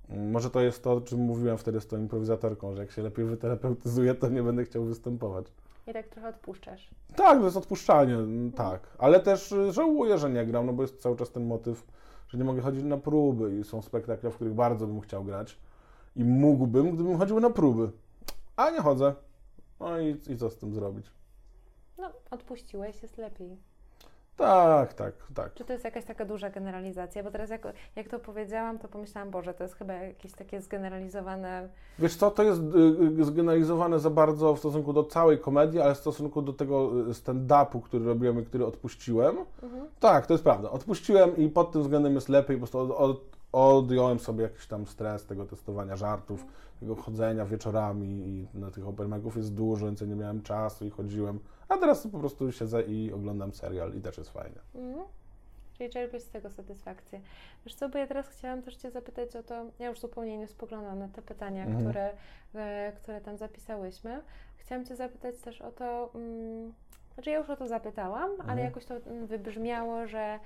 Mm, 0.09 0.31
Może 0.31 0.51
to 0.51 0.61
jest 0.61 0.85
to, 0.85 0.93
o 0.93 1.01
czym 1.01 1.19
mówiłem 1.21 1.59
wtedy 1.59 1.81
z 1.81 1.87
tą 1.87 1.99
improwizatorką, 1.99 2.75
że 2.75 2.83
jak 2.83 2.91
się 2.91 3.03
lepiej 3.03 3.25
wyterapeutyzuję, 3.25 4.15
to 4.15 4.29
nie 4.29 4.43
będę 4.43 4.65
chciał 4.65 4.85
występować. 4.85 5.47
I 5.87 5.93
tak 5.93 6.09
trochę 6.09 6.29
odpuszczasz. 6.29 6.91
Tak, 7.17 7.39
to 7.39 7.45
jest 7.45 7.57
odpuszczanie, 7.57 8.15
mm, 8.15 8.53
tak. 8.53 8.97
Ale 8.99 9.21
też 9.21 9.53
y, 9.53 9.73
żałuję, 9.73 10.19
że 10.19 10.31
nie 10.31 10.47
gram, 10.47 10.67
no 10.67 10.73
bo 10.73 10.83
jest 10.83 11.03
cały 11.03 11.17
czas 11.17 11.31
ten 11.31 11.47
motyw, 11.47 11.87
że 12.29 12.39
nie 12.39 12.45
mogę 12.45 12.63
chodzić 12.63 12.85
na 12.85 12.97
próby 12.97 13.59
i 13.59 13.65
są 13.65 13.83
spektakle, 13.83 14.31
w 14.31 14.35
których 14.35 14.55
bardzo 14.55 14.87
bym 14.87 15.01
chciał 15.01 15.25
grać 15.25 15.59
i 16.17 16.25
mógłbym, 16.25 16.95
gdybym 16.95 17.19
chodził 17.19 17.41
na 17.41 17.51
próby. 17.51 17.91
A 18.57 18.71
nie 18.71 18.81
chodzę. 18.81 19.15
No 19.81 20.01
i, 20.01 20.17
i 20.29 20.37
co 20.37 20.51
z 20.51 20.59
tym 20.59 20.75
zrobić? 20.75 21.07
No, 21.99 22.13
odpuściłeś, 22.31 23.03
jest 23.03 23.19
lepiej. 23.19 23.57
Tak, 24.37 24.95
tak, 24.95 25.15
tak. 25.35 25.55
Czy 25.55 25.65
to 25.65 25.73
jest 25.73 25.85
jakaś 25.85 26.05
taka 26.05 26.25
duża 26.25 26.51
generalizacja? 26.51 27.23
Bo 27.23 27.31
teraz 27.31 27.51
jak, 27.51 27.67
jak 27.97 28.09
to 28.09 28.19
powiedziałam, 28.19 28.79
to 28.79 28.89
pomyślałam, 28.89 29.31
Boże, 29.31 29.55
to 29.55 29.65
jest 29.65 29.75
chyba 29.75 29.93
jakieś 29.95 30.33
takie 30.33 30.61
zgeneralizowane... 30.61 31.69
Wiesz 31.99 32.17
co, 32.17 32.31
to 32.31 32.43
jest 32.43 32.61
y, 32.61 33.21
y, 33.21 33.25
zgeneralizowane 33.25 34.01
za 34.01 34.11
bardzo 34.11 34.55
w 34.55 34.59
stosunku 34.59 34.93
do 34.93 35.05
całej 35.05 35.39
komedii, 35.39 35.81
ale 35.81 35.95
w 35.95 35.99
stosunku 35.99 36.43
do 36.43 36.53
tego 36.53 36.91
y, 37.11 37.15
stand-upu, 37.15 37.83
który 37.83 38.05
robiłem 38.05 38.41
i 38.41 38.45
który 38.45 38.67
odpuściłem. 38.67 39.37
Mhm. 39.63 39.87
Tak, 40.01 40.27
to 40.27 40.35
jest 40.35 40.45
prawda. 40.45 40.71
Odpuściłem 40.71 41.37
i 41.37 41.49
pod 41.49 41.73
tym 41.73 41.83
względem 41.83 42.15
jest 42.15 42.29
lepiej, 42.29 42.57
po 42.57 42.61
prostu 42.61 42.79
od, 42.79 42.91
od, 42.91 43.37
odjąłem 43.53 44.19
sobie 44.19 44.43
jakiś 44.43 44.67
tam 44.67 44.87
stres 44.87 45.27
tego 45.27 45.45
testowania 45.45 45.97
żartów, 45.97 46.47
tego 46.81 46.97
chodzenia 46.97 47.45
wieczorami 47.45 48.07
i 48.07 48.59
na 48.59 48.71
tych 48.71 48.89
open 48.89 49.23
jest 49.37 49.55
dużo, 49.55 49.87
więc 49.87 50.01
ja 50.01 50.07
nie 50.07 50.17
miałem 50.17 50.43
czasu 50.43 50.87
i 50.87 50.91
chodziłem. 50.91 51.39
A 51.69 51.77
teraz 51.77 52.07
po 52.07 52.19
prostu 52.19 52.53
siedzę 52.53 52.83
i 52.83 53.13
oglądam 53.13 53.53
serial 53.53 53.95
i 53.95 54.01
też 54.01 54.19
jest 54.19 54.31
fajnie. 54.31 54.59
Mhm. 54.75 55.07
Czyli 55.79 55.91
czerpiesz 55.91 56.23
z 56.23 56.29
tego 56.29 56.51
satysfakcję. 56.51 57.21
Wiesz 57.65 57.75
co, 57.75 57.89
bo 57.89 57.99
ja 57.99 58.07
teraz 58.07 58.29
chciałam 58.29 58.63
też 58.63 58.77
Cię 58.77 58.91
zapytać 58.91 59.37
o 59.37 59.43
to, 59.43 59.65
ja 59.79 59.89
już 59.89 60.01
zupełnie 60.01 60.39
nie 60.39 60.47
spoglądam 60.49 60.99
na 60.99 61.09
te 61.09 61.23
pytania, 61.23 61.65
Mhm. 61.65 61.85
które, 61.85 62.11
e, 62.55 62.93
które 62.93 63.21
tam 63.21 63.37
zapisałyśmy. 63.37 64.21
Chciałam 64.57 64.85
Cię 64.85 64.97
zapytać 64.97 65.37
też 65.37 65.63
o 65.63 65.73
to, 65.73 66.11
mm, 66.15 66.73
znaczy 67.15 67.31
ja 67.31 67.39
już 67.39 67.51
o 67.51 67.57
to 67.57 67.69
zapytałam, 67.69 68.31
ale 68.31 68.41
Mhm. 68.43 68.59
jakoś 68.59 68.85
to 68.85 68.95
mm, 68.97 69.27
wybrzmiało, 69.27 70.07
że 70.07 70.39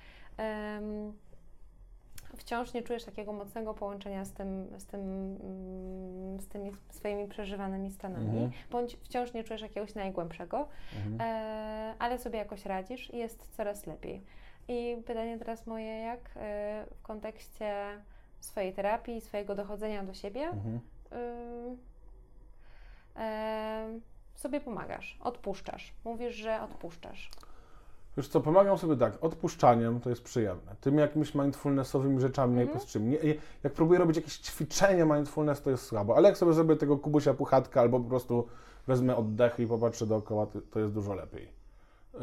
wciąż 2.36 2.72
nie 2.72 2.82
czujesz 2.82 3.04
takiego 3.04 3.32
mocnego 3.32 3.74
połączenia 3.74 4.24
z 4.24 4.32
tym, 4.32 4.66
z 4.80 4.86
tym, 4.86 5.00
mm, 5.00 6.40
z 6.40 6.48
tymi 6.48 6.72
swoimi 6.90 7.28
przeżywanymi 7.28 7.90
stanami, 7.90 8.26
Mhm. 8.28 8.50
bądź 8.70 8.96
wciąż 8.96 9.32
nie 9.32 9.44
czujesz 9.44 9.62
jakiegoś 9.62 9.94
najgłębszego, 9.94 10.68
Mhm. 10.96 11.20
e, 11.20 11.94
ale 11.98 12.18
sobie 12.18 12.38
jakoś 12.38 12.66
radzisz 12.66 13.14
i 13.14 13.16
jest 13.16 13.56
coraz 13.56 13.86
lepiej. 13.86 14.22
I 14.68 14.96
pytanie 15.06 15.38
teraz 15.38 15.66
moje, 15.66 15.98
jak 16.00 16.20
e, 16.36 16.84
w 16.94 17.02
kontekście 17.02 17.74
swojej 18.40 18.72
terapii, 18.72 19.20
swojego 19.20 19.54
dochodzenia 19.54 20.02
do 20.02 20.14
siebie 20.14 20.40
Mhm. 20.42 20.80
y, 21.12 21.76
e, 23.16 24.00
sobie 24.34 24.60
pomagasz, 24.60 25.18
odpuszczasz. 25.20 25.94
Mówisz, 26.04 26.34
że 26.34 26.62
odpuszczasz. 26.62 27.30
Wiesz 28.16 28.28
co, 28.28 28.40
pomagam 28.40 28.78
sobie 28.78 28.96
tak, 28.96 29.24
odpuszczaniem 29.24 30.00
to 30.00 30.10
jest 30.10 30.22
przyjemne. 30.22 30.76
Tymi 30.80 30.98
jakimiś 30.98 31.34
mindfulnessowymi 31.34 32.20
rzeczami 32.20 32.52
Mhm. 32.52 32.66
najprostszym. 32.66 33.10
Nie, 33.10 33.18
jak 33.62 33.72
próbuję 33.72 33.98
robić 33.98 34.16
jakieś 34.16 34.38
ćwiczenie 34.38 35.04
mindfulness, 35.04 35.62
to 35.62 35.70
jest 35.70 35.84
słabo. 35.84 36.16
Ale 36.16 36.28
jak 36.28 36.38
sobie 36.38 36.52
zrobię 36.52 36.76
tego 36.76 36.98
kubusia 36.98 37.34
puchatka 37.34 37.80
albo 37.80 38.00
po 38.00 38.08
prostu 38.08 38.46
wezmę 38.86 39.16
oddech 39.16 39.60
i 39.60 39.66
popatrzę 39.66 40.06
dookoła, 40.06 40.46
to, 40.46 40.60
to 40.70 40.80
jest 40.80 40.92
dużo 40.94 41.14
lepiej. 41.14 41.48
Yy, 42.14 42.20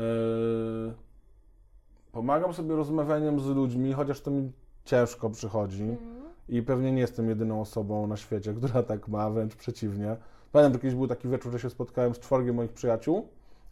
pomagam 2.11 2.53
sobie 2.53 2.75
rozmawianiem 2.75 3.39
z 3.39 3.45
ludźmi, 3.45 3.93
chociaż 3.93 4.21
to 4.21 4.31
mi 4.31 4.51
ciężko 4.85 5.29
przychodzi. 5.29 5.83
Mhm. 5.83 6.17
I 6.49 6.61
pewnie 6.61 6.91
nie 6.91 7.01
jestem 7.01 7.29
jedyną 7.29 7.61
osobą 7.61 8.07
na 8.07 8.17
świecie, 8.17 8.53
która 8.53 8.83
tak 8.83 9.07
ma, 9.07 9.29
wręcz 9.29 9.55
przeciwnie. 9.55 10.17
Pamiętam, 10.51 10.73
że 10.73 10.79
kiedyś 10.79 10.95
był 10.95 11.07
taki 11.07 11.29
wieczór, 11.29 11.51
że 11.51 11.59
się 11.59 11.69
spotkałem 11.69 12.15
z 12.15 12.19
czworgiem 12.19 12.55
moich 12.55 12.73
przyjaciół 12.73 13.27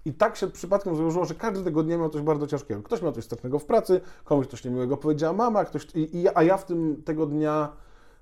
i 0.06 0.13
tak 0.13 0.36
się 0.36 0.48
przypadkiem 0.48 0.96
złożyło, 0.96 1.26
że 1.26 1.36
każdy 1.36 1.63
tego 1.63 1.84
dnia 1.84 1.98
miał 1.98 2.10
coś 2.10 2.22
bardzo 2.22 2.48
ciężkiego. 2.48 2.84
Ktoś 2.84 3.02
miał 3.02 3.12
coś 3.12 3.24
strasznego 3.24 3.60
w 3.60 3.65
pracy, 3.65 4.02
komuś 4.24 4.48
coś 4.48 4.63
niemiłego 4.63 4.98
powiedziała 4.98 5.34
mama, 5.34 5.65
ktoś... 5.65 5.88
I, 5.96 6.18
i, 6.18 6.28
a 6.36 6.44
ja 6.44 6.58
w 6.58 6.65
tym 6.65 7.02
tego 7.06 7.26
dnia 7.26 7.72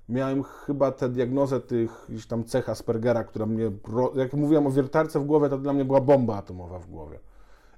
miałem 0.08 0.42
chyba 0.42 0.92
tę 0.92 1.08
diagnozę 1.08 1.60
tych 1.60 2.06
gdzieś 2.08 2.26
tam 2.26 2.44
cech 2.44 2.68
Aspergera, 2.68 3.24
która 3.24 3.46
mnie... 3.46 3.70
Jak 4.14 4.32
mówiłem 4.32 4.66
o 4.66 4.70
wiertarce 4.70 5.20
w 5.20 5.24
głowie, 5.24 5.48
to 5.48 5.58
dla 5.58 5.72
mnie 5.72 5.84
była 5.84 6.00
bomba 6.00 6.36
atomowa 6.36 6.78
w 6.78 6.86
głowie. 6.86 7.18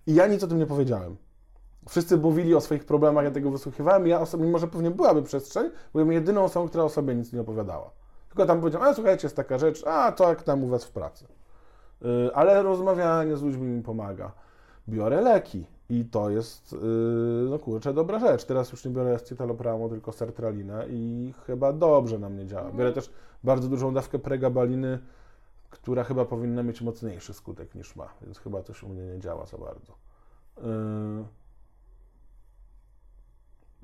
I 0.07 0.14
ja 0.14 0.27
nic 0.27 0.44
o 0.44 0.46
tym 0.46 0.59
nie 0.59 0.67
powiedziałem. 0.67 1.17
Wszyscy 1.88 2.17
mówili 2.17 2.54
o 2.54 2.61
swoich 2.61 2.85
problemach, 2.85 3.25
ja 3.25 3.31
tego 3.31 3.50
wysłuchiwałem 3.50 4.07
ja 4.07 4.21
osobie, 4.21 4.44
mimo 4.44 4.59
że 4.59 4.69
pewnie 4.69 4.90
byłaby 4.90 5.23
przestrzeń, 5.23 5.71
byłem 5.92 6.13
jedyną 6.13 6.44
osobą, 6.44 6.69
która 6.69 6.85
o 6.85 6.88
sobie 6.88 7.15
nic 7.15 7.33
nie 7.33 7.40
opowiadała. 7.40 7.90
Tylko 8.29 8.46
tam 8.46 8.61
powiedziałem, 8.61 8.88
a 8.88 8.94
słuchajcie, 8.94 9.27
jest 9.27 9.37
taka 9.37 9.59
rzecz, 9.59 9.87
a 9.87 10.13
to 10.13 10.29
jak 10.29 10.42
tam 10.42 10.65
u 10.65 10.67
was 10.67 10.85
w 10.85 10.90
pracy. 10.90 11.27
Y, 12.03 12.35
ale 12.35 12.63
rozmawianie 12.63 13.37
z 13.37 13.42
ludźmi 13.42 13.67
mi 13.67 13.83
pomaga. 13.83 14.33
Biorę 14.88 15.21
leki 15.21 15.67
i 15.88 16.05
to 16.05 16.31
jest, 16.31 16.73
y, 16.73 16.77
no 17.51 17.59
kurczę, 17.59 17.94
dobra 17.94 18.19
rzecz. 18.19 18.44
Teraz 18.44 18.73
już 18.73 18.85
nie 18.85 18.90
biorę 18.90 19.15
escitalopramу, 19.15 19.88
tylko 19.88 20.13
sertralinę 20.13 20.87
i 20.88 21.35
chyba 21.47 21.73
dobrze 21.73 22.19
na 22.19 22.29
mnie 22.29 22.47
działa. 22.47 22.73
Biorę 22.73 22.92
też 22.92 23.11
bardzo 23.44 23.69
dużą 23.69 23.94
dawkę 23.94 24.19
pregabaliny, 24.19 24.99
która 25.71 26.05
chyba 26.05 26.25
powinna 26.25 26.63
mieć 26.63 26.83
mocniejszy 26.83 27.35
skutek 27.35 27.75
niż 27.75 27.97
ma, 27.97 28.09
więc 28.23 28.38
chyba 28.38 28.63
coś 28.63 28.83
u 28.83 28.88
mnie 28.88 29.03
nie 29.03 29.19
działa 29.21 29.47
za 29.47 29.59
bardzo. 29.59 29.92
Y, 30.59 31.25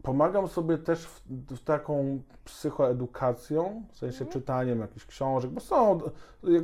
Pomagam 0.03 0.48
sobie 0.48 0.78
też 0.78 1.07
w, 1.07 1.22
w 1.30 1.64
taką 1.64 2.22
psychoedukacją, 2.44 3.82
w 3.92 3.98
sensie 3.98 4.26
czytaniem 4.26 4.80
jakichś 4.80 5.07
książek, 5.07 5.50
bo 5.50 5.61
są, 5.61 6.00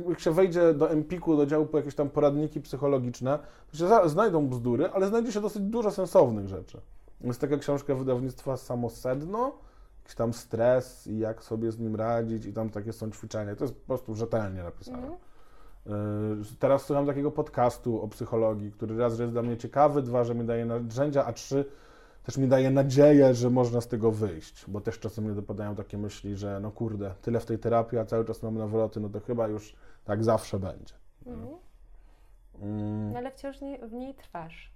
jak 0.09 0.19
się 0.19 0.31
wejdzie 0.31 0.73
do 0.73 0.91
Empiku, 0.91 1.37
do 1.37 1.45
działu 1.45 1.65
po 1.65 1.77
jakieś 1.77 1.95
tam 1.95 2.09
poradniki 2.09 2.61
psychologiczne, 2.61 3.39
to 3.71 3.77
się 3.77 3.87
za, 3.87 4.07
znajdą 4.07 4.47
bzdury, 4.47 4.89
ale 4.93 5.07
znajdzie 5.07 5.31
się 5.31 5.41
dosyć 5.41 5.61
dużo 5.63 5.91
sensownych 5.91 6.47
rzeczy. 6.47 6.81
Jest 7.21 7.41
taka 7.41 7.57
książka 7.57 7.95
wydawnictwa 7.95 8.57
Samosedno, 8.57 9.51
jakiś 10.03 10.15
tam 10.15 10.33
stres 10.33 11.07
i 11.07 11.19
jak 11.19 11.43
sobie 11.43 11.71
z 11.71 11.79
nim 11.79 11.95
radzić 11.95 12.45
i 12.45 12.53
tam 12.53 12.69
takie 12.69 12.93
są 12.93 13.11
ćwiczenia. 13.11 13.55
To 13.55 13.63
jest 13.63 13.75
po 13.75 13.87
prostu 13.87 14.15
rzetelnie 14.15 14.63
napisane. 14.63 15.07
Yy, 15.85 15.93
Teraz 16.59 16.85
słucham 16.85 17.05
takiego 17.05 17.31
podcastu 17.31 18.01
o 18.01 18.07
psychologii, 18.07 18.71
który 18.71 18.97
raz, 18.97 19.15
że 19.15 19.23
jest 19.23 19.33
dla 19.33 19.41
mnie 19.41 19.57
ciekawy, 19.57 20.01
dwa, 20.01 20.23
że 20.23 20.35
mi 20.35 20.45
daje 20.45 20.65
narzędzia, 20.65 21.25
a 21.25 21.33
trzy, 21.33 21.65
też 22.29 22.37
mi 22.37 22.47
daje 22.47 22.71
nadzieję, 22.71 23.33
że 23.33 23.49
można 23.49 23.81
z 23.81 23.87
tego 23.87 24.11
wyjść, 24.11 24.65
bo 24.67 24.81
też 24.81 24.99
czasem 24.99 25.23
mnie 25.23 25.33
dopadają 25.33 25.75
takie 25.75 25.97
myśli, 25.97 26.35
że 26.35 26.59
no 26.59 26.71
kurde, 26.71 27.13
tyle 27.21 27.39
w 27.39 27.45
tej 27.45 27.59
terapii, 27.59 27.97
a 27.97 28.05
cały 28.05 28.25
czas 28.25 28.43
mam 28.43 28.57
nawroty, 28.57 28.99
no 28.99 29.09
to 29.09 29.19
chyba 29.19 29.47
już 29.47 29.75
tak 30.05 30.23
zawsze 30.23 30.59
będzie. 30.59 30.93
Mhm. 31.25 31.47
Mm. 32.61 33.11
No 33.11 33.17
ale 33.17 33.31
wciąż 33.31 33.61
nie, 33.61 33.79
w 33.87 33.93
niej 33.93 34.13
trwasz. 34.13 34.71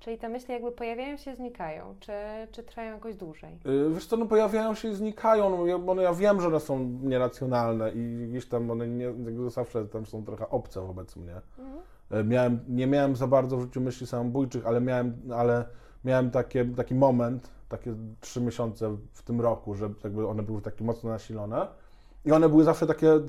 Czyli 0.00 0.18
te 0.18 0.28
myśli 0.28 0.54
jakby 0.54 0.72
pojawiają 0.72 1.16
się, 1.16 1.34
znikają, 1.34 1.94
czy, 2.00 2.12
czy 2.52 2.62
trwają 2.62 2.94
jakoś 2.94 3.16
dłużej? 3.16 3.58
Yy, 3.64 3.90
Wiesz 3.94 4.06
co, 4.06 4.16
no 4.16 4.26
pojawiają 4.26 4.74
się 4.74 4.88
i 4.88 4.94
znikają, 4.94 5.50
no 5.50 5.66
ja, 5.66 5.78
bo 5.78 5.94
no 5.94 6.02
ja 6.02 6.14
wiem, 6.14 6.40
że 6.40 6.46
one 6.46 6.60
są 6.60 6.78
nieracjonalne 7.02 7.92
i 7.92 8.26
gdzieś 8.30 8.46
tam 8.46 8.70
one 8.70 8.88
nie, 8.88 9.04
jakby 9.04 9.50
zawsze 9.50 9.86
tam 9.86 10.06
są 10.06 10.24
trochę 10.24 10.48
obce 10.48 10.80
wobec 10.80 11.16
mnie. 11.16 11.40
Mhm. 11.58 11.78
E, 12.10 12.24
Miałem, 12.24 12.60
nie 12.68 12.86
miałem 12.86 13.16
za 13.16 13.26
bardzo 13.26 13.56
w 13.56 13.60
życiu 13.60 13.80
myśli 13.80 14.06
samobójczych, 14.06 14.66
ale 14.66 14.80
miałem, 14.80 15.16
ale 15.34 15.64
miałem 16.08 16.30
takie, 16.30 16.64
taki 16.64 16.94
moment, 16.94 17.50
takie 17.68 17.94
trzy 18.20 18.40
miesiące 18.40 18.96
w 19.12 19.22
tym 19.22 19.40
roku, 19.40 19.74
że 19.74 19.90
jakby 20.04 20.28
one 20.28 20.42
były 20.42 20.62
takie 20.62 20.84
mocno 20.84 21.10
nasilone 21.10 21.66
i 22.24 22.32
one 22.32 22.48
były 22.48 22.64
zawsze 22.64 22.86
takie, 22.86 23.14
y, 23.14 23.20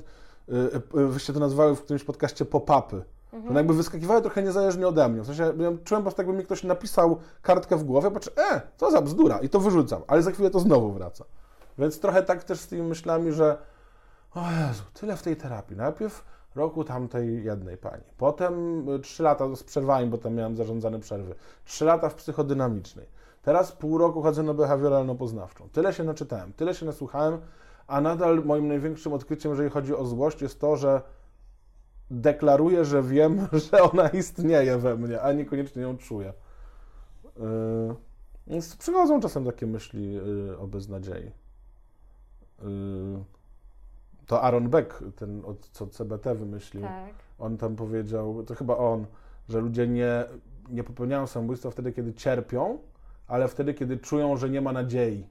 y, 0.97 1.07
wyście 1.07 1.33
to 1.33 1.39
nazwały 1.39 1.75
w 1.75 1.81
którymś 1.81 2.03
podcaście 2.03 2.45
pop-upy. 2.45 3.01
Że 3.33 3.49
one 3.49 3.59
jakby 3.59 3.73
wyskakiwały 3.73 4.21
trochę 4.21 4.43
niezależnie 4.43 4.87
ode 4.87 5.09
mnie. 5.09 5.21
W 5.21 5.25
sensie 5.25 5.43
ja 5.43 5.71
czułem 5.83 6.01
po 6.01 6.01
prostu, 6.01 6.21
jakby 6.21 6.33
mi 6.33 6.43
ktoś 6.43 6.63
napisał 6.63 7.19
kartkę 7.41 7.77
w 7.77 7.83
głowie, 7.83 8.11
patrzę, 8.11 8.31
e, 8.51 8.61
co 8.77 8.91
za 8.91 9.01
bzdura 9.01 9.39
i 9.39 9.49
to 9.49 9.59
wyrzucam, 9.59 10.01
ale 10.07 10.21
za 10.21 10.31
chwilę 10.31 10.49
to 10.49 10.59
znowu 10.59 10.91
wraca. 10.91 11.25
Więc 11.77 11.99
trochę 11.99 12.23
tak 12.23 12.43
też 12.43 12.59
z 12.59 12.67
tymi 12.67 12.81
myślami, 12.81 13.31
że 13.31 13.57
o 14.35 14.39
Jezu, 14.39 14.83
tyle 14.93 15.17
w 15.17 15.21
tej 15.21 15.35
terapii. 15.35 15.77
Najpierw 15.77 16.23
roku 16.55 16.83
tamtej 16.83 17.43
jednej 17.43 17.77
pani, 17.77 18.03
potem 18.17 18.89
y, 18.89 18.99
trzy 18.99 19.23
lata 19.23 19.55
z 19.55 19.63
przerwami, 19.63 20.09
bo 20.09 20.17
tam 20.17 20.33
miałem 20.33 20.55
zarządzane 20.55 20.99
przerwy, 20.99 21.35
trzy 21.65 21.85
lata 21.85 22.09
w 22.09 22.15
psychodynamicznej, 22.15 23.05
teraz 23.41 23.71
pół 23.71 23.97
roku 23.97 24.21
chodzę 24.21 24.43
na 24.43 24.53
behawioralno-poznawczą. 24.53 25.69
Tyle 25.71 25.93
się 25.93 26.03
naczytałem, 26.03 26.53
tyle 26.53 26.75
się 26.75 26.85
nasłuchałem, 26.85 27.39
a 27.87 28.01
nadal 28.01 28.45
moim 28.45 28.67
największym 28.67 29.13
odkryciem, 29.13 29.51
jeżeli 29.51 29.69
chodzi 29.69 29.95
o 29.95 30.05
złość, 30.05 30.41
jest 30.41 30.59
to, 30.59 30.75
że 30.75 31.01
deklaruję, 32.11 32.85
że 32.85 33.03
wiem, 33.03 33.47
że 33.71 33.83
ona 33.83 34.09
istnieje 34.09 34.77
we 34.77 34.95
mnie, 34.95 35.21
a 35.21 35.33
niekoniecznie 35.33 35.81
ją 35.81 35.97
czuję. 35.97 36.33
Yy, 37.37 37.95
Więc 38.47 38.75
przychodzą 38.75 39.19
czasem 39.19 39.45
takie 39.45 39.67
myśli 39.67 40.13
yy, 40.13 40.57
o 40.57 40.67
beznadziei. 40.67 41.31
Yy, 42.61 43.23
To 44.29 44.41
Aaron 44.41 44.69
Beck, 44.69 45.03
ten 45.15 45.41
od, 45.45 45.69
co 45.69 45.87
CBT 45.87 46.35
wymyślił, 46.35 46.83
Tak. 46.83 47.13
on 47.39 47.57
tam 47.57 47.75
powiedział, 47.75 48.43
to 48.43 48.55
chyba 48.55 48.77
on, 48.77 49.05
że 49.49 49.59
ludzie 49.59 49.87
nie, 49.87 50.25
nie 50.69 50.83
popełniają 50.83 51.27
samobójstwa 51.27 51.71
wtedy, 51.71 51.91
kiedy 51.91 52.13
cierpią, 52.13 52.77
ale 53.27 53.47
wtedy, 53.47 53.73
kiedy 53.73 53.97
czują, 53.97 54.37
że 54.37 54.49
nie 54.49 54.61
ma 54.61 54.71
nadziei. 54.71 55.27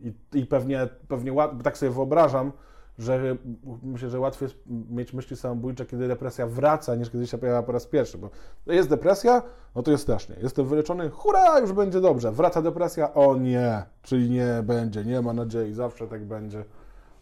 I, 0.00 0.12
i 0.32 0.46
pewnie, 0.46 0.88
pewnie 1.08 1.34
tak 1.62 1.78
sobie 1.78 1.92
wyobrażam, 1.92 2.52
że 2.98 3.36
myślę, 3.82 4.10
że 4.10 4.20
łatwiej 4.20 4.46
jest 4.46 4.58
mieć 4.90 5.12
myśli 5.12 5.36
samobójcze, 5.36 5.86
kiedy 5.86 6.08
depresja 6.08 6.46
wraca, 6.46 6.94
niż 6.94 7.10
kiedy 7.10 7.26
się 7.26 7.38
pojawia 7.38 7.62
po 7.62 7.72
raz 7.72 7.86
pierwszy. 7.86 8.18
Bo 8.18 8.30
jest 8.66 8.88
depresja, 8.88 9.42
no 9.74 9.82
to 9.82 9.90
jest 9.90 10.02
strasznie. 10.02 10.36
Jestem 10.42 10.66
wyleczony, 10.66 11.10
hurra, 11.10 11.58
już 11.58 11.72
będzie 11.72 12.00
dobrze. 12.00 12.32
Wraca 12.32 12.62
depresja, 12.62 13.14
o 13.14 13.36
nie, 13.36 13.82
czyli 14.02 14.30
nie 14.30 14.62
będzie, 14.62 15.04
nie 15.04 15.22
ma 15.22 15.32
nadziei, 15.32 15.72
zawsze 15.72 16.08
tak 16.08 16.24
będzie. 16.24 16.64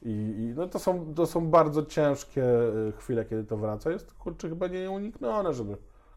I, 0.03 0.11
i 0.11 0.53
no 0.57 0.69
to, 0.69 0.79
są, 0.79 1.15
to 1.15 1.27
są 1.27 1.51
bardzo 1.51 1.83
ciężkie 1.83 2.45
y, 2.89 2.93
chwile, 2.93 3.25
kiedy 3.25 3.45
to 3.45 3.57
wraca. 3.57 3.91
Jest 3.91 4.15
kurczę 4.15 4.49
chyba 4.49 4.67
nieuniknione, 4.67 5.55
żeby, 5.55 5.77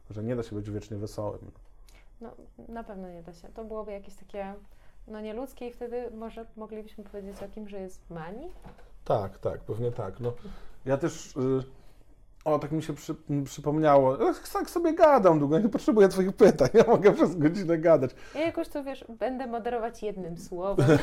że 0.09 0.23
nie 0.23 0.35
da 0.35 0.43
się 0.43 0.55
być 0.55 0.71
wiecznie 0.71 0.97
wesołym. 0.97 1.51
No, 2.21 2.31
na 2.67 2.83
pewno 2.83 3.09
nie 3.09 3.23
da 3.23 3.33
się. 3.33 3.47
To 3.47 3.63
byłoby 3.63 3.91
jakieś 3.91 4.15
takie, 4.15 4.53
no 5.07 5.21
nieludzkie 5.21 5.67
i 5.67 5.71
wtedy 5.71 6.11
może 6.11 6.45
moglibyśmy 6.55 7.03
powiedzieć 7.03 7.43
o 7.43 7.49
kimś, 7.49 7.71
że 7.71 7.79
jest 7.79 8.05
w 8.05 8.09
manii? 8.09 8.49
Tak, 9.05 9.39
tak, 9.39 9.61
pewnie 9.61 9.91
tak. 9.91 10.19
No, 10.19 10.33
ja 10.85 10.97
też. 10.97 11.35
Y, 11.35 11.63
o, 12.45 12.59
tak 12.59 12.71
mi 12.71 12.83
się 12.83 12.93
przy, 12.93 13.15
przypomniało. 13.45 14.17
Ja 14.23 14.33
tak 14.53 14.69
sobie 14.69 14.93
gadam 14.93 15.39
długo, 15.39 15.59
nie 15.59 15.69
potrzebuję 15.69 16.07
Twoich 16.07 16.33
pytań. 16.33 16.69
Ja 16.79 16.83
mogę 16.87 17.13
przez 17.13 17.35
godzinę 17.35 17.77
gadać. 17.77 18.11
Ja 18.35 18.41
jakoś 18.41 18.67
to, 18.67 18.83
wiesz, 18.83 19.05
będę 19.19 19.47
moderować 19.47 20.03
jednym 20.03 20.37
słowem. 20.37 20.97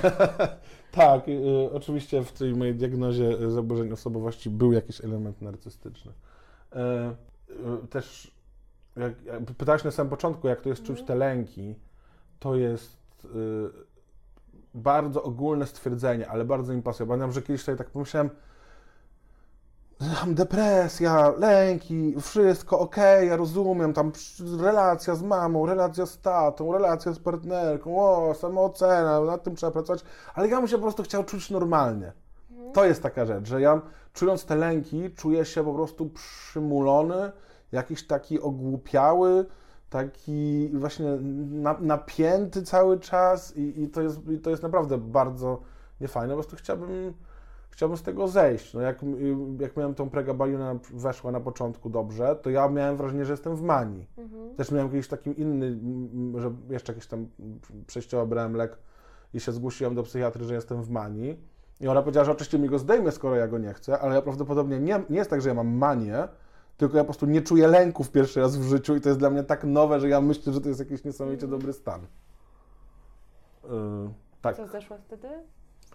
tak, 0.93 1.29
y, 1.29 1.71
oczywiście 1.73 2.23
w 2.25 2.33
tej 2.33 2.55
mojej 2.55 2.75
diagnozie 2.75 3.25
y, 3.43 3.51
zaburzeń 3.51 3.93
osobowości 3.93 4.51
był 4.51 4.73
jakiś 4.73 5.05
element 5.05 5.43
narcystyczny. 5.43 6.13
E, 6.73 7.11
y, 7.51 7.89
też, 7.91 8.35
jak, 8.97 9.13
pytałeś 9.59 9.85
na 9.85 9.91
samym 9.91 10.11
początku, 10.11 10.49
jak 10.49 10.61
to 10.61 10.69
jest 10.69 10.83
czuć 10.83 11.03
te 11.03 11.15
lęki, 11.15 11.75
to 12.39 12.57
jest 12.57 12.99
bardzo 14.75 15.23
ogólne 15.23 15.67
stwierdzenie, 15.67 16.29
ale 16.29 16.45
bardzo 16.45 16.75
mi 16.75 16.83
pasuje. 16.83 17.07
Pamiętam, 17.07 17.33
że 17.33 17.43
kiedyś 17.43 17.63
sobie 17.63 17.79
tak 17.79 17.91
pomyślałem, 17.91 18.31
Mam 20.01 20.35
depresja, 20.35 21.33
lęki, 21.39 22.15
wszystko 22.21 22.79
okej, 22.79 23.29
ja 23.29 23.37
rozumiem, 23.37 23.93
tam 23.93 24.13
relacja 24.61 25.15
z 25.15 25.23
mamą, 25.23 25.67
relacja 25.67 26.07
z 26.07 26.19
tatą, 26.19 26.73
relacja 26.73 27.13
z 27.13 27.19
partnerką, 27.19 28.01
o, 28.01 28.35
samoocena, 28.35 29.21
nad 29.21 29.43
tym 29.43 29.57
trzeba 29.57 29.73
pracować, 29.73 30.05
ale 30.35 30.49
ja 30.49 30.57
bym 30.57 30.69
się 30.69 30.77
po 30.77 30.83
prostu 30.83 31.03
chciał 31.03 31.25
czuć 31.25 31.51
normalnie. 31.51 32.13
To 32.73 32.85
jest 32.85 33.03
taka 33.03 33.27
rzecz, 33.27 33.49
że 33.49 33.61
ja 33.61 33.81
czując 34.13 34.45
te 34.45 34.57
lęki, 34.57 35.11
czuję 35.11 35.45
się 35.45 35.65
po 35.65 35.75
prostu 35.75 36.11
przymulony, 36.11 37.33
jakiś 37.73 38.07
taki 38.07 38.41
ogłupiały, 38.41 39.47
taki 39.91 40.71
właśnie 40.75 41.19
na, 41.51 41.77
napięty 41.81 42.63
cały 42.63 43.01
czas 43.01 43.57
i, 43.57 43.83
i, 43.83 43.89
to 43.89 44.03
jest, 44.03 44.29
i 44.29 44.39
to 44.39 44.51
jest 44.51 44.63
naprawdę 44.63 44.99
bardzo 44.99 45.61
niefajne, 46.01 46.29
po 46.29 46.35
prostu 46.35 46.57
chciałbym 46.57 47.15
chciałbym 47.79 47.97
z 47.97 48.03
tego 48.03 48.29
zejść. 48.29 48.75
No 48.75 48.81
jak, 48.81 49.05
jak 49.61 49.77
miałem 49.77 49.95
tą 49.95 50.11
pregabalinę, 50.11 50.79
weszła 50.91 51.33
na 51.33 51.41
początku 51.41 51.91
dobrze, 51.91 52.37
to 52.37 52.51
ja 52.51 52.69
miałem 52.69 52.97
wrażenie, 52.97 53.25
że 53.25 53.33
jestem 53.33 53.57
w 53.57 53.63
manii. 53.63 54.07
Mhm. 54.17 54.55
Też 54.57 54.71
miałem 54.71 54.93
jakiś 54.93 55.09
taki 55.09 55.41
inny, 55.41 55.79
że 56.41 56.51
jeszcze 56.71 56.93
jakiś 56.93 57.07
tam 57.07 57.27
przejściowo 57.87 58.27
brałem 58.27 58.55
lek 58.55 58.79
i 59.35 59.41
się 59.41 59.53
zgłosiłem 59.53 59.95
do 59.95 60.03
psychiatry, 60.03 60.45
że 60.45 60.55
jestem 60.55 60.83
w 60.83 60.91
manii. 60.91 61.41
I 61.81 61.89
ona 61.89 62.03
powiedziała, 62.03 62.25
że 62.25 62.33
oczywiście 62.33 62.59
mi 62.59 62.69
go 62.69 62.79
zdejmę, 62.79 63.13
skoro 63.13 63.37
ja 63.37 63.49
go 63.49 63.59
nie 63.59 63.73
chcę, 63.73 63.99
ale 63.99 64.15
ja 64.15 64.23
prawdopodobnie 64.23 64.81
nie, 64.81 65.03
nie 65.11 65.19
jest 65.19 65.31
tak, 65.31 65.43
że 65.43 65.49
ja 65.49 65.55
mam 65.55 65.69
manię, 65.69 66.29
tylko 66.77 66.97
ja 66.97 67.03
po 67.03 67.07
prostu 67.07 67.27
nie 67.27 67.43
czuję 67.43 67.69
lęków 67.69 68.11
pierwszy 68.11 68.41
raz 68.41 68.57
w 68.57 68.69
życiu 68.69 68.97
i 68.97 69.01
to 69.01 69.09
jest 69.09 69.19
dla 69.19 69.31
mnie 69.31 69.45
tak 69.45 69.65
nowe, 69.65 70.01
że 70.01 70.09
ja 70.09 70.21
myślę, 70.21 70.53
że 70.53 70.61
to 70.61 70.69
jest 70.69 70.81
jakiś 70.81 71.05
niesamowicie 71.05 71.47
dobry 71.47 71.73
stan. 71.73 72.01
Yy, 73.65 73.71
tak. 74.41 74.57
Co 74.57 74.67
zeszło 74.67 74.97
wtedy 74.99 75.29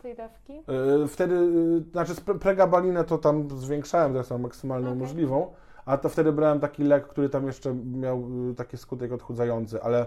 tej 0.04 0.16
dawki? 0.16 0.54
Yy, 1.00 1.08
Wtedy, 1.08 1.36
yy, 1.36 1.84
znaczy 1.92 2.14
pregabalinę 2.40 3.04
to 3.04 3.18
tam 3.18 3.50
zwiększałem, 3.60 4.12
teraz 4.14 4.30
mam 4.30 4.42
maksymalną 4.42 4.88
Okej. 4.90 5.00
możliwą, 5.02 5.54
a 5.86 5.98
to 5.98 6.10
wtedy 6.10 6.32
brałem 6.32 6.60
taki 6.60 6.84
lek, 6.84 7.08
który 7.08 7.30
tam 7.30 7.48
jeszcze 7.48 7.74
miał 7.74 8.30
yy, 8.48 8.56
taki 8.56 8.78
skutek 8.78 9.12
odchudzający, 9.12 9.84
ale 9.84 10.06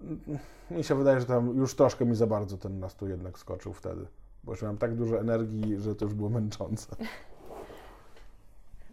mm, 0.00 0.20
mi 0.70 0.84
się 0.84 0.94
wydaje, 0.94 1.20
że 1.20 1.26
tam 1.26 1.56
już 1.56 1.74
troszkę 1.74 2.04
mi 2.04 2.14
za 2.14 2.26
bardzo 2.26 2.58
ten 2.58 2.78
nastój 2.80 3.10
jednak 3.10 3.38
skoczył 3.38 3.72
wtedy, 3.72 4.06
bo 4.44 4.52
już 4.52 4.62
miałem 4.62 4.78
tak 4.78 4.94
dużo 4.94 5.20
energii, 5.20 5.78
że 5.80 5.94
to 5.94 6.04
już 6.04 6.14
było 6.14 6.28
męczące. 6.28 6.96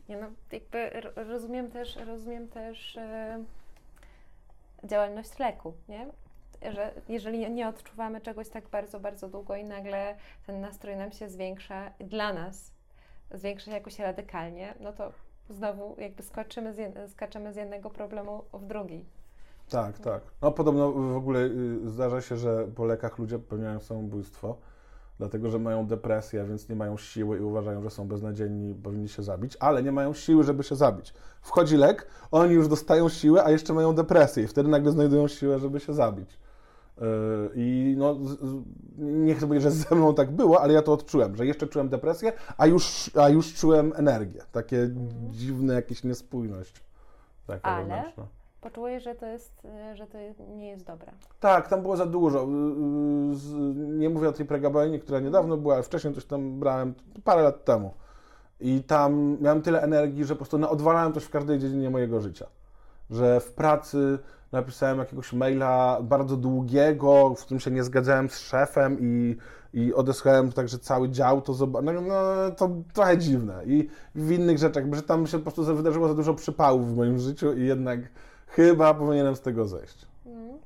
Nie 0.10 0.18
no, 0.18 0.28
jakby 0.52 0.90
ro- 0.90 1.24
rozumiem 1.30 1.72
też, 1.72 1.96
rozumiem 2.08 2.48
też 2.48 2.98
e, 2.98 3.44
działalność 4.84 5.40
leku, 5.40 5.74
nie? 5.90 6.08
Że 6.72 6.92
jeżeli 7.10 7.52
nie 7.52 7.68
odczuwamy 7.68 8.22
czegoś 8.22 8.50
tak 8.50 8.70
bardzo, 8.70 9.00
bardzo 9.00 9.30
długo 9.30 9.56
i 9.56 9.64
nagle 9.64 10.16
ten 10.46 10.62
nastrój 10.62 10.96
nam 10.96 11.12
się 11.12 11.30
zwiększa, 11.30 11.92
dla 12.00 12.34
nas 12.34 12.72
zwiększa 13.32 13.66
się 13.66 13.72
jakoś 13.72 14.00
radykalnie, 14.00 14.74
no 14.80 14.94
to 14.94 15.12
znowu 15.50 15.96
jakby 15.98 16.24
skaczymy 16.24 16.74
z, 16.74 16.78
jed- 16.78 17.52
z 17.52 17.56
jednego 17.56 17.90
problemu 17.90 18.44
w 18.54 18.66
drugi. 18.66 19.06
Tak, 19.70 20.00
tak. 20.00 20.22
No 20.42 20.52
podobno 20.52 20.92
w 20.92 21.16
ogóle 21.18 21.40
y, 21.40 21.90
zdarza 21.90 22.22
się, 22.22 22.38
że 22.38 22.68
po 22.76 22.86
lekach 22.86 23.20
ludzie 23.20 23.40
popełniają 23.40 23.80
samobójstwo, 23.80 24.58
dlatego 25.18 25.50
że 25.50 25.60
mają 25.60 25.88
depresję, 25.88 26.46
więc 26.46 26.70
nie 26.70 26.76
mają 26.76 26.98
siły 26.98 27.38
i 27.38 27.42
uważają, 27.42 27.82
że 27.82 27.90
są 27.90 28.08
beznadziejni 28.08 28.76
powinni 28.76 29.10
się 29.10 29.24
zabić, 29.24 29.58
ale 29.60 29.84
nie 29.84 29.92
mają 29.92 30.14
siły, 30.14 30.44
żeby 30.44 30.64
się 30.64 30.76
zabić. 30.76 31.14
Wchodzi 31.42 31.78
lek, 31.78 32.08
oni 32.32 32.54
już 32.54 32.68
dostają 32.68 33.10
siłę, 33.10 33.44
a 33.44 33.52
jeszcze 33.52 33.74
mają 33.74 33.96
depresję 33.96 34.44
i 34.44 34.48
wtedy 34.48 34.70
nagle 34.70 34.92
znajdują 34.92 35.28
siłę, 35.28 35.60
żeby 35.60 35.80
się 35.80 35.94
zabić. 35.94 36.40
Yy, 37.04 37.50
I 37.56 37.96
no, 37.98 38.16
nie 38.98 39.36
chcę 39.36 39.48
powiedzieć, 39.48 39.64
że 39.64 39.72
ze 39.72 39.96
mną 39.96 40.14
tak 40.14 40.32
było, 40.32 40.62
ale 40.62 40.74
ja 40.74 40.82
to 40.82 40.94
odczułem, 40.94 41.36
że 41.36 41.46
jeszcze 41.46 41.68
czułem 41.68 41.90
depresję, 41.90 42.32
a 42.58 42.68
już, 42.68 43.12
a 43.22 43.30
już 43.30 43.54
czułem 43.54 43.94
energię. 43.96 44.42
Takie 44.52 44.90
dziwne 45.32 45.74
jakieś 45.74 46.04
niespójność. 46.04 46.84
Taka 47.48 47.70
Ale? 47.70 47.86
wewnętrzna. 47.86 48.28
Poczułeś, 48.62 49.04
że 49.04 49.16
to 49.16 49.26
jest, 49.26 49.66
y, 49.92 49.96
że 49.96 50.08
to 50.08 50.18
nie 50.56 50.70
jest 50.70 50.86
dobre. 50.86 51.12
Tak, 51.40 51.68
tam 51.68 51.82
było 51.82 51.98
za 51.98 52.06
dużo. 52.06 52.48
Z- 53.34 53.76
Nie 53.78 54.10
mówię 54.10 54.30
o 54.30 54.32
tej 54.32 54.46
pregabainie, 54.46 55.00
która 55.00 55.20
niedawno 55.20 55.58
była, 55.58 55.74
ale 55.74 55.84
wcześniej 55.84 56.14
coś 56.14 56.26
tam 56.26 56.60
brałem 56.60 56.94
parę 57.24 57.44
lat 57.44 57.66
temu. 57.66 57.94
I 58.60 58.84
tam 58.84 59.38
miałem 59.42 59.62
tyle 59.62 59.82
energii, 59.82 60.26
że 60.26 60.34
po 60.34 60.38
prostu 60.38 60.58
no, 60.58 60.70
odwalałem 60.70 61.14
coś 61.14 61.24
w 61.24 61.30
każdej 61.30 61.60
dziedzinie 61.60 61.90
mojego 61.90 62.22
życia. 62.22 62.48
Że 63.10 63.40
w 63.40 63.52
pracy 63.52 64.20
napisałem 64.54 65.00
jakiegoś 65.00 65.34
maila 65.34 66.00
bardzo 66.02 66.38
długiego, 66.38 67.36
w 67.36 67.42
którym 67.42 67.60
się 67.60 67.72
nie 67.72 67.84
zgadzałem 67.84 68.30
z 68.30 68.40
szefem 68.40 68.98
i, 69.00 69.38
i 69.74 69.94
odesłałem 69.94 70.52
tak, 70.52 70.70
że 70.70 70.80
cały 70.80 71.10
dział 71.10 71.42
to. 71.42 71.54
No, 71.84 71.92
no 71.92 72.14
to 72.58 72.70
trochę 72.94 73.18
dziwne. 73.18 73.66
I 73.66 73.90
w 74.16 74.32
innych 74.32 74.58
rzeczach, 74.58 74.84
że 74.94 75.04
tam 75.04 75.28
się 75.28 75.38
po 75.38 75.52
prostu 75.52 75.76
wydarzyło 75.76 76.08
za 76.08 76.14
dużo 76.14 76.34
przypałów 76.34 76.94
w 76.94 76.98
moim 76.98 77.20
życiu 77.20 77.54
i 77.54 77.66
jednak 77.66 78.00
chyba 78.48 78.94
powinienem 78.94 79.36
z 79.36 79.42
tego 79.42 79.66
zejść. 79.68 80.06
Mm. 80.26 80.58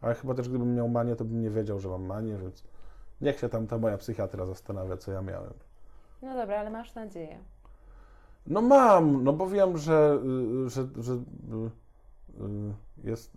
Ale 0.00 0.14
chyba 0.14 0.34
też 0.34 0.48
gdybym 0.48 0.74
miał 0.74 0.88
manię, 0.88 1.16
to 1.16 1.24
bym 1.24 1.42
nie 1.42 1.50
wiedział, 1.50 1.80
że 1.80 1.88
mam 1.88 2.04
manię, 2.04 2.36
więc 2.36 2.64
niech 3.20 3.38
się 3.38 3.48
tam 3.48 3.66
ta 3.66 3.78
moja 3.78 3.98
psychiatra 3.98 4.46
zastanawia, 4.46 4.96
co 4.96 5.12
ja 5.12 5.22
miałem. 5.22 5.52
No 6.22 6.34
dobra, 6.34 6.60
ale 6.60 6.70
masz 6.70 6.94
nadzieję. 6.94 7.38
No 8.46 8.62
mam, 8.62 9.24
no 9.24 9.32
bo 9.32 9.48
wiem, 9.48 9.78
że, 9.78 10.18
y, 10.66 10.70
że, 10.70 10.86
że 10.96 11.12
y, 11.12 11.16
y, 11.16 11.85
jest... 13.04 13.32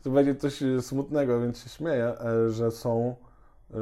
Chcę 0.00 0.10
powiedzieć 0.10 0.40
coś 0.40 0.62
y, 0.62 0.82
smutnego, 0.82 1.40
więc 1.40 1.62
się 1.62 1.68
śmieję, 1.68 2.18
e, 2.20 2.50
że 2.50 2.70
są 2.70 3.16
y, 3.70 3.74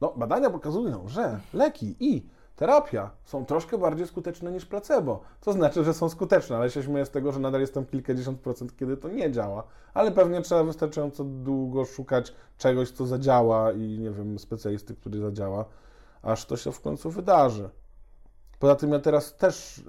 no, 0.00 0.12
badania 0.16 0.50
pokazują, 0.50 1.08
że 1.08 1.40
leki 1.54 1.96
i 2.00 2.26
terapia 2.56 3.10
są 3.24 3.46
troszkę 3.46 3.78
bardziej 3.78 4.06
skuteczne 4.06 4.52
niż 4.52 4.66
placebo. 4.66 5.20
To 5.40 5.52
znaczy, 5.52 5.84
że 5.84 5.94
są 5.94 6.08
skuteczne, 6.08 6.56
ale 6.56 6.70
się 6.70 6.82
śmieję 6.82 7.06
z 7.06 7.10
tego, 7.10 7.32
że 7.32 7.40
nadal 7.40 7.60
jestem 7.60 7.86
kilkadziesiąt 7.86 8.40
procent, 8.40 8.76
kiedy 8.76 8.96
to 8.96 9.08
nie 9.08 9.32
działa. 9.32 9.62
Ale 9.94 10.12
pewnie 10.12 10.42
trzeba 10.42 10.64
wystarczająco 10.64 11.24
długo 11.24 11.84
szukać 11.84 12.34
czegoś, 12.58 12.90
co 12.90 13.06
zadziała 13.06 13.72
i 13.72 13.98
nie 13.98 14.10
wiem, 14.10 14.38
specjalisty, 14.38 14.94
który 14.94 15.20
zadziała, 15.20 15.64
aż 16.22 16.46
to 16.46 16.56
się 16.56 16.72
w 16.72 16.80
końcu 16.80 17.10
wydarzy. 17.10 17.70
Poza 18.58 18.74
tym 18.74 18.92
ja 18.92 18.98
teraz 18.98 19.36
też, 19.36 19.84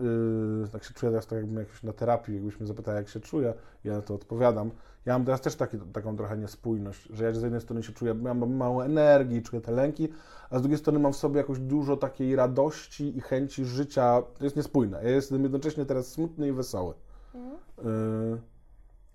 yy, 0.61 0.67
tak 0.71 0.83
się 0.83 0.93
czuję 0.93 1.11
teraz 1.11 1.27
tak 1.27 1.37
jakbym 1.37 1.57
jakoś 1.57 1.83
na 1.83 1.93
terapii, 1.93 2.35
jakbyś 2.35 2.59
mnie 2.59 2.67
zapytał, 2.67 2.95
jak 2.95 3.09
się 3.09 3.19
czuję, 3.19 3.53
ja 3.83 3.93
na 3.93 4.01
to 4.01 4.13
odpowiadam. 4.13 4.71
Ja 5.05 5.13
mam 5.13 5.25
teraz 5.25 5.41
też 5.41 5.55
taki, 5.55 5.77
taką 5.93 6.17
trochę 6.17 6.37
niespójność, 6.37 7.03
że 7.03 7.25
ja 7.25 7.33
z 7.33 7.41
jednej 7.41 7.61
strony 7.61 7.83
się 7.83 7.93
czuję, 7.93 8.15
ja 8.23 8.33
mam 8.33 8.55
mało 8.55 8.85
energii, 8.85 9.41
czuję 9.41 9.61
te 9.61 9.71
lęki, 9.71 10.09
a 10.49 10.59
z 10.59 10.61
drugiej 10.61 10.77
strony 10.77 10.99
mam 10.99 11.13
w 11.13 11.15
sobie 11.15 11.37
jakoś 11.37 11.59
dużo 11.59 11.97
takiej 11.97 12.35
radości 12.35 13.17
i 13.17 13.21
chęci 13.21 13.65
życia. 13.65 14.23
To 14.37 14.43
jest 14.43 14.55
niespójne. 14.55 15.03
Ja 15.03 15.09
jestem 15.09 15.43
jednocześnie 15.43 15.85
teraz 15.85 16.07
smutny 16.07 16.47
i 16.47 16.51
wesoły. 16.51 16.93
Mhm. 17.35 17.57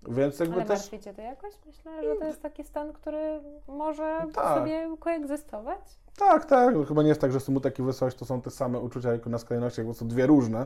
Yy, 0.07 0.15
więc 0.15 0.39
jakby 0.39 0.55
Ale 0.55 0.65
też... 0.65 0.79
martwi 0.79 0.99
Cię 0.99 1.13
to 1.13 1.21
jakoś? 1.21 1.53
Myślę, 1.65 2.03
że 2.03 2.15
to 2.15 2.25
jest 2.25 2.41
taki 2.41 2.63
stan, 2.63 2.93
który 2.93 3.39
może 3.67 4.25
Tak. 4.33 4.57
sobie 4.57 4.97
koegzystować. 4.99 5.79
Tak, 6.17 6.45
tak. 6.45 6.75
No, 6.75 6.85
chyba 6.85 7.01
nie 7.01 7.09
jest 7.09 7.21
tak, 7.21 7.31
że 7.31 7.39
smutek 7.39 7.79
i 7.79 7.83
wesołość 7.83 8.17
to 8.17 8.25
są 8.25 8.41
te 8.41 8.49
same 8.49 8.79
uczucia 8.79 9.11
jako 9.11 9.29
na 9.29 9.37
skrajnościach, 9.37 9.85
bo 9.85 9.93
są 9.93 10.07
dwie 10.07 10.27
różne. 10.27 10.65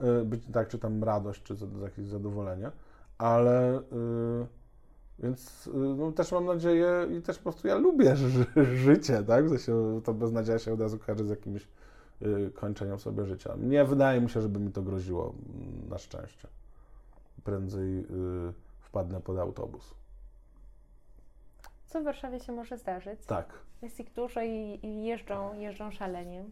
Yy, 0.00 0.24
Być 0.24 0.42
tak, 0.52 0.68
czy 0.68 0.78
tam 0.78 1.04
radość, 1.04 1.42
czy 1.42 1.56
jakieś 1.82 2.06
zadowolenie. 2.06 2.70
Ale 3.18 3.82
yy, 3.92 4.46
więc 5.18 5.66
yy, 5.66 5.94
no, 5.98 6.12
też 6.12 6.32
mam 6.32 6.44
nadzieję 6.44 6.90
i 7.18 7.22
też 7.22 7.38
po 7.38 7.42
prostu 7.42 7.68
ja 7.68 7.74
lubię 7.76 8.16
ży 8.16 8.46
życie, 8.76 9.22
tak? 9.22 9.48
Że 9.48 9.58
się, 9.58 10.00
to 10.04 10.14
beznadzieja 10.14 10.58
się 10.58 10.72
od 10.72 10.80
razu 10.80 10.98
kojarzy 10.98 11.24
z 11.24 11.30
jakimś 11.30 11.68
yy, 12.20 12.50
kończeniem 12.54 12.98
sobie 12.98 13.24
życia. 13.24 13.54
Nie 13.60 13.84
wydaje 13.84 14.20
mi 14.20 14.30
się, 14.30 14.40
żeby 14.42 14.60
mi 14.60 14.72
to 14.72 14.82
groziło, 14.82 15.24
mm, 15.24 15.88
na 15.88 15.98
szczęście. 15.98 16.48
Prędzej 17.44 17.96
yy, 17.96 18.52
wpadnę 18.80 19.20
pod 19.20 19.38
autobus. 19.38 19.97
Co 21.88 22.00
w 22.00 22.04
Warszawie 22.04 22.40
się 22.40 22.52
może 22.52 22.78
zdarzyć? 22.78 23.26
Tak. 23.26 23.58
Jest 23.82 24.00
ich 24.00 24.12
dużo 24.12 24.42
i, 24.42 24.78
i 24.82 25.04
jeżdżą, 25.04 25.54
jeżdżą 25.58 25.90
szalenie. 25.90 26.44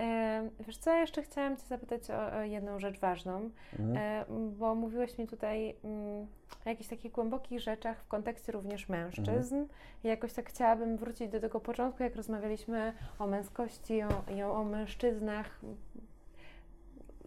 E, 0.00 0.48
wiesz 0.60 0.76
co, 0.76 0.90
ja 0.90 1.00
jeszcze 1.00 1.22
chciałam 1.22 1.56
Cię 1.56 1.62
zapytać 1.62 2.10
o, 2.10 2.36
o 2.36 2.42
jedną 2.42 2.78
rzecz 2.80 2.98
ważną, 3.00 3.50
Mhm. 3.78 3.96
e, 3.96 4.24
bo 4.58 4.74
mówiłeś 4.74 5.18
mi 5.18 5.26
tutaj 5.26 5.74
mm, 5.84 6.26
o 6.66 6.68
jakichś 6.68 6.90
takich 6.90 7.12
głębokich 7.12 7.60
rzeczach 7.60 8.00
w 8.00 8.08
kontekście 8.08 8.52
również 8.52 8.88
mężczyzn. 8.88 9.66
I 10.04 10.08
jakoś 10.08 10.32
tak 10.32 10.48
chciałabym 10.48 10.96
wrócić 10.96 11.28
do 11.28 11.40
tego 11.40 11.60
początku, 11.60 12.02
jak 12.02 12.16
rozmawialiśmy 12.16 12.92
o 13.18 13.26
męskości 13.26 14.00
o, 14.02 14.52
o 14.52 14.64
mężczyznach 14.64 15.60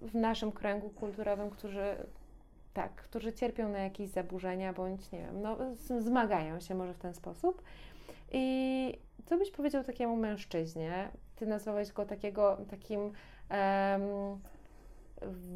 w 0.02 0.16
naszym 0.16 0.52
kręgu 0.52 0.90
kulturowym, 0.90 1.50
którzy 1.50 1.96
tak, 2.78 2.96
którzy 2.96 3.34
cierpią 3.34 3.70
na 3.70 3.80
jakieś 3.80 4.10
zaburzenia 4.10 4.74
bądź 4.74 5.12
nie 5.12 5.20
wiem, 5.20 5.42
no, 5.42 5.58
zmagają 6.00 6.60
się 6.60 6.76
może 6.76 6.94
w 6.94 6.98
ten 6.98 7.14
sposób. 7.14 7.62
I 8.32 8.98
co 9.26 9.38
byś 9.38 9.52
powiedział 9.52 9.84
takiemu 9.84 10.16
mężczyźnie? 10.16 11.10
Ty 11.36 11.46
nazwałeś 11.46 11.92
go 11.92 12.06
takiego, 12.06 12.58
takim 12.70 13.12
em, 13.50 14.02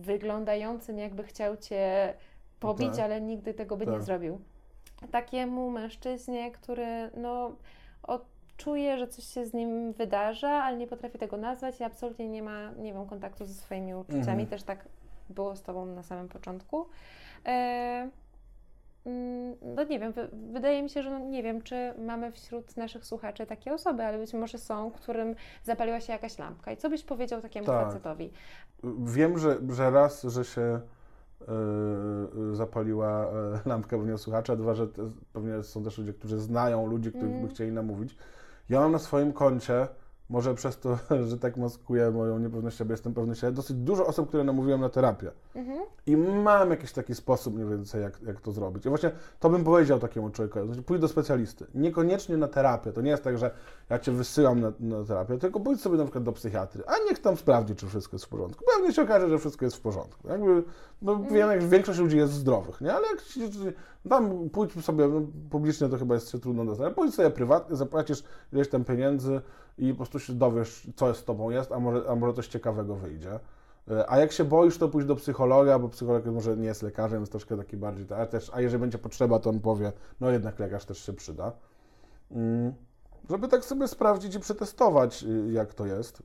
wyglądającym, 0.02 0.98
jakby 0.98 1.24
chciał 1.24 1.58
cię 1.58 2.14
pobić, 2.60 2.92
Tak. 2.92 3.00
ale 3.00 3.22
nigdy 3.22 3.54
tego 3.54 3.78
by 3.78 3.86
nie 3.86 3.94
Tak. 3.94 4.04
zrobił. 4.04 4.42
Takiemu 5.12 5.70
mężczyźnie, 5.70 6.52
który 6.52 7.12
no, 7.18 7.56
czuje, 8.58 8.98
że 8.98 9.08
coś 9.08 9.26
się 9.26 9.46
z 9.46 9.54
nim 9.54 9.94
wydarza, 9.94 10.50
ale 10.50 10.78
nie 10.78 10.88
potrafi 10.88 11.18
tego 11.18 11.38
nazwać 11.38 11.80
i 11.80 11.84
absolutnie 11.84 12.30
nie 12.30 12.44
ma, 12.44 12.72
nie 12.72 12.94
wiem, 12.94 13.06
kontaktu 13.06 13.46
ze 13.46 13.54
swoimi 13.54 13.96
uczuciami. 13.96 14.44
Mhm. 14.44 14.48
Też 14.48 14.64
tak 14.64 14.86
było 15.32 15.56
z 15.56 15.62
Tobą 15.62 15.86
na 15.86 16.04
samym 16.04 16.28
początku. 16.28 16.86
E, 17.46 18.10
mm, 19.06 19.56
no 19.76 19.84
nie 19.84 20.00
wiem, 20.00 20.12
wy, 20.12 20.30
wydaje 20.54 20.84
mi 20.84 20.90
się, 20.90 21.04
że 21.04 21.12
no, 21.12 21.20
nie 21.20 21.44
wiem, 21.44 21.62
czy 21.62 21.94
mamy 21.98 22.32
wśród 22.32 22.78
naszych 22.78 23.06
słuchaczy 23.06 23.46
takie 23.46 23.74
osoby, 23.74 24.04
ale 24.04 24.18
być 24.18 24.34
może 24.34 24.58
są, 24.58 24.92
którym 24.92 25.36
zapaliła 25.64 26.02
się 26.02 26.14
jakaś 26.14 26.38
lampka. 26.40 26.72
I 26.72 26.78
co 26.78 26.90
byś 26.90 27.04
powiedział 27.04 27.42
takiemu 27.42 27.66
Tak. 27.68 27.86
facetowi? 27.86 28.32
Wiem, 29.04 29.38
że, 29.38 29.58
że 29.70 29.92
raz, 29.92 30.24
że 30.24 30.46
się 30.46 30.80
yy, 31.48 32.56
zapaliła 32.56 33.26
e, 33.26 33.70
lampka 33.70 33.98
pewnie 33.98 34.18
słuchacza, 34.18 34.56
dwa, 34.56 34.76
że 34.76 34.88
te, 34.88 35.10
pewnie 35.34 35.64
są 35.64 35.84
też 35.84 35.98
ludzie, 35.98 36.14
którzy 36.14 36.40
znają 36.40 36.86
ludzi, 36.88 37.10
których 37.10 37.30
Mm. 37.32 37.42
by 37.42 37.54
chcieli 37.54 37.72
namówić. 37.72 38.18
Ja 38.70 38.80
mam 38.80 38.92
na 38.92 39.00
swoim 39.00 39.34
koncie, 39.34 39.88
może 40.32 40.56
przez 40.56 40.78
to, 40.80 40.98
że 41.30 41.38
tak 41.38 41.58
maskuję 41.58 42.12
moją 42.12 42.40
niepewność 42.40 42.78
siebie, 42.78 42.92
jestem 42.92 43.14
pewny 43.14 43.36
siebie, 43.36 43.54
dosyć 43.54 43.78
dużo 43.78 44.06
osób, 44.06 44.28
które 44.28 44.44
namówiłem 44.44 44.82
na 44.82 44.90
terapię. 44.90 45.32
Mhm. 45.56 45.80
I 46.06 46.18
mam 46.18 46.70
jakiś 46.70 46.92
taki 46.92 47.16
sposób 47.16 47.56
mniej 47.56 47.70
więcej, 47.70 48.02
jak, 48.02 48.22
jak 48.22 48.42
to 48.42 48.52
zrobić. 48.52 48.86
I 48.86 48.90
właśnie 48.90 49.12
to 49.40 49.50
bym 49.50 49.64
powiedział 49.64 50.00
takiemu 50.00 50.30
człowiekowi. 50.30 50.68
Znaczy, 50.68 50.82
pójdź 50.82 51.02
do 51.02 51.08
specjalisty. 51.08 51.66
Niekoniecznie 51.76 52.38
na 52.38 52.48
terapię. 52.48 52.92
To 52.92 53.02
nie 53.02 53.12
jest 53.12 53.24
tak, 53.24 53.38
że 53.38 53.52
ja 53.90 54.00
cię 54.00 54.12
wysyłam 54.12 54.60
na, 54.60 54.72
na 54.80 55.04
terapię, 55.04 55.38
tylko 55.38 55.60
pójdź 55.60 55.82
sobie 55.82 55.98
na 55.98 56.04
przykład 56.04 56.24
do 56.24 56.32
psychiatry, 56.32 56.84
a 56.88 56.94
niech 57.10 57.20
tam 57.20 57.38
sprawdzi, 57.38 57.76
czy 57.76 57.88
wszystko 57.88 58.16
jest 58.16 58.26
w 58.26 58.30
porządku. 58.30 58.66
Pewnie 58.76 58.94
się 58.94 59.02
okaże, 59.02 59.30
że 59.30 59.38
wszystko 59.40 59.66
jest 59.66 59.78
w 59.78 59.82
porządku. 59.82 60.28
Jakby, 60.28 60.64
bo 61.02 61.18
wiem, 61.18 61.50
jak 61.50 61.64
większość 61.64 62.00
ludzi 62.00 62.18
jest 62.18 62.34
zdrowych, 62.34 62.82
nie? 62.82 62.94
Ale 62.94 63.08
jak 63.08 63.22
tam 64.10 64.50
pójdź 64.50 64.86
sobie, 64.86 65.08
no, 65.08 65.22
publicznie 65.50 65.90
to 65.90 65.98
chyba 65.98 66.14
jest 66.14 66.32
się 66.32 66.40
trudno 66.40 66.66
dostać, 66.66 66.86
ale 66.86 66.96
pójdź 66.96 67.16
sobie 67.16 67.30
prywatnie, 67.30 67.76
zapłacisz 67.76 68.24
ileś 68.54 68.70
tam 68.70 68.84
pieniędzy 68.84 69.42
i 69.82 69.92
po 69.92 69.98
prostu 69.98 70.20
się 70.20 70.34
dowiesz, 70.34 70.88
co 70.96 71.14
z 71.14 71.24
tobą 71.24 71.50
jest, 71.50 71.72
a 71.72 71.80
może, 71.80 72.10
a 72.10 72.16
może 72.16 72.34
coś 72.34 72.48
ciekawego 72.48 72.96
wyjdzie. 72.96 73.40
E, 73.92 74.10
A 74.10 74.20
jak 74.20 74.32
się 74.32 74.44
boisz, 74.44 74.78
to 74.78 74.90
pójdź 74.90 75.06
do 75.06 75.16
psychologa, 75.16 75.80
bo 75.80 75.90
psycholog 75.90 76.26
może 76.26 76.58
nie 76.58 76.68
jest 76.68 76.82
lekarzem, 76.84 77.20
jest 77.20 77.32
troszkę 77.32 77.58
taki 77.58 77.78
bardziej, 77.78 78.06
a, 78.18 78.26
też, 78.26 78.52
a 78.54 78.62
jeżeli 78.62 78.82
będzie 78.82 78.98
potrzeba, 78.98 79.40
to 79.40 79.50
on 79.50 79.60
powie, 79.60 79.92
no 80.20 80.30
jednak 80.30 80.60
lekarz 80.60 80.86
też 80.86 81.06
się 81.06 81.14
przyda. 81.14 81.52
Mm, 82.32 82.74
Żeby 83.30 83.48
tak 83.48 83.66
sobie 83.66 83.88
sprawdzić 83.88 84.36
i 84.36 84.40
przetestować, 84.40 85.24
y, 85.24 85.52
jak 85.52 85.74
to 85.74 85.86
jest, 85.86 86.24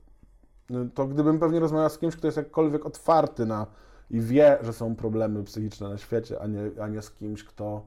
y, 0.71 0.89
to 0.93 1.07
gdybym 1.07 1.39
pewnie 1.39 1.59
rozmawiał 1.59 1.89
z 1.89 1.97
kimś, 1.97 2.15
kto 2.15 2.27
jest 2.27 2.37
jakkolwiek 2.37 2.85
otwarty 2.85 3.45
na 3.45 3.67
i 4.11 4.21
wie, 4.21 4.57
że 4.61 4.73
są 4.73 4.95
problemy 4.95 5.43
psychiczne 5.43 5.89
na 5.89 5.97
świecie, 5.97 6.41
a 6.41 6.47
nie, 6.47 6.71
a 6.81 6.87
nie 6.87 7.01
z 7.01 7.11
kimś, 7.11 7.43
kto 7.43 7.81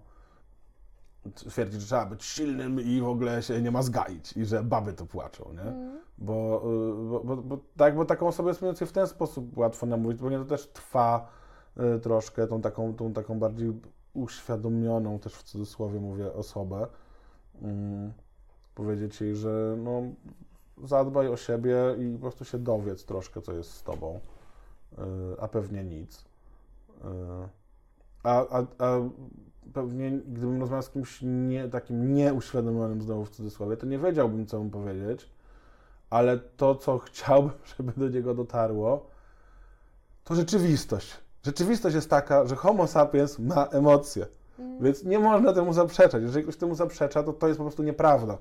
twierdzi, 1.34 1.80
że 1.80 1.86
trzeba 1.86 2.06
być 2.06 2.24
silnym 2.24 2.80
i 2.80 3.00
w 3.00 3.08
ogóle 3.08 3.42
się 3.42 3.62
nie 3.62 3.70
ma 3.70 3.82
zgaić 3.82 4.36
i 4.36 4.44
że 4.44 4.62
baby 4.62 4.92
to 4.92 5.06
płaczą, 5.06 5.52
nie? 5.52 5.60
Mm. 5.60 6.00
Bo, 6.18 6.62
y, 7.04 7.10
bo, 7.10 7.20
bo, 7.24 7.36
bo, 7.36 7.58
tak, 7.76 7.96
bo 7.96 8.04
taką 8.04 8.28
osobę 8.28 8.48
jest 8.48 8.62
mniej 8.62 8.72
więcej 8.72 8.88
w 8.88 8.92
ten 8.92 9.06
sposób 9.06 9.58
łatwo 9.58 9.86
namówić, 9.86 10.20
bo 10.20 10.30
nie 10.30 10.38
to 10.38 10.44
też 10.44 10.68
trwa 10.68 11.28
y, 11.96 12.00
troszkę 12.00 12.46
tą 12.46 12.60
taką, 12.60 12.94
tą 12.94 13.12
taką 13.12 13.38
bardziej 13.38 13.72
uświadomioną, 14.14 15.18
też 15.18 15.34
w 15.34 15.42
cudzysłowie 15.42 16.00
mówię, 16.00 16.32
osobę. 16.32 16.86
Mm, 17.62 18.12
powiedzieć 18.74 19.20
jej, 19.20 19.36
że 19.36 19.76
no, 19.78 20.02
zadbaj 20.84 21.28
o 21.28 21.36
siebie 21.36 21.76
i 21.98 22.12
po 22.12 22.18
prostu 22.18 22.44
się 22.44 22.58
dowiedz 22.58 23.04
troszkę, 23.04 23.42
co 23.42 23.52
jest 23.52 23.70
z 23.72 23.82
tobą, 23.82 24.20
y, 24.92 24.96
a 25.40 25.48
pewnie 25.48 25.84
nic. 25.84 26.20
Y, 26.20 26.24
a, 28.22 28.58
a, 28.58 28.66
a 28.78 28.98
pewnie 29.74 30.10
gdybym 30.10 30.60
rozmawiał 30.60 30.82
z 30.82 30.90
kimś 30.90 31.18
nie, 31.22 31.68
takim 31.68 32.14
nieuświadomionym 32.14 33.02
znowu 33.02 33.24
w 33.24 33.30
cudzysłowie, 33.30 33.76
to 33.76 33.86
nie 33.86 33.98
wiedziałbym, 33.98 34.46
co 34.46 34.64
mu 34.64 34.70
powiedzieć, 34.70 35.28
ale 36.10 36.38
to, 36.38 36.74
co 36.74 36.98
chciałbym, 36.98 37.52
żeby 37.78 37.92
do 37.96 38.08
niego 38.08 38.34
dotarło, 38.34 39.06
to 40.24 40.34
rzeczywistość. 40.34 41.16
Rzeczywistość 41.42 41.94
jest 41.94 42.10
taka, 42.10 42.46
że 42.46 42.56
Homo 42.56 42.86
sapiens 42.86 43.38
ma 43.38 43.66
emocje, 43.66 44.26
Mm. 44.60 44.82
więc 44.82 45.04
nie 45.04 45.18
można 45.18 45.52
temu 45.52 45.72
zaprzeczać. 45.72 46.22
Jeżeli 46.22 46.42
ktoś 46.42 46.56
temu 46.56 46.74
zaprzecza, 46.74 47.22
to 47.22 47.32
to 47.32 47.48
jest 47.48 47.58
po 47.58 47.64
prostu 47.64 47.82
nieprawda. 47.82 48.38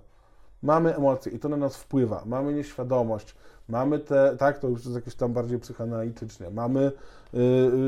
Mamy 0.63 0.95
emocje 0.95 1.31
i 1.31 1.39
to 1.39 1.49
na 1.49 1.57
nas 1.57 1.77
wpływa. 1.77 2.23
Mamy 2.25 2.53
nieświadomość, 2.53 3.35
mamy 3.69 3.99
te, 3.99 4.35
tak, 4.37 4.59
to 4.59 4.67
już 4.67 4.85
jest 4.85 4.95
jakieś 4.95 5.15
tam 5.15 5.33
bardziej 5.33 5.59
psychoanalitycznie, 5.59 6.49
mamy 6.49 6.91
y, 7.33 7.37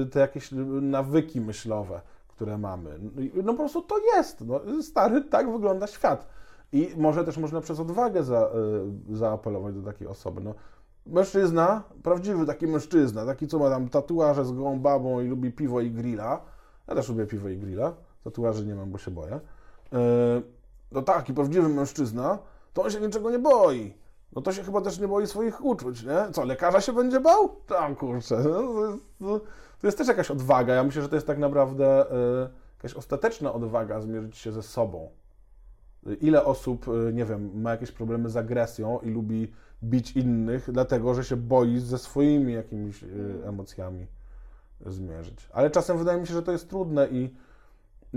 y, 0.01 0.05
te 0.05 0.19
jakieś 0.19 0.49
nawyki 0.81 1.41
myślowe, 1.41 2.01
które 2.41 2.57
mamy. 2.57 2.99
No 3.43 3.53
po 3.53 3.59
prostu 3.59 3.81
to 3.81 3.95
jest. 4.15 4.41
No, 4.41 4.59
stary, 4.81 5.21
tak 5.21 5.51
wygląda 5.51 5.87
świat. 5.87 6.27
I 6.71 6.89
może 6.97 7.23
też 7.23 7.37
można 7.37 7.61
przez 7.61 7.79
odwagę 7.79 8.23
za, 8.23 8.49
y, 9.11 9.17
zaapelować 9.17 9.75
do 9.75 9.81
takiej 9.91 10.07
osoby. 10.07 10.41
No, 10.41 10.53
mężczyzna, 11.05 11.83
prawdziwy 12.03 12.45
taki 12.45 12.67
mężczyzna, 12.67 13.25
taki 13.25 13.47
co 13.47 13.59
ma 13.59 13.69
tam 13.69 13.89
tatuaże 13.89 14.45
z 14.45 14.51
gołą 14.51 14.79
babą 14.79 15.21
i 15.21 15.27
lubi 15.27 15.51
piwo 15.51 15.81
i 15.81 15.91
grilla. 15.91 16.41
Ja 16.87 16.95
też 16.95 17.09
lubię 17.09 17.27
piwo 17.27 17.49
i 17.49 17.57
grilla. 17.57 17.93
Tatuaży 18.23 18.65
nie 18.65 18.75
mam, 18.75 18.91
bo 18.91 18.97
się 18.97 19.11
boję. 19.11 19.39
Yy, 19.91 19.99
no 20.91 21.01
taki 21.01 21.33
prawdziwy 21.33 21.69
mężczyzna, 21.69 22.39
to 22.73 22.83
on 22.83 22.91
się 22.91 23.01
niczego 23.01 23.31
nie 23.31 23.39
boi. 23.39 23.93
No 24.35 24.41
to 24.41 24.53
się 24.53 24.63
chyba 24.63 24.81
też 24.81 24.99
nie 24.99 25.07
boi 25.07 25.27
swoich 25.27 25.65
uczuć, 25.65 26.03
nie? 26.03 26.31
Co, 26.33 26.45
lekarza 26.45 26.81
się 26.81 26.93
będzie 26.93 27.19
bał? 27.19 27.49
Tam, 27.67 27.95
kurczę. 27.95 28.43
No, 29.19 29.39
to, 29.81 29.87
jest, 29.87 29.97
też 29.97 30.07
jakaś 30.07 30.31
odwaga. 30.31 30.73
Ja 30.73 30.83
myślę, 30.83 31.01
że 31.01 31.09
to 31.09 31.15
jest 31.15 31.27
tak 31.27 31.37
naprawdę 31.37 32.05
yy, 32.11 32.49
jakaś 32.77 32.93
ostateczna 32.93 33.53
odwaga 33.53 34.01
zmierzyć 34.01 34.37
się 34.37 34.51
ze 34.51 34.63
sobą. 34.63 35.09
Ile 36.21 36.45
osób, 36.45 36.87
yy, 36.87 37.13
nie 37.13 37.25
wiem, 37.25 37.61
ma 37.61 37.71
jakieś 37.71 37.91
problemy 37.91 38.29
z 38.29 38.37
agresją 38.37 38.99
i 38.99 39.09
lubi 39.09 39.51
bić 39.83 40.11
innych, 40.11 40.71
dlatego 40.71 41.13
że 41.13 41.23
się 41.23 41.35
boi 41.35 41.79
ze 41.79 41.97
swoimi 41.97 42.53
jakimiś 42.53 43.01
yy, 43.01 43.41
emocjami 43.45 44.07
zmierzyć. 44.85 45.49
Ale 45.53 45.69
czasem 45.69 45.97
wydaje 45.97 46.21
mi 46.21 46.27
się, 46.27 46.33
że 46.33 46.43
to 46.43 46.51
jest 46.51 46.69
trudne 46.69 47.07
i 47.07 47.35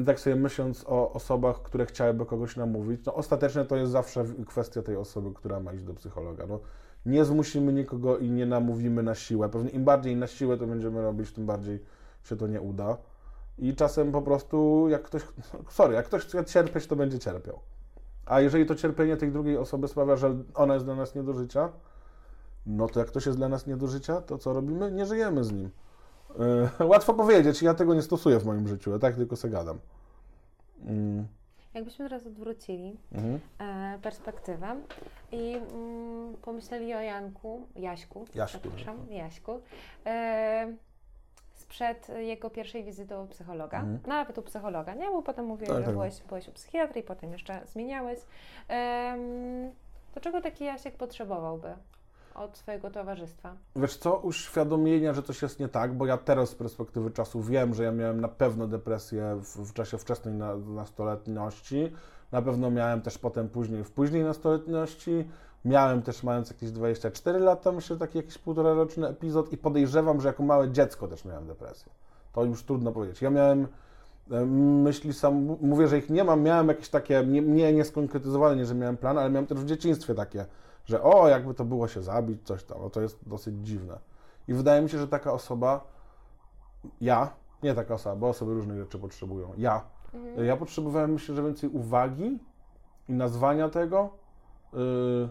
tak 0.06 0.20
sobie 0.20 0.36
myśląc 0.36 0.84
o 0.86 1.12
osobach, 1.12 1.62
które 1.62 1.86
chciałyby 1.86 2.26
kogoś 2.26 2.56
namówić, 2.56 3.06
no 3.06 3.14
ostatecznie 3.14 3.64
to 3.64 3.76
jest 3.76 3.92
zawsze 3.92 4.24
kwestia 4.46 4.82
tej 4.82 4.96
osoby, 4.96 5.34
która 5.34 5.60
ma 5.60 5.72
iść 5.72 5.84
do 5.84 5.94
psychologa. 5.94 6.46
No, 6.46 6.60
nie 7.06 7.24
zmusimy 7.24 7.72
nikogo 7.72 8.18
i 8.18 8.30
nie 8.30 8.46
namówimy 8.46 9.02
na 9.02 9.14
siłę. 9.14 9.48
Pewnie 9.48 9.70
im 9.70 9.84
bardziej 9.84 10.16
na 10.16 10.26
siłę 10.26 10.56
to 10.56 10.66
będziemy 10.66 11.02
robić, 11.02 11.32
tym 11.32 11.46
bardziej 11.46 11.82
się 12.24 12.36
to 12.36 12.46
nie 12.46 12.60
uda. 12.60 12.96
I 13.58 13.74
czasem 13.74 14.12
po 14.12 14.22
prostu, 14.22 14.86
jak 14.88 15.02
ktoś, 15.02 15.22
sorry, 15.68 15.94
jak 15.94 16.06
ktoś 16.06 16.22
chce 16.22 16.44
cierpieć, 16.44 16.86
to 16.86 16.96
będzie 16.96 17.18
cierpiał. 17.18 17.58
A 18.26 18.40
jeżeli 18.40 18.66
to 18.66 18.74
cierpienie 18.74 19.16
tej 19.16 19.32
drugiej 19.32 19.56
osoby 19.56 19.88
sprawia, 19.88 20.16
że 20.16 20.36
ona 20.54 20.74
jest 20.74 20.86
dla 20.86 20.94
nas 20.94 21.14
nie 21.14 21.22
do 21.22 21.32
życia, 21.32 21.68
no 22.66 22.88
to 22.88 23.00
jak 23.00 23.08
ktoś 23.08 23.26
jest 23.26 23.38
dla 23.38 23.48
nas 23.48 23.66
nie 23.66 23.76
do 23.76 23.86
życia, 23.86 24.20
to 24.20 24.38
co 24.38 24.52
robimy? 24.52 24.92
Nie 24.92 25.06
żyjemy 25.06 25.44
z 25.44 25.52
nim. 25.52 25.70
Yy, 26.78 26.86
łatwo 26.92 27.14
powiedzieć, 27.14 27.62
ja 27.62 27.74
tego 27.74 27.94
nie 27.94 28.02
stosuję 28.02 28.40
w 28.40 28.44
moim 28.44 28.68
życiu, 28.68 28.90
ja 28.90 28.98
tak 28.98 29.16
tylko 29.16 29.36
se 29.36 29.50
gadam. 29.50 29.78
Mm, 30.84 31.26
Jakbyśmy 31.74 32.04
teraz 32.08 32.26
odwrócili 32.26 32.96
mhm. 33.12 33.40
e, 33.58 33.98
perspektywę 33.98 34.76
i 35.32 35.54
mm, 35.54 36.34
pomyśleli 36.42 36.94
o 36.94 37.00
Janku, 37.00 37.66
Jaśku, 37.76 38.26
Jaśku, 38.34 38.58
przepraszam, 38.60 39.06
no. 39.10 39.16
Jaśku, 39.16 39.60
e, 40.06 40.74
sprzed 41.54 42.08
jego 42.18 42.50
pierwszej 42.50 42.84
wizyty 42.84 43.18
u 43.18 43.26
psychologa, 43.26 43.78
Mhm. 43.80 44.00
nawet 44.06 44.38
u 44.38 44.42
psychologa, 44.42 44.94
nie? 44.94 45.10
Bo 45.10 45.22
potem 45.22 45.46
mówiłeś, 45.46 45.68
Tak, 45.68 45.78
że 45.78 45.84
tak. 45.84 45.94
byłeś, 45.94 46.22
byłeś 46.22 46.48
u 46.48 46.52
psychiatry 46.52 47.00
i 47.00 47.04
potem 47.04 47.32
jeszcze 47.32 47.60
zmieniałeś. 47.66 48.18
Em, 48.68 49.20
to 50.14 50.20
czego 50.20 50.40
taki 50.40 50.64
Jasiek 50.64 50.96
potrzebowałby 50.96 51.74
od 52.34 52.56
swojego 52.56 52.90
towarzystwa? 52.90 53.56
Wiesz 53.76 53.96
co, 53.96 54.16
uświadomienia, 54.16 55.12
że 55.12 55.22
coś 55.22 55.42
jest 55.42 55.60
nie 55.60 55.68
tak, 55.68 55.94
bo 55.94 56.06
ja 56.06 56.16
teraz 56.16 56.50
z 56.50 56.54
perspektywy 56.54 57.10
czasu 57.10 57.42
wiem, 57.42 57.74
że 57.74 57.84
ja 57.84 57.92
miałem 57.92 58.20
na 58.20 58.28
pewno 58.28 58.66
depresję 58.66 59.36
w, 59.40 59.70
w 59.70 59.72
czasie 59.72 59.98
wczesnej 59.98 60.34
na, 60.34 60.56
nastoletności, 60.56 61.92
na 62.32 62.42
pewno 62.42 62.70
miałem 62.70 63.00
też 63.00 63.18
potem 63.18 63.48
później 63.48 63.84
w 63.84 63.90
później 63.90 64.24
nastoletności, 64.24 65.24
miałem 65.64 66.02
też 66.02 66.22
mając 66.22 66.50
jakieś 66.50 66.70
24 66.70 67.38
lata, 67.38 67.72
myślę, 67.72 67.96
taki 67.96 68.18
jakiś 68.18 68.38
półtora 68.38 68.74
roczny 68.74 69.08
epizod 69.08 69.52
i 69.52 69.58
podejrzewam, 69.58 70.20
że 70.20 70.28
jako 70.28 70.42
małe 70.42 70.70
dziecko 70.70 71.08
też 71.08 71.24
miałem 71.24 71.46
depresję. 71.46 71.92
To 72.32 72.44
już 72.44 72.62
trudno 72.62 72.92
powiedzieć. 72.92 73.22
Ja 73.22 73.30
miałem 73.30 73.66
e, 74.30 74.46
myśli 74.84 75.12
sam, 75.12 75.56
mówię, 75.60 75.88
że 75.88 75.98
ich 75.98 76.10
nie 76.10 76.24
mam, 76.24 76.42
miałem 76.42 76.68
jakieś 76.68 76.88
takie, 76.88 77.24
nie, 77.26 77.40
nie, 77.40 77.72
nie 77.72 77.84
skonkretyzowane, 77.84 78.56
nie, 78.56 78.66
że 78.66 78.74
miałem 78.74 78.96
plan, 78.96 79.18
ale 79.18 79.30
miałem 79.30 79.46
też 79.46 79.58
w 79.58 79.66
dzieciństwie 79.66 80.14
takie, 80.14 80.46
że 80.84 81.02
o, 81.02 81.28
jakby 81.28 81.54
to 81.54 81.64
było 81.64 81.88
się 81.88 82.02
zabić, 82.02 82.46
coś 82.46 82.64
tam, 82.64 82.78
no 82.80 82.90
to 82.90 83.00
jest 83.00 83.28
dosyć 83.28 83.54
dziwne. 83.66 83.98
I 84.48 84.54
wydaje 84.54 84.82
mi 84.82 84.90
się, 84.90 84.98
że 84.98 85.08
taka 85.08 85.32
osoba, 85.32 85.84
ja, 87.00 87.30
nie 87.62 87.74
taka 87.74 87.94
osoba, 87.94 88.16
bo 88.16 88.28
osoby 88.28 88.54
różnych 88.54 88.78
rzeczy 88.78 88.98
potrzebują, 88.98 89.52
ja, 89.56 89.82
Mhm. 90.14 90.46
ja 90.46 90.56
potrzebowałem, 90.56 91.12
myślę, 91.12 91.34
że 91.34 91.42
więcej 91.42 91.70
uwagi 91.70 92.38
i 93.08 93.12
nazwania 93.12 93.68
tego. 93.68 94.10
Yy, 94.72 95.28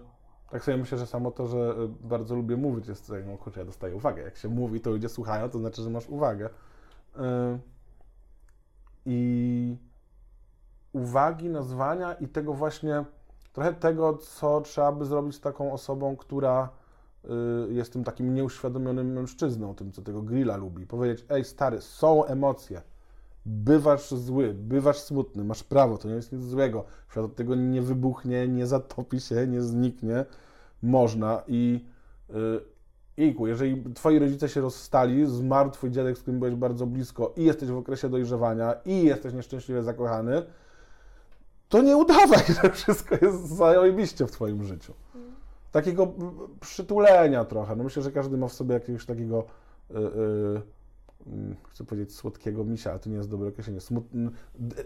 tak 0.49 0.63
sobie 0.63 0.77
myślę, 0.77 0.97
że 0.97 1.07
samo 1.07 1.31
to, 1.31 1.47
że 1.47 1.57
y, 1.57 2.07
bardzo 2.07 2.35
lubię 2.35 2.57
mówić, 2.57 2.87
jest 2.87 3.11
no, 3.25 3.37
choć 3.37 3.55
ja 3.55 3.65
dostaję 3.65 3.95
uwagę. 3.95 4.21
Jak 4.21 4.37
się 4.37 4.49
mówi, 4.49 4.81
to 4.81 4.89
ludzie 4.89 5.09
słuchają, 5.09 5.49
to 5.49 5.59
znaczy, 5.59 5.81
że 5.81 5.89
masz 5.89 6.09
uwagę. 6.09 6.49
Yy, 7.15 7.23
I 9.05 9.77
uwagi, 10.93 11.49
nazwania 11.49 12.13
i 12.13 12.27
tego 12.27 12.53
właśnie, 12.53 13.05
trochę 13.53 13.73
tego, 13.73 14.17
co 14.17 14.61
trzeba 14.61 14.91
by 14.91 15.05
zrobić 15.05 15.35
z 15.35 15.39
taką 15.41 15.73
osobą, 15.73 16.15
która 16.15 16.69
y, 17.69 17.73
jest 17.73 17.93
tym 17.93 18.03
takim 18.03 18.33
nieuświadomionym 18.33 19.13
mężczyzną, 19.13 19.75
tym, 19.75 19.91
co 19.91 20.01
tego 20.01 20.21
grilla 20.21 20.57
lubi. 20.57 20.87
Powiedzieć, 20.87 21.25
ej 21.29 21.45
stary, 21.45 21.81
są 21.81 22.25
emocje, 22.25 22.81
bywasz 23.45 24.09
zły, 24.09 24.53
bywasz 24.53 24.99
smutny, 24.99 25.43
masz 25.43 25.63
prawo, 25.63 25.97
to 25.97 26.07
nie 26.07 26.13
jest 26.13 26.31
nic 26.31 26.41
złego. 26.41 26.83
Świat 27.11 27.25
od 27.25 27.35
tego 27.35 27.55
nie 27.55 27.81
wybuchnie, 27.81 28.47
nie 28.47 28.67
zatopi 28.67 29.19
się, 29.19 29.47
nie 29.47 29.61
zniknie. 29.61 30.25
Można 30.81 31.43
i 31.47 31.85
y, 32.29 32.73
Ejku, 33.17 33.47
jeżeli 33.47 33.83
twoi 33.93 34.19
rodzice 34.19 34.49
się 34.49 34.61
rozstali, 34.61 35.25
zmarł 35.25 35.71
twój 35.71 35.91
dziadek, 35.91 36.17
z 36.17 36.21
którym 36.21 36.39
byłeś 36.39 36.55
bardzo 36.55 36.85
blisko 36.85 37.33
i 37.37 37.43
jesteś 37.43 37.69
w 37.69 37.77
okresie 37.77 38.09
dojrzewania 38.09 38.73
i 38.85 39.03
jesteś 39.03 39.33
nieszczęśliwie 39.33 39.83
zakochany, 39.83 40.43
to 41.69 41.81
nie 41.81 41.97
udawaj, 41.97 42.43
że 42.61 42.69
wszystko 42.71 43.15
jest 43.21 43.47
zajebiście 43.47 44.27
w 44.27 44.31
twoim 44.31 44.63
życiu. 44.63 44.93
Takiego 45.71 46.13
przytulenia 46.59 47.45
trochę. 47.45 47.75
No 47.75 47.83
myślę, 47.83 48.03
że 48.03 48.11
każdy 48.11 48.37
ma 48.37 48.47
w 48.47 48.53
sobie 48.53 48.73
jakiegoś 48.73 49.05
takiego 49.05 49.45
y, 49.91 49.97
y, 49.97 50.61
mm, 51.27 51.55
chcę 51.69 51.83
powiedzieć 51.83 52.15
słodkiego 52.15 52.63
misia, 52.63 52.91
ale 52.91 52.99
to 52.99 53.09
nie 53.09 53.15
jest 53.15 53.29
dobre 53.29 53.49
określenie, 53.49 53.79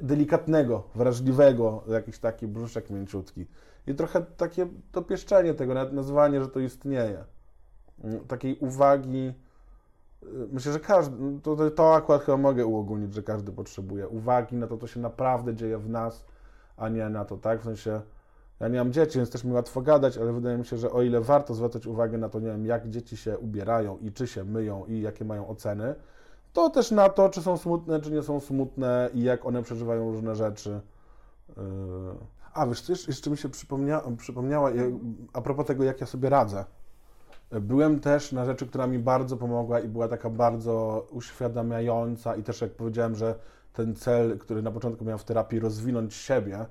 delikatnego, 0.02 0.84
wrażliwego, 0.96 1.84
jakiś 1.88 2.20
taki 2.20 2.48
brzuszek 2.48 2.90
mięciutki. 2.90 3.46
I 3.88 3.96
trochę 3.96 4.22
takie 4.38 4.68
dopieszczenie 4.94 5.54
tego, 5.54 5.74
nawet 5.74 5.94
nazwanie, 5.94 6.42
że 6.42 6.48
to 6.48 6.60
istnieje. 6.60 7.24
Mm, 8.04 8.20
Takiej 8.28 8.58
uwagi. 8.60 9.34
y, 10.24 10.28
Myślę, 10.52 10.74
że 10.74 10.80
każdy, 10.80 11.16
no 11.20 11.40
to, 11.44 11.72
to 11.72 11.96
akurat 11.96 12.24
chyba 12.24 12.38
mogę 12.38 12.66
uogólnić, 12.66 13.14
że 13.14 13.24
każdy 13.24 13.52
potrzebuje 13.52 14.08
uwagi 14.08 14.56
na 14.56 14.68
to, 14.68 14.78
co 14.78 14.88
się 14.88 15.00
naprawdę 15.00 15.56
dzieje 15.56 15.78
w 15.78 15.90
nas, 15.90 16.26
a 16.78 16.90
nie 16.90 17.10
na 17.10 17.26
to, 17.26 17.38
tak? 17.38 17.62
W 17.62 17.64
sensie, 17.64 18.02
ja 18.60 18.68
nie 18.68 18.78
mam 18.78 18.94
dzieci, 18.94 19.18
więc 19.18 19.30
też 19.32 19.44
mi 19.44 19.54
łatwo 19.54 19.82
gadać, 19.82 20.18
ale 20.18 20.34
wydaje 20.34 20.58
mi 20.58 20.66
się, 20.66 20.78
że 20.78 20.92
o 20.92 21.02
ile 21.02 21.22
warto 21.22 21.54
zwracać 21.54 21.88
uwagę 21.88 22.18
na 22.18 22.30
to, 22.30 22.40
nie 22.40 22.48
wiem, 22.48 22.66
jak 22.66 22.90
dzieci 22.90 23.18
się 23.18 23.38
ubierają 23.38 23.98
i 23.98 24.12
czy 24.12 24.28
się 24.28 24.44
myją 24.44 24.86
i 24.86 25.02
jakie 25.02 25.26
mają 25.26 25.48
oceny, 25.48 25.96
to 26.54 26.70
też 26.70 26.92
na 26.92 27.10
to, 27.10 27.30
czy 27.30 27.42
są 27.42 27.58
smutne, 27.58 28.02
czy 28.02 28.12
nie 28.12 28.24
są 28.24 28.40
smutne 28.40 29.10
i 29.14 29.24
jak 29.24 29.46
one 29.46 29.64
przeżywają 29.64 30.12
różne 30.12 30.36
rzeczy. 30.36 30.82
Yy. 31.50 31.56
A 32.54 32.68
wiesz, 32.68 32.82
co 32.82 32.94
jeszcze, 33.08 33.30
mi 33.30 33.38
się 33.38 33.50
przypomnia, 33.50 34.02
przypomniała, 34.18 34.72
a 35.34 35.42
propos 35.42 35.66
tego, 35.66 35.84
jak 35.84 36.02
ja 36.02 36.08
sobie 36.08 36.30
radzę. 36.30 36.66
Byłem 37.52 38.00
też 38.00 38.32
na 38.32 38.46
rzeczy, 38.46 38.68
która 38.68 38.88
mi 38.88 39.00
bardzo 39.00 39.38
pomogła 39.38 39.80
i 39.80 39.88
była 39.88 40.08
taka 40.08 40.30
bardzo 40.30 41.06
uświadamiająca 41.12 42.36
i 42.36 42.44
też 42.44 42.62
jak 42.62 42.72
powiedziałem, 42.72 43.16
że 43.16 43.36
ten 43.74 43.96
cel, 43.96 44.38
który 44.40 44.62
na 44.62 44.72
początku 44.72 45.06
miałem 45.06 45.20
w 45.20 45.24
terapii, 45.24 45.60
rozwinąć 45.60 46.14
siebie, 46.14 46.66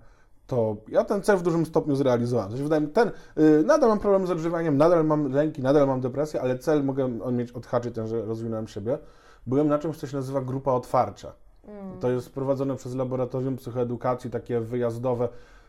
to 0.46 0.76
ja 0.88 1.04
ten 1.04 1.22
cel 1.22 1.36
w 1.36 1.42
dużym 1.42 1.66
stopniu 1.66 1.96
zrealizowałem. 1.96 2.50
To 2.50 2.56
się 2.56 2.62
wydaje 2.62 2.82
mi, 2.82 2.88
ten, 2.88 3.10
yy, 3.36 3.62
nadal 3.66 3.88
mam 3.88 3.98
problem 3.98 4.26
z 4.26 4.30
odżywaniem, 4.30 4.76
nadal 4.76 5.04
mam 5.04 5.32
lęki, 5.32 5.62
nadal 5.62 5.86
mam 5.86 6.00
depresję, 6.00 6.40
ale 6.40 6.58
cel 6.58 6.84
mogę 6.84 7.08
mieć 7.32 7.52
odhaczyć 7.52 7.94
ten, 7.94 8.06
że 8.06 8.26
rozwinąłem 8.26 8.68
siebie. 8.68 8.98
Byłem 9.46 9.68
na 9.68 9.78
czymś, 9.78 9.96
co 9.96 10.06
się 10.06 10.16
nazywa 10.16 10.40
grupa 10.40 10.72
otwarcia. 10.72 11.32
Mm. 11.68 11.98
To 12.00 12.10
jest 12.10 12.30
prowadzone 12.30 12.76
przez 12.76 12.94
laboratorium 12.94 13.56
psychoedukacji, 13.56 14.30
takie 14.30 14.60
wyjazdowe. 14.60 15.28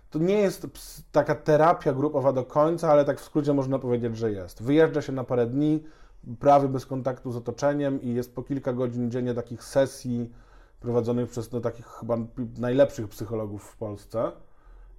To 0.09 0.19
nie 0.19 0.37
jest 0.41 0.67
taka 1.11 1.35
terapia 1.35 1.93
grupowa 1.93 2.33
do 2.33 2.43
końca, 2.43 2.91
ale 2.91 3.05
tak 3.05 3.19
w 3.19 3.23
skrócie 3.23 3.53
można 3.53 3.79
powiedzieć, 3.79 4.17
że 4.17 4.31
jest. 4.31 4.63
Wyjeżdża 4.63 5.01
się 5.01 5.13
na 5.13 5.23
parę 5.23 5.45
dni, 5.45 5.83
prawie 6.39 6.67
bez 6.67 6.85
kontaktu 6.85 7.31
z 7.31 7.35
otoczeniem 7.35 8.01
i 8.01 8.13
jest 8.13 8.35
po 8.35 8.43
kilka 8.43 8.73
godzin 8.73 9.11
dziennie 9.11 9.33
takich 9.33 9.63
sesji 9.63 10.31
prowadzonych 10.79 11.29
przez 11.29 11.51
no, 11.51 11.61
takich 11.61 11.85
chyba 11.85 12.17
najlepszych 12.57 13.07
psychologów 13.07 13.63
w 13.63 13.77
Polsce. 13.77 14.31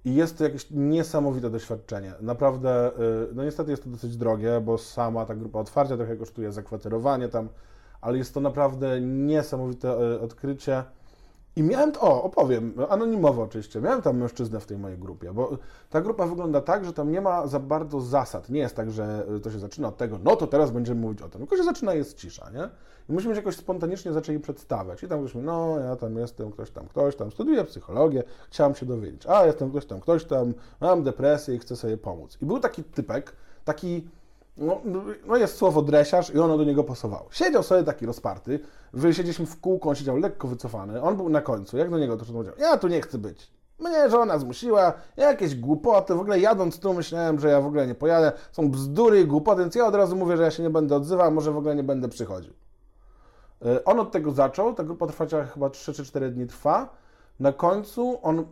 I 0.05 0.15
jest 0.15 0.37
to 0.37 0.43
jakieś 0.43 0.67
niesamowite 0.71 1.49
doświadczenie. 1.49 2.13
Naprawdę, 2.21 2.91
y, 3.31 3.35
no 3.35 3.43
niestety 3.43 3.71
jest 3.71 3.83
to 3.83 3.89
dosyć 3.89 4.17
drogie, 4.17 4.61
bo 4.61 4.77
sama 4.77 5.25
ta 5.25 5.35
grupa 5.35 5.59
otwarcia 5.59 5.97
trochę 5.97 6.15
kosztuje 6.15 6.51
zakwaterowanie 6.51 7.27
tam, 7.27 7.49
ale 8.01 8.17
jest 8.17 8.33
to 8.33 8.39
naprawdę 8.39 9.01
niesamowite 9.01 10.13
y, 10.13 10.19
odkrycie. 10.19 10.83
I 11.59 11.63
miałem, 11.63 11.91
o, 11.99 12.23
opowiem, 12.23 12.73
anonimowo 12.89 13.41
oczywiście, 13.43 13.81
miałem 13.81 14.01
tam 14.01 14.17
mężczyznę 14.17 14.59
w 14.59 14.65
tej 14.65 14.77
mojej 14.77 14.97
grupie, 14.97 15.33
bo 15.33 15.57
ta 15.89 16.01
grupa 16.01 16.25
wygląda 16.25 16.61
tak, 16.61 16.85
że 16.85 16.93
tam 16.93 17.11
nie 17.11 17.21
ma 17.21 17.47
za 17.47 17.59
bardzo 17.59 18.01
zasad. 18.01 18.49
Nie 18.49 18.59
jest 18.59 18.75
tak, 18.75 18.91
że 18.91 19.25
to 19.43 19.51
się 19.51 19.59
zaczyna 19.59 19.87
od 19.87 19.97
tego, 19.97 20.19
no 20.23 20.35
to 20.35 20.47
teraz 20.47 20.71
będziemy 20.71 21.01
mówić 21.01 21.21
o 21.21 21.29
tym, 21.29 21.41
tylko 21.41 21.57
się 21.57 21.63
zaczyna, 21.63 21.93
jest 21.93 22.17
cisza, 22.17 22.49
nie? 22.53 22.69
I 23.09 23.13
myśmy 23.13 23.31
się 23.31 23.37
jakoś 23.39 23.55
spontanicznie 23.55 24.13
zaczęli 24.13 24.39
przedstawiać. 24.39 25.03
I 25.03 25.07
tam 25.07 25.21
mówi, 25.21 25.37
no 25.37 25.79
ja 25.79 25.95
tam 25.95 26.17
jestem, 26.17 26.51
ktoś 26.51 26.71
tam, 26.71 26.87
ktoś 26.87 27.15
tam, 27.15 27.31
studiuję 27.31 27.63
psychologię, 27.63 28.23
chciałem 28.49 28.75
się 28.75 28.85
dowiedzieć. 28.85 29.25
A, 29.27 29.45
jestem 29.45 29.69
ktoś 29.69 29.85
tam, 29.85 29.99
ktoś 29.99 30.25
tam, 30.25 30.53
mam 30.81 31.03
depresję 31.03 31.55
i 31.55 31.59
chcę 31.59 31.75
sobie 31.75 31.97
pomóc. 31.97 32.37
I 32.41 32.45
był 32.45 32.59
taki 32.59 32.83
typek, 32.83 33.33
taki 33.65 34.07
no, 34.59 34.81
no, 35.25 35.37
jest 35.37 35.57
słowo 35.57 35.81
dresiarz 35.81 36.29
i 36.29 36.39
ono 36.39 36.57
do 36.57 36.63
niego 36.63 36.83
pasowało. 36.83 37.27
Siedział 37.31 37.63
sobie 37.63 37.83
taki 37.83 38.05
rozparty, 38.05 38.59
siedzieliśmy 39.11 39.45
w 39.45 39.59
kółko, 39.59 39.89
on 39.89 39.95
siedział 39.95 40.17
lekko 40.17 40.47
wycofany, 40.47 41.01
on 41.01 41.17
był 41.17 41.29
na 41.29 41.41
końcu, 41.41 41.77
jak 41.77 41.89
do 41.89 41.97
niego 41.97 42.17
to 42.17 42.25
powiedział, 42.25 42.55
ja 42.59 42.77
tu 42.77 42.87
nie 42.87 43.01
chcę 43.01 43.17
być. 43.17 43.51
Mnie 43.79 44.09
żona 44.09 44.39
zmusiła, 44.39 44.93
jakieś 45.17 45.55
głupoty, 45.55 46.15
w 46.15 46.19
ogóle 46.19 46.39
jadąc 46.39 46.79
tu 46.79 46.93
myślałem, 46.93 47.39
że 47.39 47.49
ja 47.49 47.61
w 47.61 47.65
ogóle 47.65 47.87
nie 47.87 47.95
pojadę, 47.95 48.31
są 48.51 48.71
bzdury 48.71 49.21
i 49.21 49.25
głupoty, 49.25 49.61
więc 49.61 49.75
ja 49.75 49.85
od 49.85 49.95
razu 49.95 50.15
mówię, 50.15 50.37
że 50.37 50.43
ja 50.43 50.51
się 50.51 50.63
nie 50.63 50.69
będę 50.69 50.95
odzywał, 50.95 51.31
może 51.31 51.51
w 51.51 51.57
ogóle 51.57 51.75
nie 51.75 51.83
będę 51.83 52.09
przychodził. 52.09 52.53
E, 53.65 53.85
on 53.85 53.99
od 53.99 54.11
tego 54.11 54.31
zaczął, 54.31 54.73
ta 54.73 54.83
grupa 54.83 55.07
trwa 55.07 55.45
chyba 55.45 55.69
3 55.69 55.93
czy 55.93 56.05
4 56.05 56.31
dni 56.31 56.47
trwa, 56.47 56.89
na 57.39 57.53
końcu 57.53 58.19
on 58.21 58.45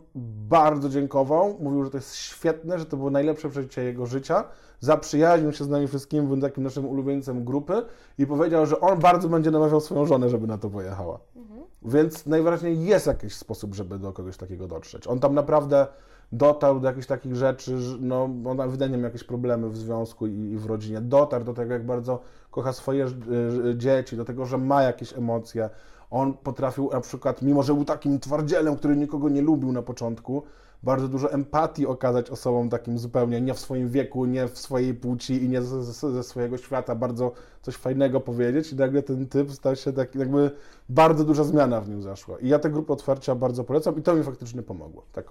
bardzo 0.48 0.88
dziękował, 0.88 1.56
mówił, 1.60 1.84
że 1.84 1.90
to 1.90 1.96
jest 1.96 2.14
świetne, 2.14 2.78
że 2.78 2.86
to 2.86 2.96
było 2.96 3.10
najlepsze 3.10 3.48
przeżycie 3.48 3.84
jego 3.84 4.06
życia, 4.06 4.44
zaprzyjaźnił 4.80 5.52
się 5.52 5.64
z 5.64 5.68
nami 5.68 5.88
wszystkimi, 5.88 6.26
był 6.26 6.40
takim 6.40 6.64
naszym 6.64 6.86
ulubieńcem 6.86 7.44
grupy 7.44 7.82
i 8.18 8.26
powiedział, 8.26 8.66
że 8.66 8.80
on 8.80 8.98
bardzo 8.98 9.28
będzie 9.28 9.50
namawiał 9.50 9.80
swoją 9.80 10.06
żonę, 10.06 10.28
żeby 10.28 10.46
na 10.46 10.58
to 10.58 10.70
pojechała. 10.70 11.20
Mhm. 11.36 11.60
Więc 11.82 12.26
najwyraźniej 12.26 12.84
jest 12.84 13.06
jakiś 13.06 13.34
sposób, 13.34 13.74
żeby 13.74 13.98
do 13.98 14.12
kogoś 14.12 14.36
takiego 14.36 14.66
dotrzeć. 14.66 15.06
On 15.06 15.20
tam 15.20 15.34
naprawdę 15.34 15.86
dotarł 16.32 16.80
do 16.80 16.88
jakichś 16.88 17.06
takich 17.06 17.34
rzeczy, 17.34 17.76
no, 18.00 18.30
on 18.44 18.60
ewidentnie 18.60 18.98
miał 18.98 19.04
jakieś 19.04 19.24
problemy 19.24 19.68
w 19.68 19.76
związku 19.76 20.26
i, 20.26 20.32
i 20.32 20.56
w 20.56 20.66
rodzinie. 20.66 21.00
Dotarł 21.00 21.44
do 21.44 21.54
tego, 21.54 21.72
jak 21.72 21.86
bardzo 21.86 22.20
kocha 22.50 22.72
swoje 22.72 23.06
dzieci, 23.76 24.16
do 24.16 24.24
tego, 24.24 24.46
że 24.46 24.58
ma 24.58 24.82
jakieś 24.82 25.12
emocje. 25.18 25.70
On 26.10 26.34
potrafił 26.34 26.90
na 26.92 27.00
przykład, 27.00 27.42
mimo 27.42 27.62
że 27.62 27.74
był 27.74 27.84
takim 27.84 28.20
twardzielem, 28.20 28.76
który 28.76 28.96
nikogo 28.96 29.28
nie 29.28 29.42
lubił 29.42 29.72
na 29.72 29.82
początku, 29.82 30.42
bardzo 30.82 31.08
dużo 31.08 31.32
empatii 31.32 31.86
okazać 31.86 32.30
osobom 32.30 32.68
takim 32.68 32.98
zupełnie 32.98 33.40
nie 33.40 33.54
w 33.54 33.58
swoim 33.58 33.88
wieku, 33.88 34.24
nie 34.24 34.48
w 34.48 34.58
swojej 34.58 34.94
płci 34.94 35.44
i 35.44 35.48
nie 35.48 35.62
ze, 35.62 35.84
ze 36.12 36.22
swojego 36.22 36.58
świata, 36.58 36.94
bardzo 36.94 37.32
coś 37.62 37.74
fajnego 37.74 38.20
powiedzieć 38.20 38.72
i 38.72 38.76
nagle 38.76 39.02
ten 39.02 39.26
typ 39.26 39.52
stał 39.52 39.76
się 39.76 39.92
taki, 39.92 40.18
jakby 40.18 40.50
bardzo 40.88 41.24
duża 41.24 41.44
zmiana 41.44 41.80
w 41.80 41.88
nim 41.88 42.02
zaszła. 42.02 42.38
I 42.38 42.48
ja 42.48 42.58
tę 42.58 42.70
grupę 42.70 42.92
otwarcia 42.92 43.34
bardzo 43.34 43.64
polecam 43.64 43.98
i 43.98 44.02
to 44.02 44.16
mi 44.16 44.22
faktycznie 44.22 44.62
pomogło, 44.62 45.02
tak 45.12 45.26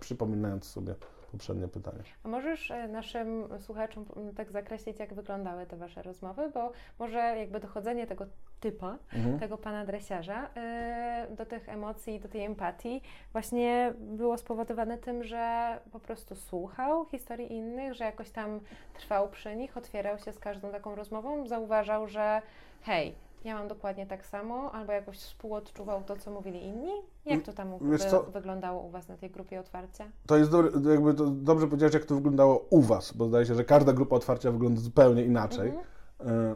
przypominając 0.00 0.64
sobie 0.64 0.94
poprzednie 1.34 1.68
pytanie. 1.68 2.02
A 2.24 2.28
możesz 2.28 2.70
e, 2.70 2.88
naszym 2.88 3.48
słuchaczom 3.58 4.04
tak 4.36 4.50
zakreślić, 4.50 4.98
jak 4.98 5.14
wyglądały 5.14 5.66
te 5.66 5.76
Wasze 5.76 6.02
rozmowy, 6.02 6.50
bo 6.54 6.72
może 6.98 7.18
jakby 7.18 7.60
dochodzenie 7.60 8.06
tego 8.06 8.26
typa, 8.60 8.98
mhm. 9.14 9.38
tego 9.38 9.58
pana 9.58 9.84
dresiarza 9.84 10.50
e, 10.56 11.26
do 11.36 11.46
tych 11.46 11.68
emocji, 11.68 12.20
do 12.20 12.28
tej 12.28 12.44
empatii 12.44 13.02
właśnie 13.32 13.94
było 13.98 14.38
spowodowane 14.38 14.98
tym, 14.98 15.24
że 15.24 15.78
po 15.92 16.00
prostu 16.00 16.34
słuchał 16.34 17.04
historii 17.04 17.52
innych, 17.52 17.94
że 17.94 18.04
jakoś 18.04 18.30
tam 18.30 18.60
trwał 18.94 19.28
przy 19.28 19.56
nich, 19.56 19.76
otwierał 19.76 20.18
się 20.18 20.32
z 20.32 20.38
każdą 20.38 20.70
taką 20.70 20.94
rozmową, 20.94 21.46
zauważał, 21.46 22.08
że 22.08 22.42
hej, 22.82 23.14
ja 23.44 23.54
mam 23.54 23.68
dokładnie 23.68 24.06
tak 24.06 24.26
samo, 24.26 24.72
albo 24.72 24.92
jakoś 24.92 25.18
współodczuwał 25.18 26.02
to, 26.02 26.16
co 26.16 26.30
mówili 26.30 26.64
inni? 26.64 26.92
Jak 27.26 27.42
to 27.42 27.52
tam 27.52 27.78
wy, 27.78 27.98
wyglądało 28.32 28.82
u 28.82 28.90
Was 28.90 29.08
na 29.08 29.16
tej 29.16 29.30
grupie 29.30 29.60
otwarcia? 29.60 30.04
To 30.26 30.36
jest 30.36 30.50
dobre, 30.50 30.92
jakby 30.92 31.14
to 31.14 31.26
dobrze 31.26 31.66
powiedziałeś, 31.66 31.94
jak 31.94 32.04
to 32.04 32.14
wyglądało 32.14 32.66
u 32.70 32.80
Was, 32.80 33.12
bo 33.12 33.28
zdaje 33.28 33.46
się, 33.46 33.54
że 33.54 33.64
każda 33.64 33.92
grupa 33.92 34.16
otwarcia 34.16 34.52
wygląda 34.52 34.80
zupełnie 34.80 35.24
inaczej. 35.24 35.68
Mhm. 35.68 36.50
E, 36.50 36.54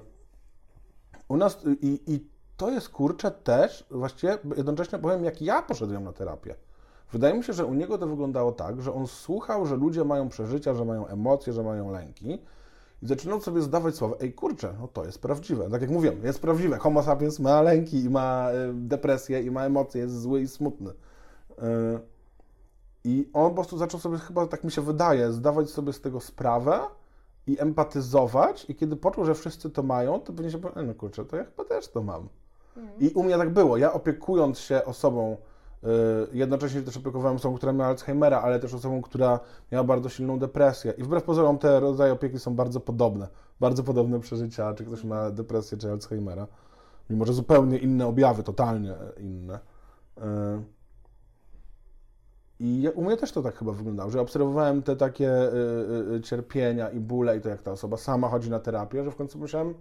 u 1.29 1.37
nas 1.37 1.65
i, 1.83 2.01
i 2.07 2.27
to 2.57 2.71
jest 2.71 2.89
kurczę 2.89 3.31
też, 3.31 3.87
właściwie 3.91 4.39
jednocześnie 4.57 4.99
powiem, 4.99 5.25
jak 5.25 5.43
ja 5.43 5.63
poszedłem 5.63 6.05
na 6.05 6.13
terapię. 6.13 6.55
Wydaje 7.13 7.35
mi 7.35 7.45
się, 7.45 7.53
że 7.53 7.67
u 7.67 7.75
niego 7.75 7.99
to 7.99 8.07
wyglądało 8.07 8.53
tak, 8.53 8.83
że 8.83 8.95
on 8.95 9.07
słuchał, 9.07 9.67
że 9.67 9.77
ludzie 9.77 10.05
mają 10.05 10.29
przeżycia, 10.29 10.75
że 10.75 10.85
mają 10.85 11.07
emocje, 11.07 11.53
że 11.53 11.63
mają 11.63 11.91
lęki 11.91 12.39
i 13.03 13.07
zaczynał 13.07 13.41
sobie 13.41 13.63
zdawać 13.63 13.95
słowa, 13.97 14.17
ej 14.21 14.33
kurczę, 14.33 14.75
no 14.81 14.89
to 14.89 15.05
jest 15.05 15.23
prawdziwe. 15.23 15.71
Tak 15.71 15.81
jak 15.81 15.91
mówiłem, 15.91 16.25
jest 16.25 16.41
prawdziwe. 16.41 16.79
Homo 16.79 17.03
sapiens 17.03 17.39
ma 17.39 17.63
lęki 17.63 18.05
i 18.05 18.11
ma 18.11 18.51
e, 18.51 18.73
depresję 18.75 19.43
i 19.43 19.51
ma 19.51 19.65
emocje, 19.65 20.01
jest 20.01 20.21
zły 20.21 20.41
i 20.41 20.49
smutny. 20.49 20.91
E, 20.91 22.01
I 23.05 23.31
on 23.33 23.49
po 23.49 23.55
prostu 23.55 23.79
zaczął 23.79 24.01
sobie 24.01 24.19
chyba, 24.19 24.47
tak 24.47 24.65
mi 24.65 24.71
się 24.71 24.83
wydaje, 24.83 25.33
zdawać 25.33 25.71
sobie 25.71 25.93
z 25.93 26.01
tego 26.01 26.21
sprawę 26.21 26.81
i 27.47 27.61
empatyzować 27.61 28.71
i 28.71 28.75
kiedy 28.75 28.97
poczuł, 28.97 29.25
że 29.25 29.35
wszyscy 29.35 29.71
to 29.71 29.83
mają, 29.83 30.21
to 30.21 30.33
pewnie 30.33 30.51
się 30.51 30.59
powiedział, 30.59 30.85
no 30.85 30.95
kurczę, 30.95 31.25
to 31.25 31.37
ja 31.37 31.45
chyba 31.45 31.65
też 31.65 31.89
to 31.89 32.03
mam. 32.03 32.29
Mhm. 32.77 33.01
I 33.01 33.09
u 33.09 33.23
mnie 33.23 33.39
tak 33.39 33.51
było. 33.51 33.77
Ja 33.77 33.93
opiekując 33.93 34.59
się 34.59 34.85
osobą, 34.85 35.37
Y, 35.37 35.58
jednocześnie 36.33 36.83
też 36.83 36.97
opiekowałem 36.97 37.37
osobą, 37.37 37.57
która 37.57 37.73
miała 37.73 37.91
Alzheimera, 37.91 38.41
ale 38.41 38.61
też 38.61 38.75
osobą, 38.75 39.03
która 39.03 39.41
miała 39.73 39.85
bardzo 39.85 40.09
silną 40.09 40.39
depresję. 40.39 40.93
I 40.99 41.03
wbrew 41.03 41.23
pozorom 41.23 41.59
te 41.59 41.81
rodzaje 41.81 42.13
opieki 42.13 42.39
są 42.39 42.57
bardzo 42.57 42.81
podobne. 42.81 43.29
Bardzo 43.61 43.83
podobne 43.83 44.21
przeżycia, 44.21 44.75
czy 44.75 44.85
ktoś 44.85 45.05
ma 45.05 45.31
depresję, 45.31 45.79
czy 45.79 45.91
Alzheimera. 45.91 46.47
Mimo, 47.11 47.25
że 47.25 47.33
zupełnie 47.33 47.79
inne 47.79 48.07
objawy, 48.07 48.43
totalnie 48.43 48.95
inne. 49.21 49.59
Y, 50.19 50.21
I 52.61 52.89
u 52.95 53.05
mnie 53.05 53.17
też 53.17 53.33
to 53.33 53.43
tak 53.43 53.57
chyba 53.57 53.73
wyglądało, 53.73 54.11
że 54.11 54.21
obserwowałem 54.21 54.83
te 54.83 54.97
takie 54.97 55.53
y, 56.17 56.21
cierpienia 56.21 56.91
i 56.91 57.01
bóle 57.01 57.37
i 57.37 57.41
to, 57.41 57.49
jak 57.49 57.63
ta 57.63 57.73
osoba 57.73 57.97
sama 57.97 58.29
chodzi 58.29 58.51
na 58.51 58.61
terapię, 58.61 59.05
że 59.05 59.11
w 59.11 59.17
końcu 59.17 59.39
myślałem, 59.39 59.75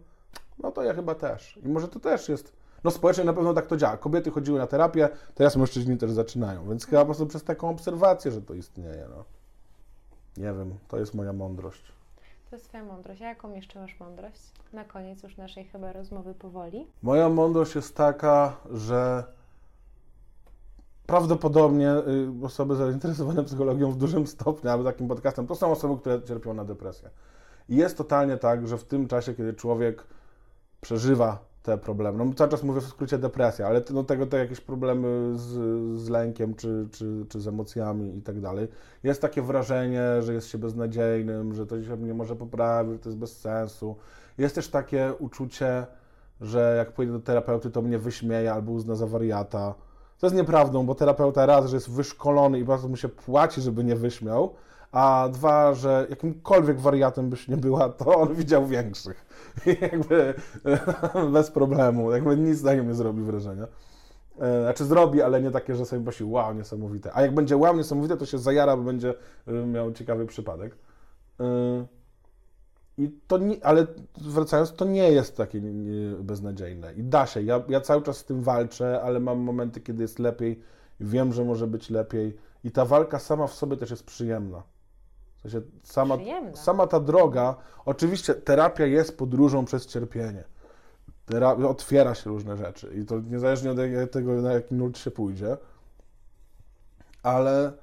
no 0.60 0.72
to 0.72 0.84
ja 0.84 0.94
chyba 0.94 1.16
też. 1.16 1.60
I 1.64 1.70
może 1.70 1.88
to 1.88 2.00
też 2.00 2.30
jest 2.30 2.54
no 2.84 2.92
społecznie 2.92 3.24
na 3.24 3.34
pewno 3.34 3.54
tak 3.54 3.68
to 3.68 3.78
działa. 3.78 3.98
Kobiety 3.98 4.32
chodziły 4.32 4.60
na 4.60 4.68
terapię, 4.68 5.10
teraz 5.36 5.56
mężczyźni 5.56 5.98
też 5.98 6.12
zaczynają, 6.12 6.70
więc 6.70 6.86
chyba 6.86 7.02
po 7.02 7.06
prostu 7.06 7.28
przez 7.28 7.44
taką 7.44 7.70
obserwację, 7.70 8.32
że 8.32 8.42
to 8.42 8.54
istnieje. 8.54 9.08
No. 9.10 9.24
Nie 10.38 10.54
wiem, 10.54 10.78
to 10.88 11.00
jest 11.00 11.14
moja 11.14 11.34
mądrość. 11.34 11.82
To 12.50 12.56
jest 12.56 12.68
Twoja 12.68 12.84
mądrość. 12.84 13.22
A 13.22 13.26
jaką 13.26 13.54
jeszcze 13.54 13.80
masz 13.80 14.00
mądrość? 14.00 14.42
Na 14.74 14.84
koniec 14.84 15.24
już 15.24 15.38
naszej 15.38 15.66
chyba 15.66 15.94
rozmowy 15.94 16.34
powoli. 16.34 16.88
Moja 17.04 17.30
mądrość 17.30 17.76
jest 17.76 17.96
taka, 17.96 18.58
że 18.72 19.24
prawdopodobnie 21.06 21.92
y, 21.92 22.46
osoby 22.46 22.76
zainteresowane 22.76 23.44
psychologią 23.44 23.92
w 23.92 23.98
dużym 23.98 24.28
stopniu, 24.28 24.70
albo 24.70 24.84
takim 24.84 25.08
podcastem, 25.08 25.48
to 25.48 25.56
są 25.56 25.72
osoby, 25.72 26.02
które 26.02 26.22
cierpią 26.24 26.54
na 26.54 26.66
depresję. 26.66 27.10
I 27.70 27.76
jest 27.76 27.98
totalnie 27.98 28.38
tak, 28.38 28.68
że 28.68 28.78
w 28.78 28.84
tym 28.84 29.08
czasie, 29.08 29.34
kiedy 29.34 29.54
człowiek 29.54 30.04
przeżywa 30.82 31.47
te 31.68 31.78
problemy. 31.78 32.26
No 32.26 32.34
cały 32.34 32.50
czas 32.50 32.64
mówię 32.64 32.82
w 32.82 32.86
skrócie 32.86 33.18
depresja, 33.18 33.68
ale 33.68 33.82
do 33.82 34.04
tego 34.04 34.28
te 34.28 34.38
jakieś 34.38 34.62
problemy 34.62 35.32
z, 35.36 35.48
z 36.00 36.10
lękiem 36.10 36.56
czy, 36.56 36.88
czy, 36.92 37.26
czy 37.30 37.40
z 37.40 37.48
emocjami 37.48 38.18
i 38.18 38.22
tak 38.22 38.42
dalej. 38.42 38.68
Jest 39.04 39.22
takie 39.22 39.42
wrażenie, 39.42 40.22
że 40.22 40.34
jest 40.34 40.48
się 40.48 40.58
beznadziejnym, 40.58 41.54
że 41.54 41.66
to 41.66 41.84
się 41.84 41.98
nie 41.98 42.14
może 42.14 42.36
poprawić, 42.36 42.94
że 42.94 43.00
to 43.00 43.10
jest 43.10 43.20
bez 43.20 43.40
sensu. 43.40 43.96
Jest 44.38 44.56
też 44.56 44.70
takie 44.70 45.14
uczucie, 45.20 45.86
że 46.42 46.76
jak 46.78 46.92
pójdę 46.92 47.14
do 47.14 47.20
terapeuty, 47.20 47.72
to 47.72 47.82
mnie 47.82 48.00
wyśmieje 48.00 48.54
albo 48.54 48.72
uzna 48.72 48.96
za 48.96 49.08
wariata. 49.08 49.76
To 50.20 50.28
jest 50.28 50.36
nieprawdą, 50.36 50.86
bo 50.86 50.96
terapeuta 50.96 51.46
raz, 51.46 51.70
że 51.70 51.76
jest 51.76 51.92
wyszkolony 51.92 52.60
i 52.60 52.64
bardzo 52.64 52.88
mu 52.88 52.96
się 52.96 53.10
płaci, 53.10 53.62
żeby 53.62 53.84
nie 53.84 53.96
wyśmiał, 53.96 54.54
a 54.98 55.30
dwa, 55.30 55.74
że 55.74 56.08
jakimkolwiek 56.10 56.80
wariatem 56.80 57.30
byś 57.30 57.48
nie 57.48 57.58
była, 57.58 57.90
to 57.90 58.16
on 58.16 58.36
widział 58.36 58.68
większych. 58.68 59.26
jakby 59.82 60.34
bez 61.34 61.52
problemu, 61.52 62.12
jakby 62.12 62.38
nic 62.38 62.64
na 62.64 62.74
nim 62.74 62.88
nie 62.88 62.94
zrobi 62.94 63.22
wrażenia. 63.24 63.68
E, 64.40 64.62
Znaczy 64.62 64.86
zrobi, 64.86 65.22
ale 65.22 65.42
nie 65.42 65.52
takie, 65.52 65.76
że 65.76 65.86
sobie 65.86 66.02
myśli, 66.02 66.26
wow, 66.26 66.54
niesamowite. 66.54 67.12
A 67.14 67.22
jak 67.22 67.34
będzie 67.34 67.58
wow, 67.58 67.78
niesamowite, 67.78 68.18
to 68.18 68.26
się 68.26 68.38
zajara, 68.38 68.78
bo 68.78 68.84
będzie 68.84 69.14
y, 69.48 69.52
miał 69.66 69.92
ciekawy 69.92 70.26
przypadek. 70.26 70.76
Y, 71.42 71.44
I 72.98 73.12
to 73.28 73.38
nie, 73.38 73.66
ale 73.66 73.88
wracając, 74.22 74.74
to 74.74 74.86
nie 74.86 75.12
jest 75.12 75.38
takie 75.38 75.62
beznadziejne. 76.20 76.94
I 76.94 77.04
da 77.04 77.26
się. 77.26 77.42
Ja, 77.42 77.64
ja 77.70 77.82
cały 77.82 78.02
czas 78.02 78.18
z 78.18 78.26
tym 78.26 78.42
walczę, 78.42 79.02
ale 79.02 79.20
mam 79.20 79.40
momenty, 79.40 79.82
kiedy 79.82 80.02
jest 80.02 80.20
lepiej. 80.20 80.62
Wiem, 81.00 81.34
że 81.34 81.44
może 81.44 81.68
być 81.68 81.90
lepiej. 81.90 82.38
I 82.64 82.72
ta 82.72 82.86
walka 82.86 83.20
sama 83.20 83.48
w 83.48 83.54
sobie 83.54 83.78
też 83.78 83.90
jest 83.90 84.04
przyjemna. 84.04 84.64
Sensie 85.50 85.68
sama, 85.84 86.18
Przyjemna. 86.18 86.56
sama 86.56 86.88
ta 86.88 87.00
droga, 87.00 87.56
oczywiście 87.86 88.34
terapia 88.36 88.86
jest 88.86 89.18
podróżą 89.18 89.66
przez 89.66 89.86
cierpienie. 89.86 90.44
Tera- 91.26 91.68
otwiera 91.68 92.16
się 92.16 92.30
różne 92.30 92.58
rzeczy 92.58 92.94
i 93.02 93.06
to 93.06 93.20
niezależnie 93.20 93.72
od 93.72 94.12
tego, 94.12 94.34
na 94.42 94.54
jaki 94.54 94.76
nurt 94.76 94.98
się 94.98 95.12
pójdzie, 95.12 95.58
ale 97.24 97.74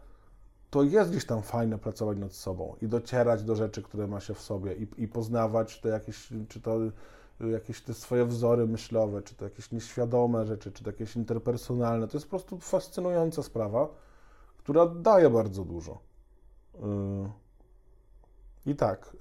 to 0.70 0.82
jest 0.82 1.10
gdzieś 1.10 1.26
tam 1.26 1.42
fajne 1.42 1.78
pracować 1.78 2.18
nad 2.18 2.32
sobą 2.32 2.76
i 2.82 2.88
docierać 2.88 3.42
do 3.42 3.56
rzeczy, 3.56 3.82
które 3.82 4.06
ma 4.06 4.20
się 4.20 4.34
w 4.34 4.40
sobie 4.40 4.74
i, 4.74 4.86
i 4.96 5.08
poznawać 5.08 5.80
te 5.80 5.88
jakieś, 5.88 6.28
czy 6.48 6.60
to 6.60 6.78
y, 7.40 7.48
jakieś 7.50 7.80
te 7.82 7.94
swoje 7.94 8.24
wzory 8.24 8.66
myślowe, 8.66 9.22
czy 9.22 9.34
to 9.34 9.44
jakieś 9.44 9.72
nieświadome 9.72 10.46
rzeczy, 10.46 10.72
czy 10.72 10.84
to 10.84 10.90
jakieś 10.90 11.16
interpersonalne. 11.16 12.08
To 12.08 12.16
jest 12.16 12.26
po 12.26 12.30
prostu 12.30 12.58
fascynująca 12.58 13.42
sprawa, 13.42 13.88
która 14.58 14.86
daje 14.86 15.30
bardzo 15.30 15.64
dużo. 15.64 15.98
Y, 16.74 16.78
I 18.66 18.74
tak, 18.76 19.16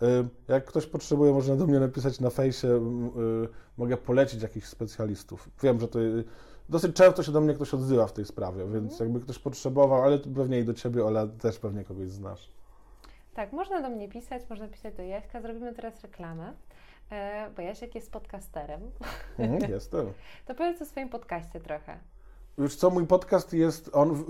y, 0.48 0.54
jak 0.54 0.66
ktoś 0.66 0.86
potrzebuje, 0.86 1.34
można 1.34 1.56
do 1.56 1.68
mnie 1.68 1.80
napisać 1.80 2.20
na 2.20 2.30
fejsie, 2.30 2.68
y, 2.68 3.48
mogę 3.78 3.98
polecić 3.98 4.42
jakichś 4.42 4.68
specjalistów. 4.68 5.50
Wiem, 5.64 5.80
że 5.80 5.88
to 5.88 6.00
y, 6.00 6.24
dosyć 6.70 6.96
często 6.96 7.24
się 7.24 7.32
do 7.32 7.42
mnie 7.42 7.54
ktoś 7.54 7.74
odzywa 7.74 8.08
w 8.08 8.14
tej 8.14 8.26
sprawie, 8.26 8.68
więc 8.68 9.00
jakby 9.00 9.20
ktoś 9.20 9.40
potrzebował, 9.40 10.04
ale 10.04 10.20
pewnie 10.20 10.60
i 10.60 10.66
do 10.66 10.74
Ciebie, 10.74 11.06
Ola, 11.06 11.28
też 11.28 11.60
pewnie 11.60 11.84
kogoś 11.84 12.10
znasz. 12.10 12.52
Tak, 13.34 13.54
można 13.54 13.82
do 13.82 13.90
mnie 13.90 14.10
pisać, 14.10 14.50
można 14.50 14.68
pisać 14.68 14.96
do 14.96 15.04
Jaśka. 15.04 15.42
Zrobimy 15.42 15.74
teraz 15.74 16.02
reklamę, 16.02 16.54
e, 17.12 17.50
bo 17.56 17.62
Jasiek 17.62 17.96
jest 17.96 18.12
podcasterem. 18.12 18.82
Mhm, 19.40 19.72
jestem. 19.72 20.14
To 20.46 20.56
powiedz 20.56 20.82
o 20.82 20.86
swoim 20.86 21.10
podcaście 21.10 21.60
trochę. 21.60 22.00
Już 22.58 22.76
co, 22.76 22.90
mój 22.90 23.08
podcast 23.08 23.54
jest, 23.54 23.90
on, 23.94 24.26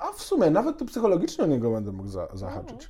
a 0.00 0.12
w 0.12 0.22
sumie 0.22 0.50
nawet 0.50 0.84
psychologicznie 0.84 1.44
o 1.44 1.46
niego 1.46 1.70
będę 1.70 1.92
mógł 1.92 2.08
za, 2.08 2.28
zahaczyć. 2.32 2.88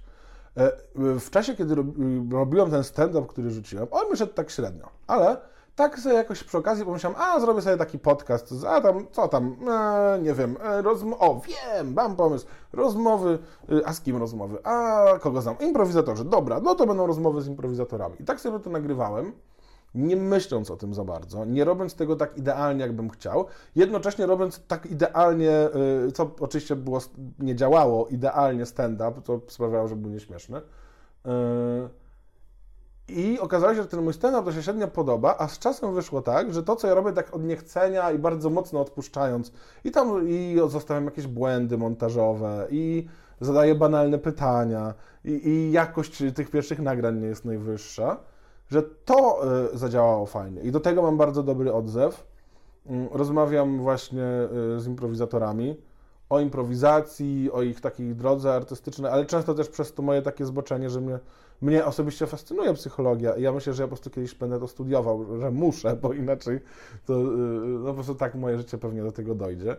E, 0.57 0.73
W 1.21 1.31
czasie, 1.31 1.57
kiedy 1.57 1.75
rob- 1.75 1.95
robiłem 2.33 2.71
ten 2.71 2.85
stand-up, 2.85 3.29
który 3.29 3.51
rzuciłem, 3.51 3.87
on 3.91 4.11
mi 4.11 4.17
szedł 4.17 4.33
tak 4.35 4.51
średnio, 4.51 4.89
ale 5.07 5.37
tak 5.77 5.99
sobie 5.99 6.15
jakoś 6.15 6.45
przy 6.45 6.59
okazji 6.59 6.85
pomyślałem, 6.85 7.19
a 7.21 7.41
zrobię 7.41 7.63
sobie 7.63 7.77
taki 7.77 7.99
podcast, 7.99 8.55
a 8.69 8.81
tam, 8.81 9.07
co 9.13 9.29
tam, 9.29 9.57
e, 9.71 10.19
nie 10.23 10.35
wiem, 10.35 10.57
e, 10.63 10.83
rozm- 10.83 11.15
o 11.19 11.41
wiem, 11.49 11.93
mam 11.95 12.17
pomysł, 12.17 12.47
rozmowy, 12.73 13.39
a 13.85 13.93
z 13.93 14.01
kim 14.01 14.17
rozmowy, 14.17 14.59
a 14.65 15.05
kogo 15.21 15.41
znam, 15.43 15.57
improwizatorzy, 15.61 16.25
dobra, 16.25 16.61
no 16.61 16.75
to 16.75 16.87
będą 16.87 17.07
rozmowy 17.07 17.43
z 17.43 17.47
improwizatorami. 17.49 18.15
I 18.21 18.25
tak 18.25 18.41
sobie 18.41 18.59
to 18.61 18.71
nagrywałem, 18.71 19.33
nie 19.95 20.17
myśląc 20.17 20.71
o 20.71 20.77
tym 20.77 20.95
za 20.95 21.05
bardzo, 21.05 21.45
nie 21.45 21.65
robiąc 21.65 21.95
tego 21.95 22.17
tak 22.17 22.39
idealnie, 22.39 22.83
jakbym 22.83 23.11
chciał, 23.11 23.47
jednocześnie 23.77 24.27
robiąc 24.27 24.63
tak 24.69 24.87
idealnie, 24.87 25.69
y, 26.09 26.13
co 26.13 26.31
oczywiście 26.41 26.77
było, 26.77 27.01
nie 27.39 27.55
działało, 27.55 28.07
idealnie 28.09 28.67
stand-up, 28.67 29.23
co 29.25 29.41
sprawiało, 29.49 29.89
że 29.89 29.97
był 29.97 30.11
nieśmieszny. 30.11 30.59
Y, 30.59 30.61
I 33.09 33.39
okazało 33.41 33.75
się, 33.75 33.83
że 33.83 33.89
ten 33.89 34.03
mój 34.03 34.13
stand-up 34.13 34.45
to 34.45 34.53
się 34.53 34.63
średnio 34.63 34.89
podoba, 34.89 35.37
a 35.39 35.49
z 35.49 35.59
czasem 35.59 35.95
wyszło 35.95 36.23
tak, 36.23 36.55
że 36.55 36.63
to, 36.63 36.77
co 36.77 36.89
ja 36.89 36.95
robię 36.95 37.13
tak 37.13 37.35
od 37.35 37.45
niechcenia 37.45 38.11
i 38.11 38.19
bardzo 38.19 38.51
mocno 38.51 38.81
odpuszczając, 38.81 39.53
i 39.85 39.91
tam 39.91 40.29
i 40.29 40.57
zostawiam 40.69 41.05
jakieś 41.05 41.27
błędy 41.27 41.79
montażowe, 41.79 42.67
i 42.71 43.07
zadaję 43.41 43.75
banalne 43.75 44.19
pytania, 44.19 44.95
i, 45.25 45.49
i 45.49 45.73
jakość 45.73 46.23
tych 46.35 46.51
pierwszych 46.51 46.79
nagrań 46.79 47.21
nie 47.21 47.27
jest 47.27 47.45
najwyższa, 47.45 48.17
że 48.71 48.83
to 48.83 49.41
y, 49.75 49.79
zadziałało 49.79 50.27
fajnie. 50.27 50.61
I 50.63 50.71
do 50.73 50.81
tego 50.81 51.03
mam 51.03 51.17
bardzo 51.17 51.43
dobry 51.43 51.73
odzew. 51.73 52.27
Mm, 52.87 53.09
Rozmawiam 53.13 53.79
właśnie 53.79 54.49
y, 54.77 54.81
z 54.81 54.87
improwizatorami 54.87 55.77
o 56.31 56.41
improwizacji, 56.41 57.51
o 57.53 57.63
ich 57.63 57.81
takiej 57.81 58.15
drodze 58.15 58.55
artystycznej, 58.55 59.13
ale 59.13 59.27
często 59.27 59.55
też 59.55 59.69
przez 59.69 59.95
to 59.95 60.03
moje 60.03 60.23
takie 60.23 60.47
zboczenie, 60.47 60.91
że 60.91 61.01
mnie, 61.01 61.19
mnie 61.61 61.85
osobiście 61.85 62.27
fascynuje 62.27 62.75
psychologia 62.75 63.37
i 63.37 63.43
ja 63.43 63.53
myślę, 63.53 63.75
że 63.75 63.83
ja 63.83 63.87
po 63.87 63.89
prostu 63.89 64.11
kiedyś 64.11 64.35
będę 64.35 64.61
to 64.61 64.69
studiował, 64.69 65.39
że 65.41 65.51
muszę, 65.51 65.97
bo 65.97 66.13
inaczej 66.13 66.61
to 67.07 67.15
y, 67.15 67.25
no 67.79 67.89
po 67.89 67.95
prostu 67.95 68.15
tak 68.15 68.35
moje 68.35 68.59
życie 68.59 68.79
pewnie 68.79 69.03
do 69.03 69.13
tego 69.13 69.35
dojdzie. 69.35 69.77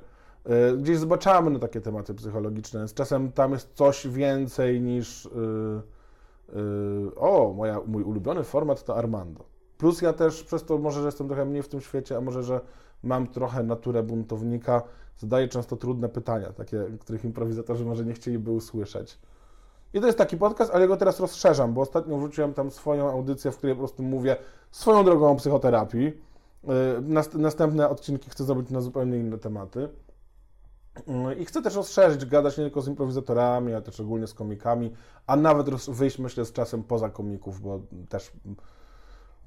Gdzieś 0.77 0.97
zbaczamy 0.97 1.51
na 1.51 1.59
takie 1.59 1.81
tematy 1.81 2.13
psychologiczne, 2.13 2.79
więc 2.79 2.93
czasem 2.93 3.31
tam 3.31 3.51
jest 3.51 3.73
coś 3.73 4.07
więcej 4.07 4.81
niż 4.81 5.25
y, 5.25 5.29
y, 5.29 5.31
o, 7.15 7.53
moja, 7.53 7.79
mój 7.87 8.03
ulubiony 8.03 8.43
format 8.43 8.83
to 8.83 8.95
Armando. 8.95 9.43
Plus 9.77 10.01
ja 10.01 10.13
też 10.13 10.43
przez 10.43 10.63
to 10.63 10.77
może, 10.77 10.99
że 10.99 11.05
jestem 11.05 11.27
trochę 11.27 11.45
mniej 11.45 11.63
w 11.63 11.67
tym 11.67 11.81
świecie, 11.81 12.17
a 12.17 12.21
może, 12.21 12.43
że 12.43 12.61
mam 13.03 13.27
trochę 13.27 13.63
naturę 13.63 14.03
buntownika, 14.03 14.81
zadaję 15.17 15.47
często 15.47 15.75
trudne 15.75 16.09
pytania, 16.09 16.53
takie, 16.53 16.85
których 16.99 17.25
improwizatorzy 17.25 17.85
może 17.85 18.05
nie 18.05 18.13
chcieliby 18.13 18.51
usłyszeć. 18.51 19.19
I 19.93 19.99
to 19.99 20.05
jest 20.05 20.17
taki 20.17 20.37
podcast, 20.37 20.71
ale 20.73 20.87
go 20.87 20.97
teraz 20.97 21.19
rozszerzam, 21.19 21.73
bo 21.73 21.81
ostatnio 21.81 22.17
wrzuciłem 22.17 22.53
tam 22.53 22.71
swoją 22.71 23.09
audycję, 23.11 23.51
w 23.51 23.57
której 23.57 23.75
po 23.75 23.79
prostu 23.79 24.03
mówię 24.03 24.35
swoją 24.71 25.03
drogą 25.03 25.31
o 25.31 25.35
psychoterapii. 25.35 26.07
Y, 26.07 26.17
nast- 27.01 27.39
Następne 27.39 27.89
odcinki 27.89 28.29
chcę 28.29 28.43
zrobić 28.43 28.69
na 28.69 28.81
zupełnie 28.81 29.17
inne 29.17 29.37
tematy. 29.37 29.89
Y, 30.99 31.35
I 31.35 31.45
chcę 31.45 31.61
też 31.61 31.75
rozszerzyć, 31.75 32.25
gadać 32.25 32.57
nie 32.57 32.63
tylko 32.63 32.81
z 32.81 32.87
improwizatorami, 32.87 33.73
ale 33.73 33.81
też 33.81 33.99
ogólnie 33.99 34.27
z 34.27 34.33
komikami, 34.33 34.93
a 35.27 35.35
nawet 35.35 35.69
wyjść, 35.69 36.19
myślę, 36.19 36.45
z 36.45 36.51
czasem 36.51 36.83
poza 36.83 37.09
komików, 37.09 37.61
bo 37.61 37.79
też 38.09 38.31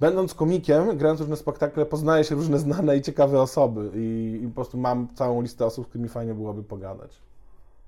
będąc 0.01 0.35
komikiem, 0.35 0.99
grając 0.99 1.21
różne 1.21 1.37
spektakle, 1.37 1.87
poznaje 1.87 2.25
się 2.25 2.35
różne 2.35 2.59
znane 2.59 2.97
i 2.97 3.03
ciekawe 3.03 3.41
osoby 3.41 3.91
i, 3.95 4.41
i 4.45 4.49
po 4.49 4.55
prostu 4.55 4.79
mam 4.79 5.15
całą 5.15 5.43
listę 5.43 5.67
osób, 5.67 5.85
z 5.85 5.89
którymi 5.89 6.09
fajnie 6.09 6.35
byłoby 6.35 6.63
pogadać. 6.63 7.23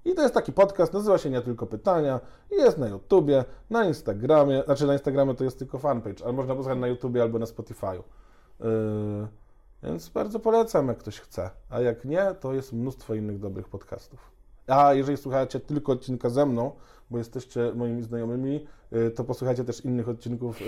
I 0.04 0.14
to 0.14 0.22
jest 0.22 0.34
taki 0.34 0.52
podcast, 0.52 0.92
nazywa 0.92 1.18
się 1.18 1.30
Nie 1.30 1.40
Tylko 1.40 1.66
Pytania, 1.66 2.20
jest 2.50 2.78
na 2.78 2.88
YouTubie, 2.88 3.44
na 3.70 3.84
Instagramie, 3.84 4.62
znaczy 4.64 4.86
na 4.86 4.92
Instagramie 4.92 5.34
to 5.34 5.44
jest 5.44 5.58
tylko 5.58 5.78
fanpage, 5.78 6.24
ale 6.24 6.32
można 6.32 6.54
posłuchać 6.54 6.78
na 6.78 6.86
YouTubie 6.86 7.22
albo 7.22 7.38
na 7.38 7.46
Spotify'u. 7.46 8.02
Yy, 8.60 8.66
więc 9.82 10.08
bardzo 10.08 10.40
polecam, 10.40 10.88
jak 10.88 10.98
ktoś 10.98 11.20
chce, 11.20 11.50
a 11.70 11.80
jak 11.80 12.04
nie, 12.04 12.34
to 12.40 12.54
jest 12.54 12.72
mnóstwo 12.72 13.14
innych 13.14 13.38
dobrych 13.38 13.68
podcastów. 13.68 14.30
A 14.66 14.94
jeżeli 14.94 15.16
słuchacie 15.16 15.60
tylko 15.60 15.92
odcinka 15.92 16.30
ze 16.30 16.46
mną, 16.46 16.72
bo 17.10 17.18
jesteście 17.18 17.72
moimi 17.74 18.02
znajomymi, 18.02 18.66
yy, 18.92 19.10
to 19.10 19.24
posłuchajcie 19.24 19.64
też 19.64 19.84
innych 19.84 20.08
odcinków. 20.08 20.60
Yy, 20.60 20.66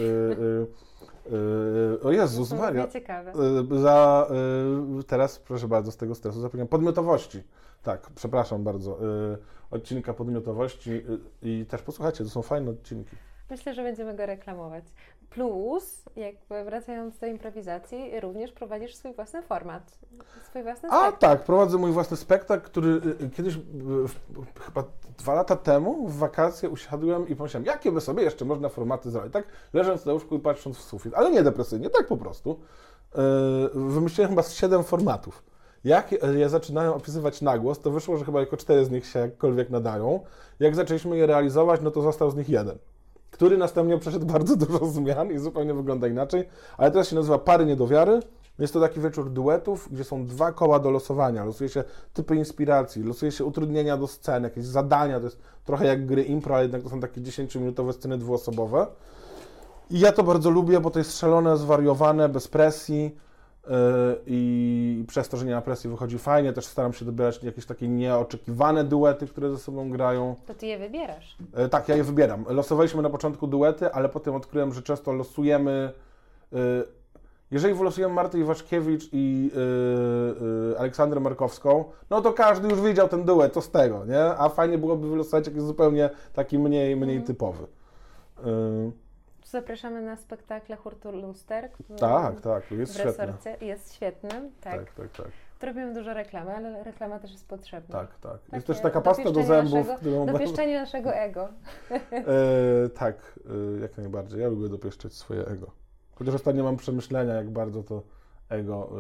yy, 1.30 1.98
o 2.02 2.10
Jezus 2.12 2.52
Maria. 2.52 2.88
ciekawe. 2.88 3.32
Y, 3.72 3.80
Za, 3.80 4.26
y, 5.00 5.04
teraz, 5.04 5.38
proszę 5.38 5.68
bardzo, 5.68 5.92
z 5.92 5.96
tego 5.96 6.14
stresu 6.14 6.40
zapomniałem. 6.40 6.68
Podmiotowości. 6.68 7.42
Tak, 7.82 8.10
przepraszam 8.14 8.64
bardzo. 8.64 8.98
y, 9.32 9.38
Odcinka 9.70 10.14
podmiotowości 10.14 10.90
y, 10.90 11.02
i 11.42 11.66
też 11.66 11.82
posłuchajcie, 11.82 12.24
to 12.24 12.30
są 12.30 12.42
fajne 12.42 12.70
odcinki. 12.70 13.16
Myślę, 13.50 13.74
że 13.74 13.82
będziemy 13.82 14.14
go 14.14 14.26
reklamować. 14.26 14.84
Plus, 15.30 16.04
jakby 16.16 16.64
wracając 16.64 17.18
do 17.18 17.26
improwizacji, 17.26 18.20
również 18.20 18.52
prowadzisz 18.52 18.94
swój 18.94 19.14
własny 19.14 19.42
format, 19.42 19.98
swój 20.44 20.62
własny 20.62 20.88
A 20.88 20.92
spektakl. 20.92 21.18
tak, 21.18 21.44
prowadzę 21.44 21.78
mój 21.78 21.92
własny 21.92 22.16
spektakl, 22.16 22.66
który 22.66 22.88
y, 22.88 23.24
y, 23.24 23.30
kiedyś, 23.30 23.54
y, 23.56 23.60
chyba 24.60 24.84
dwa 25.18 25.34
lata 25.34 25.56
temu, 25.56 26.08
w 26.08 26.16
wakacje 26.18 26.68
usiadłem 26.68 27.28
i 27.28 27.36
pomyślałem, 27.36 27.66
jakie 27.66 27.92
by 27.92 28.00
sobie 28.00 28.22
jeszcze 28.22 28.44
można 28.44 28.68
formaty 28.68 29.10
zrobić. 29.10 29.32
Tak, 29.32 29.46
leżąc 29.72 30.04
na 30.06 30.12
łóżku 30.12 30.36
i 30.36 30.38
patrząc 30.38 30.76
w 30.78 30.82
sufit, 30.82 31.14
ale 31.14 31.30
nie 31.30 31.42
depresyjnie, 31.42 31.90
tak 31.90 32.06
po 32.06 32.16
prostu. 32.16 32.60
Wymyśliłem 33.74 34.30
chyba 34.30 34.42
z 34.42 34.54
siedem 34.54 34.84
formatów. 34.84 35.42
Jak 35.84 36.12
je 36.12 36.48
zaczynają 36.48 36.94
opisywać 36.94 37.42
na 37.42 37.58
głos, 37.58 37.80
to 37.80 37.90
wyszło, 37.90 38.16
że 38.16 38.24
chyba 38.24 38.40
jako 38.40 38.56
cztery 38.56 38.84
z 38.84 38.90
nich 38.90 39.06
się 39.06 39.18
jakkolwiek 39.18 39.70
nadają. 39.70 40.20
Jak 40.60 40.74
zaczęliśmy 40.74 41.16
je 41.16 41.26
realizować, 41.26 41.80
no 41.80 41.90
to 41.90 42.02
został 42.02 42.30
z 42.30 42.36
nich 42.36 42.48
jeden, 42.48 42.78
który 43.38 43.58
następnie 43.58 43.98
przeszedł 43.98 44.26
bardzo 44.34 44.56
dużo 44.56 44.86
zmian 44.86 45.32
i 45.32 45.38
zupełnie 45.38 45.74
wygląda 45.74 46.06
inaczej, 46.08 46.48
ale 46.76 46.90
teraz 46.90 47.08
się 47.08 47.16
nazywa 47.16 47.38
Pary 47.38 47.66
Niedowiary. 47.66 48.20
Jest 48.58 48.72
to 48.72 48.80
taki 48.80 49.00
wieczór 49.00 49.30
duetów, 49.30 49.88
gdzie 49.92 50.04
są 50.04 50.26
dwa 50.26 50.52
koła 50.52 50.78
do 50.78 50.90
losowania. 50.90 51.44
Losuje 51.44 51.70
się 51.70 51.84
typy 52.14 52.36
inspiracji, 52.36 53.02
losuje 53.02 53.32
się 53.32 53.44
utrudnienia 53.44 53.96
do 53.96 54.06
scen, 54.06 54.44
jakieś 54.44 54.64
zadania. 54.64 55.18
To 55.18 55.24
jest 55.24 55.38
trochę 55.64 55.86
jak 55.86 56.06
gry 56.06 56.22
impro, 56.22 56.54
ale 56.54 56.64
jednak 56.64 56.82
to 56.82 56.88
są 56.88 57.00
takie 57.00 57.20
10-minutowe 57.20 57.92
sceny 57.92 58.18
dwuosobowe. 58.18 58.86
I 59.90 60.00
ja 60.00 60.12
to 60.12 60.22
bardzo 60.22 60.50
lubię, 60.50 60.80
bo 60.80 60.90
to 60.90 60.98
jest 60.98 61.18
szalone, 61.18 61.56
zwariowane, 61.56 62.28
bez 62.28 62.48
presji 62.48 63.16
i 64.26 65.04
przez 65.08 65.28
to, 65.28 65.36
że 65.36 65.44
nie 65.46 65.54
ma 65.54 65.60
presji 65.60 65.90
wychodzi 65.90 66.18
fajnie. 66.18 66.52
Też 66.52 66.64
staram 66.66 66.92
się 66.92 67.04
dobierać 67.04 67.42
jakieś 67.42 67.66
takie 67.66 67.88
nieoczekiwane 67.88 68.84
duety, 68.84 69.26
które 69.26 69.50
ze 69.50 69.58
sobą 69.58 69.90
grają. 69.90 70.34
To 70.46 70.54
ty 70.54 70.66
je 70.66 70.78
wybierasz. 70.78 71.36
E, 71.54 71.68
Tak, 71.68 71.88
ja 71.88 71.96
je 71.96 72.04
wybieram. 72.04 72.44
Losowaliśmy 72.48 73.02
na 73.02 73.10
początku 73.10 73.46
duety, 73.46 73.92
ale 73.92 74.08
potem 74.08 74.34
odkryłem, 74.34 74.72
że 74.72 74.82
często 74.82 75.12
losujemy. 75.12 75.92
e, 76.52 76.56
jeżeli 77.50 77.74
wylosujemy 77.74 78.14
Martę 78.14 78.38
Iwaszkiewicz 78.38 79.08
i 79.12 79.50
Aleksandrę 80.78 81.20
Markowską, 81.20 81.84
no 82.10 82.20
to 82.20 82.32
każdy 82.32 82.68
już 82.68 82.80
widział 82.80 83.08
ten 83.08 83.24
duet, 83.24 83.52
to 83.52 83.62
z 83.62 83.70
tego, 83.70 84.04
nie? 84.04 84.20
A 84.24 84.48
fajnie 84.48 84.78
byłoby 84.78 85.08
wylosować 85.08 85.46
jakiś 85.46 85.62
zupełnie 85.62 86.10
taki 86.32 86.58
mniej, 86.58 86.96
mniej 86.96 87.16
Mhm. 87.16 87.26
typowy. 87.26 87.66
Zapraszamy 89.50 90.02
na 90.02 90.16
spektakle 90.16 90.76
Hurtu 90.76 91.12
Luster, 91.12 91.70
który 91.70 91.98
tak, 91.98 92.40
tak, 92.40 92.70
jest 92.70 92.92
w 92.92 92.94
świetne. 92.94 93.26
resorcie 93.26 93.66
jest 93.66 93.94
świetny, 93.94 94.30
tak. 94.60 94.74
Tak, 94.74 94.92
tak, 94.94 95.12
tak. 95.12 95.26
Robimy 95.62 95.94
dużo 95.94 96.14
reklamy, 96.14 96.56
ale 96.56 96.84
reklama 96.84 97.18
też 97.18 97.32
jest 97.32 97.48
potrzebna. 97.48 97.98
Tak, 97.98 98.18
tak. 98.18 98.40
Takie 98.40 98.56
Jest 98.56 98.66
też 98.66 98.80
taka 98.80 99.00
pasta 99.00 99.32
do 99.32 99.42
zębów, 99.42 99.88
naszego-. 99.88 100.26
Dopieszczenie 100.26 100.80
naszego 100.80 101.14
ego. 101.14 101.48
E, 102.10 102.88
tak, 102.88 103.38
e, 103.76 103.80
jak 103.80 103.96
najbardziej. 103.96 104.40
Ja 104.40 104.48
lubię 104.48 104.68
dopieszczać 104.68 105.12
swoje 105.12 105.46
ego. 105.46 105.70
Chociaż 106.14 106.34
ostatnio 106.34 106.64
mam 106.64 106.76
przemyślenia, 106.76 107.34
jak 107.34 107.50
bardzo 107.50 107.82
to 107.82 108.02
ego, 108.48 108.90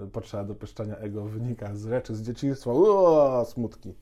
e, 0.00 0.06
potrzeba 0.06 0.44
dopieszczania 0.44 0.96
ego 0.96 1.24
wynika 1.24 1.74
z 1.74 1.86
rzeczy 1.86 2.14
z 2.16 2.22
dzieciństwa. 2.22 2.70
Uuu, 2.70 3.44
smutki. 3.44 3.94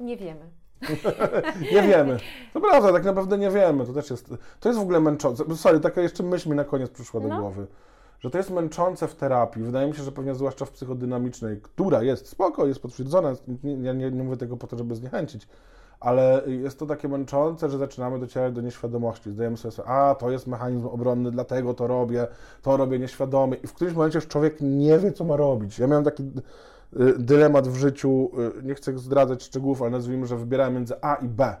Nie 0.00 0.16
wiemy. 0.16 0.59
Nie 1.72 1.82
wiemy. 1.82 2.18
To 2.54 2.60
prawda, 2.60 2.92
tak 2.92 3.04
naprawdę 3.04 3.38
nie 3.38 3.50
wiemy. 3.50 3.86
To 3.86 3.92
też 3.92 4.10
jest, 4.10 4.34
to 4.60 4.68
jest 4.68 4.78
w 4.78 4.82
ogóle 4.82 5.00
męczące. 5.00 5.56
Sorry, 5.56 5.80
taka 5.80 6.00
jeszcze 6.00 6.22
myśl 6.22 6.50
mi 6.50 6.56
na 6.56 6.64
koniec 6.64 6.90
przyszła 6.90 7.20
do 7.20 7.28
No. 7.28 7.40
głowy. 7.40 7.66
Że 8.20 8.30
to 8.30 8.38
jest 8.38 8.50
męczące 8.50 9.08
w 9.08 9.14
terapii. 9.14 9.62
Wydaje 9.62 9.88
mi 9.88 9.94
się, 9.94 10.02
że 10.02 10.12
pewnie 10.12 10.34
zwłaszcza 10.34 10.64
w 10.64 10.70
psychodynamicznej, 10.70 11.60
która 11.62 12.02
jest 12.02 12.28
spoko, 12.28 12.66
jest 12.66 12.82
potwierdzona. 12.82 13.32
Ja 13.82 13.92
nie, 13.92 14.10
nie 14.10 14.22
mówię 14.22 14.36
tego 14.36 14.56
po 14.56 14.66
to, 14.66 14.76
żeby 14.76 14.94
zniechęcić. 14.94 15.48
Ale 16.00 16.42
jest 16.46 16.78
to 16.78 16.86
takie 16.86 17.08
męczące, 17.08 17.70
że 17.70 17.78
zaczynamy 17.78 18.18
docierać 18.18 18.54
do 18.54 18.60
nieświadomości. 18.60 19.30
Zdajemy 19.30 19.56
sobie 19.56 19.72
sprawę, 19.72 19.90
a 19.90 20.14
to 20.14 20.30
jest 20.30 20.46
mechanizm 20.46 20.86
obronny, 20.86 21.30
dlatego 21.30 21.74
to 21.74 21.86
robię, 21.86 22.26
to 22.62 22.76
robię 22.76 22.98
nieświadomie. 22.98 23.56
I 23.56 23.66
w 23.66 23.72
którymś 23.74 23.96
momencie 23.96 24.18
już 24.18 24.28
człowiek 24.28 24.56
nie 24.60 24.98
wie, 24.98 25.12
co 25.12 25.24
ma 25.24 25.36
robić. 25.36 25.78
Ja 25.78 25.86
miałem 25.86 26.04
taki 26.04 26.30
dylemat 27.18 27.68
w 27.68 27.76
życiu, 27.76 28.30
y, 28.58 28.62
nie 28.62 28.74
chcę 28.74 28.98
zdradzać 28.98 29.42
szczegółów, 29.42 29.82
ale 29.82 29.90
nazwijmy, 29.90 30.26
że 30.26 30.36
wybierałem 30.36 30.74
między 30.74 30.94
A 31.02 31.14
i 31.14 31.28
B. 31.28 31.56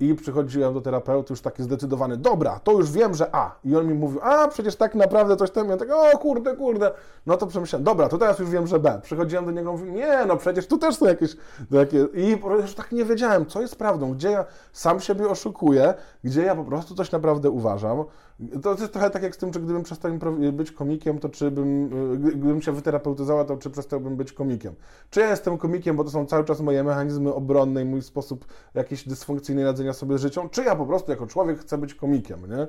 I 0.00 0.14
przychodziłem 0.14 0.74
do 0.74 0.80
terapeuty 0.80 1.32
już 1.32 1.40
taki 1.40 1.62
zdecydowany, 1.62 2.16
dobra, 2.16 2.60
to 2.64 2.72
już 2.72 2.90
wiem, 2.92 3.14
że 3.14 3.34
A. 3.34 3.58
I 3.64 3.76
on 3.76 3.86
mi 3.86 3.94
mówił, 3.94 4.20
a 4.22 4.48
przecież 4.48 4.76
tak 4.76 4.94
naprawdę 4.94 5.36
coś 5.36 5.50
tam. 5.50 5.68
Ja 5.68 5.76
tak, 5.76 5.88
o 5.90 6.18
kurde, 6.18 6.56
kurde. 6.56 6.90
No 7.26 7.36
to 7.36 7.46
przemyślałem, 7.46 7.84
dobra, 7.84 8.08
to 8.08 8.18
teraz 8.18 8.38
już 8.38 8.50
wiem, 8.50 8.66
że 8.66 8.78
B. 8.78 9.00
Przychodziłem 9.02 9.44
do 9.46 9.50
niego, 9.50 9.72
mówię, 9.72 9.92
nie, 9.92 10.26
no 10.26 10.36
przecież 10.36 10.66
tu 10.66 10.78
też 10.78 10.96
są 10.96 11.06
jakieś 11.06 11.36
takie. 11.72 12.06
I 12.14 12.30
już 12.60 12.74
tak 12.74 12.92
nie 12.92 13.04
wiedziałem, 13.04 13.46
co 13.46 13.60
jest 13.60 13.76
prawdą, 13.76 14.14
gdzie 14.14 14.30
ja 14.30 14.44
sam 14.72 15.00
siebie 15.00 15.28
oszukuję, 15.28 15.94
gdzie 16.24 16.42
ja 16.42 16.54
po 16.54 16.64
prostu 16.64 16.94
coś 16.94 17.12
naprawdę 17.12 17.50
uważam. 17.50 18.04
To 18.62 18.70
jest 18.70 18.92
trochę 18.92 19.10
tak 19.10 19.22
jak 19.22 19.34
z 19.34 19.38
tym, 19.38 19.52
czy 19.52 19.60
gdybym 19.60 19.82
przestał 19.82 20.10
być 20.52 20.72
komikiem, 20.72 21.18
to 21.18 21.28
czy 21.28 21.50
bym, 21.50 21.88
gdy- 22.20 22.30
gdybym 22.30 22.62
się 22.62 22.72
wyterapeutyzowała, 22.72 23.44
to 23.44 23.56
czy 23.56 23.70
przestałbym 23.70 24.16
być 24.16 24.32
komikiem. 24.32 24.74
Czy 25.10 25.20
ja 25.20 25.30
jestem 25.30 25.58
komikiem, 25.58 25.96
bo 25.96 26.04
to 26.04 26.10
są 26.10 26.26
cały 26.26 26.44
czas 26.44 26.60
moje 26.60 26.84
mechanizmy 26.84 27.34
obronne 27.34 27.82
i 27.82 27.84
mój 27.84 28.02
sposób 28.02 28.46
jakiejś 28.74 29.08
dysfunkcyjnej 29.08 29.64
radzenia 29.64 29.92
sobie 29.92 30.18
z 30.18 30.20
życiem, 30.20 30.48
czy 30.50 30.64
ja 30.64 30.76
po 30.76 30.86
prostu 30.86 31.10
jako 31.10 31.26
człowiek 31.26 31.58
chcę 31.58 31.78
być 31.78 31.94
komikiem, 31.94 32.40
nie? 32.50 32.66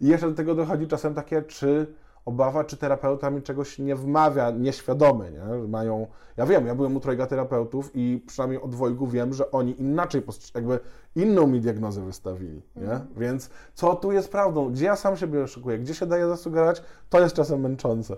I 0.00 0.10
jeszcze 0.10 0.28
do 0.28 0.34
tego 0.34 0.54
dochodzi 0.54 0.86
czasem 0.86 1.14
takie, 1.14 1.42
czy 1.42 1.94
obawa, 2.26 2.64
czy 2.64 2.76
terapeuta 2.76 3.30
mi 3.30 3.42
czegoś 3.42 3.78
nie 3.78 3.96
wmawia 3.96 4.50
nieświadomie, 4.50 5.30
nie? 5.30 5.68
Mają... 5.68 6.06
Ja 6.36 6.46
wiem, 6.46 6.66
ja 6.66 6.74
byłem 6.74 6.96
u 6.96 7.00
trojga 7.00 7.26
terapeutów 7.26 7.90
i 7.94 8.22
przynajmniej 8.26 8.62
od 8.62 8.70
dwojgu 8.70 9.06
wiem, 9.06 9.34
że 9.34 9.50
oni 9.50 9.80
inaczej, 9.80 10.22
jakby 10.54 10.80
inną 11.16 11.46
mi 11.46 11.60
diagnozę 11.60 12.04
wystawili, 12.04 12.62
nie? 12.76 13.00
Więc 13.16 13.50
co 13.74 13.94
tu 13.94 14.12
jest 14.12 14.32
prawdą? 14.32 14.70
Gdzie 14.70 14.84
ja 14.84 14.96
sam 14.96 15.16
siebie 15.16 15.42
oszukuję? 15.42 15.78
Gdzie 15.78 15.94
się 15.94 16.06
daje 16.06 16.26
zasugerować? 16.26 16.82
To 17.10 17.20
jest 17.20 17.36
czasem 17.36 17.60
męczące. 17.60 18.16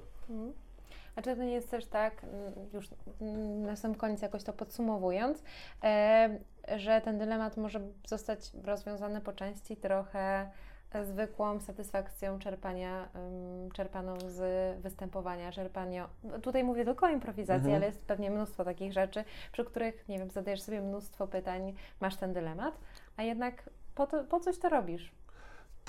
A 1.17 1.23
czy 1.23 1.37
to 1.37 1.43
nie 1.43 1.53
jest 1.53 1.71
też 1.71 1.87
tak, 1.87 2.25
mm, 2.25 2.53
już 2.73 2.89
na 3.67 3.77
sam 3.77 3.95
koniec 3.95 4.23
jakoś 4.23 4.45
to 4.45 4.53
podsumowując, 4.53 5.43
e, 5.85 6.39
że 6.77 7.01
ten 7.01 7.19
dylemat 7.19 7.57
może 7.57 7.81
zostać 8.07 8.53
rozwiązany 8.65 9.21
po 9.21 9.33
części 9.33 9.77
trochę 9.77 10.51
zwykłą 11.05 11.61
satysfakcją 11.61 12.39
czerpania, 12.39 13.09
czerpaną 13.73 14.15
z 14.27 14.41
występowania, 14.83 15.53
czerpania. 15.53 16.09
Tutaj 16.43 16.65
mówię 16.65 16.85
tylko 16.85 17.07
o 17.07 17.11
improwizacji, 17.11 17.55
Mhm. 17.57 17.77
ale 17.77 17.87
jest 17.87 18.01
pewnie 18.01 18.31
mnóstwo 18.31 18.65
takich 18.65 18.93
rzeczy, 18.93 19.25
przy 19.53 19.65
których, 19.65 20.09
nie 20.09 20.19
wiem, 20.19 20.31
zadajesz 20.31 20.63
sobie 20.63 20.81
mnóstwo 20.81 21.27
pytań, 21.27 21.75
masz 22.01 22.17
ten 22.17 22.33
dylemat, 22.33 22.75
a 23.17 23.23
jednak 23.23 23.71
po, 23.95 24.07
to, 24.07 24.25
po 24.25 24.41
coś 24.41 24.59
to 24.59 24.69
robisz. 24.69 25.13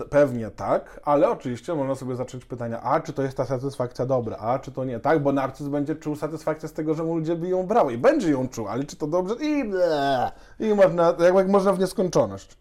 Pewnie 0.10 0.52
tak, 0.52 1.00
ale 1.04 1.30
oczywiście 1.30 1.76
można 1.76 1.96
sobie 1.96 2.16
zacząć 2.16 2.46
pytania, 2.46 2.82
a 2.82 3.00
czy 3.00 3.14
to 3.14 3.22
jest 3.24 3.38
ta 3.38 3.46
satysfakcja 3.46 4.06
dobra, 4.06 4.38
a 4.38 4.60
czy 4.60 4.72
to 4.72 4.86
nie 4.86 5.00
tak, 5.00 5.20
bo 5.24 5.32
narcyz 5.32 5.68
będzie 5.68 5.96
czuł 5.96 6.16
satysfakcję 6.16 6.70
z 6.70 6.74
tego, 6.74 6.94
że 6.94 7.04
mu 7.04 7.16
ludzie 7.16 7.36
by 7.36 7.48
ją 7.48 7.64
brały 7.68 7.94
i 7.94 7.98
będzie 7.98 8.30
ją 8.32 8.50
czuł, 8.50 8.68
ale 8.68 8.84
czy 8.84 8.96
to 8.96 9.08
dobrze 9.08 9.36
i 9.36 9.64
ble, 9.70 10.32
i 10.60 10.74
można, 10.74 11.16
jak, 11.20 11.36
jak 11.36 11.48
można 11.48 11.74
w 11.74 11.80
nieskończoność. 11.80 12.58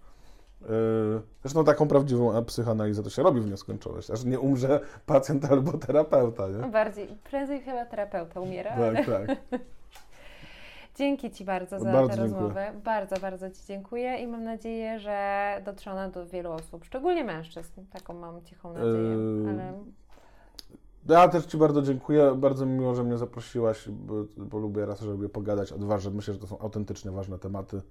Yy, 0.61 0.69
zresztą 1.43 1.65
taką 1.65 1.89
prawdziwą 1.89 2.45
psychoanalizę 2.45 3.03
to 3.03 3.11
się 3.11 3.23
robi 3.23 3.41
w 3.41 3.51
nieskończoność, 3.51 4.11
aż 4.11 4.25
nie 4.25 4.41
umrze 4.41 4.81
pacjent 5.07 5.45
albo 5.45 5.73
terapeuta, 5.73 6.49
nie? 6.49 6.69
Bardziej, 6.71 7.09
prędzej 7.31 7.61
chyba 7.61 7.85
terapeuta 7.85 8.41
umiera. 8.41 8.77
Tak, 8.77 9.07
tak. 9.07 9.37
Dzięki 10.97 11.31
Ci 11.31 11.45
bardzo 11.45 11.79
za 11.79 11.93
Bardzo 11.93 12.09
tę 12.09 12.17
dziękuję. 12.17 12.33
rozmowę. 12.41 12.73
Bardzo, 12.85 13.17
bardzo 13.17 13.51
Ci 13.51 13.67
dziękuję 13.67 14.17
i 14.17 14.27
mam 14.27 14.45
nadzieję, 14.45 14.99
że 14.99 15.63
dotrze 15.65 15.93
ona 15.93 16.09
do 16.09 16.27
wielu 16.27 16.53
osób, 16.53 16.85
szczególnie 16.85 17.25
mężczyzn. 17.25 17.81
Taką 17.93 18.15
mam 18.15 18.43
cichą 18.43 18.73
nadzieję. 18.73 19.17
Yy, 19.45 19.51
Ale 19.51 19.73
Ja 21.09 21.29
też 21.29 21.47
Ci 21.47 21.57
bardzo 21.57 21.83
dziękuję. 21.83 22.35
Bardzo 22.37 22.67
mi 22.67 22.73
miło, 22.73 22.95
że 22.95 23.05
mnie 23.05 23.17
zaprosiłaś, 23.19 23.89
bo, 23.89 24.15
bo 24.37 24.59
lubię 24.59 24.87
raz, 24.87 25.01
że 25.01 25.11
lubię 25.11 25.29
pogadać 25.29 25.73
o 25.73 25.79
dwa, 25.79 25.99
że 25.99 26.11
myślę, 26.11 26.35
że 26.35 26.41
to 26.41 26.47
są 26.47 26.59
autentycznie 26.59 27.11
ważne 27.11 27.39
tematy. 27.39 27.83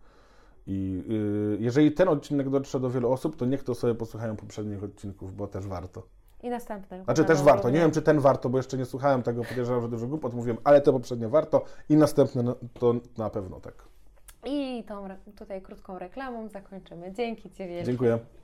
I 0.67 1.03
yy, 1.07 1.57
jeżeli 1.59 1.91
ten 1.91 2.07
odcinek 2.07 2.49
dotrze 2.49 2.79
do 2.79 2.89
wielu 2.89 3.11
osób, 3.11 3.35
to 3.35 3.45
niech 3.45 3.63
to 3.63 3.75
sobie 3.75 3.95
posłuchają 3.95 4.35
poprzednich 4.35 4.83
odcinków, 4.83 5.35
bo 5.35 5.47
też 5.47 5.67
warto. 5.67 6.03
i 6.43 6.49
następne. 6.49 7.03
Znaczy 7.03 7.25
też 7.25 7.41
warto. 7.41 7.69
Nie 7.69 7.79
wiem, 7.79 7.91
czy 7.91 8.01
ten 8.01 8.19
warto, 8.19 8.49
bo 8.49 8.57
jeszcze 8.57 8.77
nie 8.77 8.85
słuchałem 8.85 9.23
tego, 9.23 9.43
podejrzewam, 9.43 9.81
że 9.81 9.89
dużo 9.89 10.07
głupot 10.07 10.33
mówiłem, 10.33 10.57
ale 10.63 10.81
te 10.81 10.91
poprzednie 10.91 11.27
warto 11.27 11.63
i 11.89 11.95
następne 11.95 12.43
no, 12.43 12.55
to 12.73 12.95
na 13.17 13.29
pewno 13.29 13.59
tak. 13.59 13.73
I 14.45 14.83
tą 14.87 15.07
tutaj 15.35 15.61
krótką 15.61 15.99
reklamą 15.99 16.49
zakończymy. 16.49 17.11
Dzięki 17.11 17.49
Ci 17.49 17.67
wielkie. 17.67 17.83
Dziękuję. 17.83 18.19